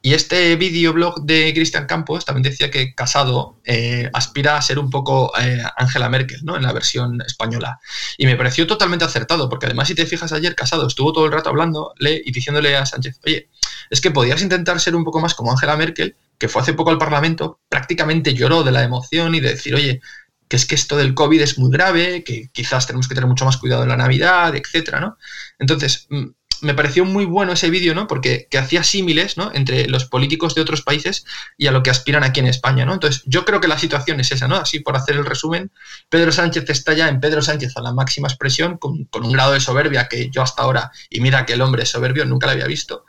[0.00, 4.90] Y este videoblog de Cristian Campos también decía que Casado eh, aspira a ser un
[4.90, 6.56] poco eh, Angela Merkel, ¿no?
[6.56, 7.80] En la versión española.
[8.16, 11.32] Y me pareció totalmente acertado, porque además, si te fijas ayer, Casado estuvo todo el
[11.32, 13.48] rato hablándole y diciéndole a Sánchez, oye,
[13.90, 16.90] es que podías intentar ser un poco más como Angela Merkel, que fue hace poco
[16.90, 20.00] al Parlamento, prácticamente lloró de la emoción y de decir, oye,
[20.48, 23.44] que es que esto del COVID es muy grave, que quizás tenemos que tener mucho
[23.44, 25.18] más cuidado en la Navidad, etcétera, ¿no?
[25.58, 26.26] Entonces, mm,
[26.62, 28.06] me pareció muy bueno ese vídeo, ¿no?
[28.06, 29.50] Porque que hacía símiles, ¿no?
[29.54, 31.24] Entre los políticos de otros países
[31.56, 32.94] y a lo que aspiran aquí en España, ¿no?
[32.94, 34.56] Entonces, yo creo que la situación es esa, ¿no?
[34.56, 35.70] Así por hacer el resumen,
[36.08, 39.60] Pedro Sánchez está ya en Pedro Sánchez a la máxima expresión, con, un grado de
[39.60, 42.66] soberbia que yo hasta ahora, y mira que el hombre es soberbio, nunca lo había
[42.66, 43.04] visto.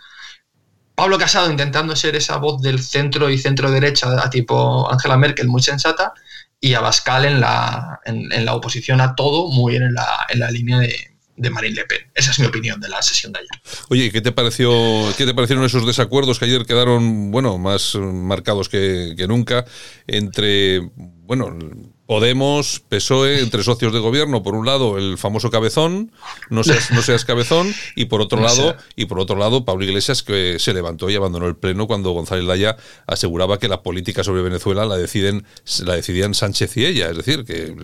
[0.96, 5.48] Pablo Casado intentando ser esa voz del centro y centro derecha a tipo Angela Merkel
[5.48, 6.14] muy sensata
[6.60, 10.80] y Abascal en la, en, la oposición a todo muy en la, en la línea
[10.80, 11.09] de,
[11.40, 11.99] de Marine Le Pen.
[12.14, 13.49] Esa es mi opinión de la sesión de ayer.
[13.90, 14.72] Oye, ¿qué te pareció,
[15.18, 19.66] qué te parecieron esos desacuerdos que ayer quedaron, bueno, más marcados que, nunca
[20.06, 21.57] entre, bueno,
[22.06, 26.11] Podemos, PSOE, entre socios de gobierno, por un lado el famoso cabezón,
[26.49, 30.24] no seas, no seas cabezón, y por otro lado, y por otro lado, Pablo Iglesias
[30.24, 34.41] que se levantó y abandonó el pleno cuando González Laya aseguraba que la política sobre
[34.41, 35.45] Venezuela la deciden,
[35.86, 37.76] la decidían Sánchez y ella, es decir, que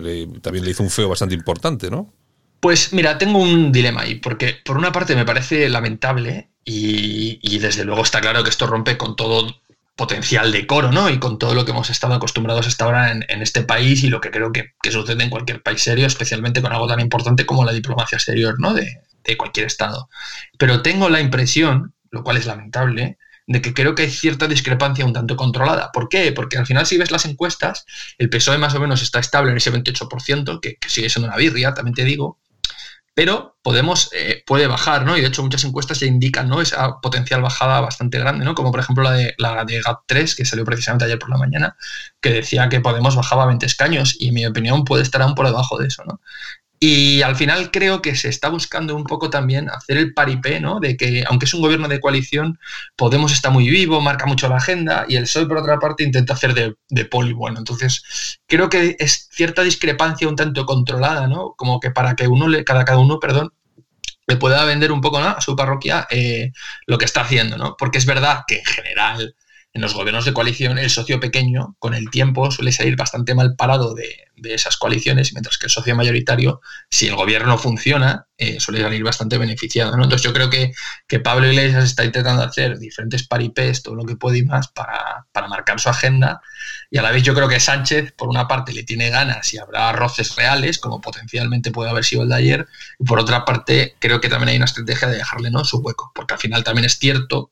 [0.42, 2.12] también le hizo un feo bastante importante, ¿no?
[2.66, 7.84] Pues mira, tengo un dilema ahí, porque por una parte me parece lamentable y, desde
[7.84, 9.62] luego está claro que esto rompe con todo
[9.94, 11.08] potencial de coro, ¿no?
[11.08, 14.20] Y con todo lo que hemos estado acostumbrados hasta ahora en, este país y lo
[14.20, 17.72] que creo que, sucede en cualquier país serio, especialmente con algo tan importante como la
[17.72, 18.74] diplomacia exterior, ¿no?
[18.74, 20.08] De, de cualquier Estado.
[20.58, 23.16] Pero tengo la impresión, lo cual es lamentable,
[23.46, 25.92] de que creo que hay cierta discrepancia un tanto controlada.
[25.92, 26.32] ¿Por qué?
[26.32, 27.86] Porque al final si ves las encuestas,
[28.18, 31.36] el PSOE más o menos está estable en ese 28%, que, que sigue siendo una
[31.36, 32.40] birria, también te digo,
[33.16, 35.16] pero Podemos eh, puede bajar, ¿no?
[35.16, 36.60] Y de hecho muchas encuestas ya indican, ¿no?
[36.60, 38.54] Esa potencial bajada bastante grande, ¿no?
[38.54, 41.76] Como por ejemplo la de, la de GAP3, que salió precisamente ayer por la mañana,
[42.20, 45.46] que decía que Podemos bajaba 20 escaños y en mi opinión puede estar aún por
[45.46, 46.20] debajo de eso, ¿no?
[46.78, 50.78] Y al final creo que se está buscando un poco también hacer el paripé, ¿no?
[50.78, 52.58] De que, aunque es un gobierno de coalición,
[52.96, 56.34] Podemos está muy vivo, marca mucho la agenda, y el PSOE, por otra parte, intenta
[56.34, 57.58] hacer de, de poli bueno.
[57.58, 61.54] Entonces, creo que es cierta discrepancia un tanto controlada, ¿no?
[61.56, 63.52] Como que para que uno le, cada, cada uno, perdón,
[64.26, 66.52] le pueda vender un poco a su parroquia eh,
[66.86, 67.76] lo que está haciendo, ¿no?
[67.78, 69.34] Porque es verdad que en general
[69.76, 73.56] en los gobiernos de coalición el socio pequeño con el tiempo suele salir bastante mal
[73.56, 74.08] parado de,
[74.44, 79.38] esas coaliciones, mientras que el socio mayoritario, si el gobierno funciona, eh, suele salir bastante
[79.38, 79.92] beneficiado.
[79.94, 80.72] Entonces yo creo que,
[81.08, 85.26] que, Pablo Iglesias está intentando hacer diferentes paripés, todo lo que puede y más, para,
[85.32, 86.40] para, marcar su agenda.
[86.90, 89.58] Y a la vez yo creo que Sánchez, por una parte, le tiene ganas y
[89.58, 92.66] habrá roces reales, como potencialmente puede haber sido el de ayer,
[92.98, 95.64] y por otra parte, creo que también hay una estrategia de dejarle ¿no?
[95.64, 97.50] su hueco, porque al final también es cierto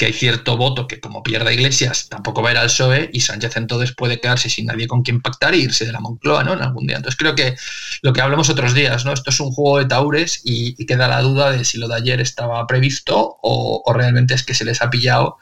[0.00, 3.20] que hay cierto voto que como pierda Iglesias tampoco va a ir al PSOE y
[3.20, 6.54] Sánchez entonces puede quedarse sin nadie con quien pactar e irse de la Moncloa, ¿no?
[6.54, 6.96] En algún día.
[6.96, 7.54] Entonces creo que
[8.00, 9.12] lo que hablamos otros días, ¿no?
[9.12, 12.18] Esto es un juego de taures y, queda la duda de si lo de ayer
[12.22, 15.36] estaba previsto o, realmente es que se les ha pillado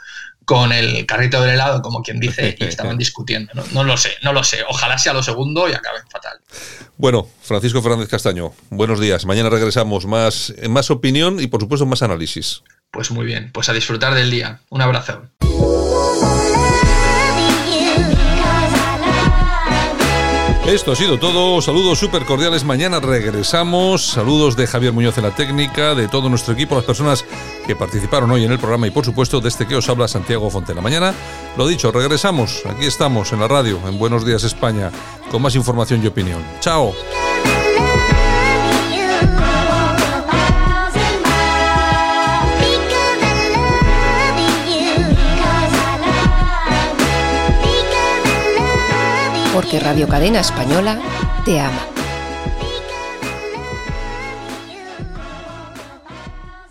[0.44, 3.52] con el carrito del helado, como quien dice, y estaban discutiendo.
[3.54, 3.62] ¿no?
[3.72, 4.64] no lo sé, no lo sé.
[4.68, 6.36] Ojalá sea lo segundo y acaben fatal.
[6.96, 9.24] Bueno, Francisco Fernández Castaño, buenos días.
[9.24, 12.64] Mañana regresamos más, más opinión y por supuesto más análisis.
[12.90, 14.60] Pues muy bien, pues a disfrutar del día.
[14.70, 15.22] Un abrazo.
[20.68, 21.62] Esto ha sido todo.
[21.62, 22.62] Saludos súper cordiales.
[22.62, 24.04] Mañana regresamos.
[24.04, 27.24] Saludos de Javier Muñoz en la técnica, de todo nuestro equipo, las personas
[27.66, 30.50] que participaron hoy en el programa y por supuesto de este que os habla Santiago
[30.50, 30.82] Fontela.
[30.82, 31.14] Mañana,
[31.56, 32.64] lo dicho, regresamos.
[32.66, 34.90] Aquí estamos en la radio, en Buenos Días España,
[35.30, 36.44] con más información y opinión.
[36.60, 36.92] Chao.
[49.68, 50.98] Porque Radio Cadena Española
[51.44, 51.97] te ama.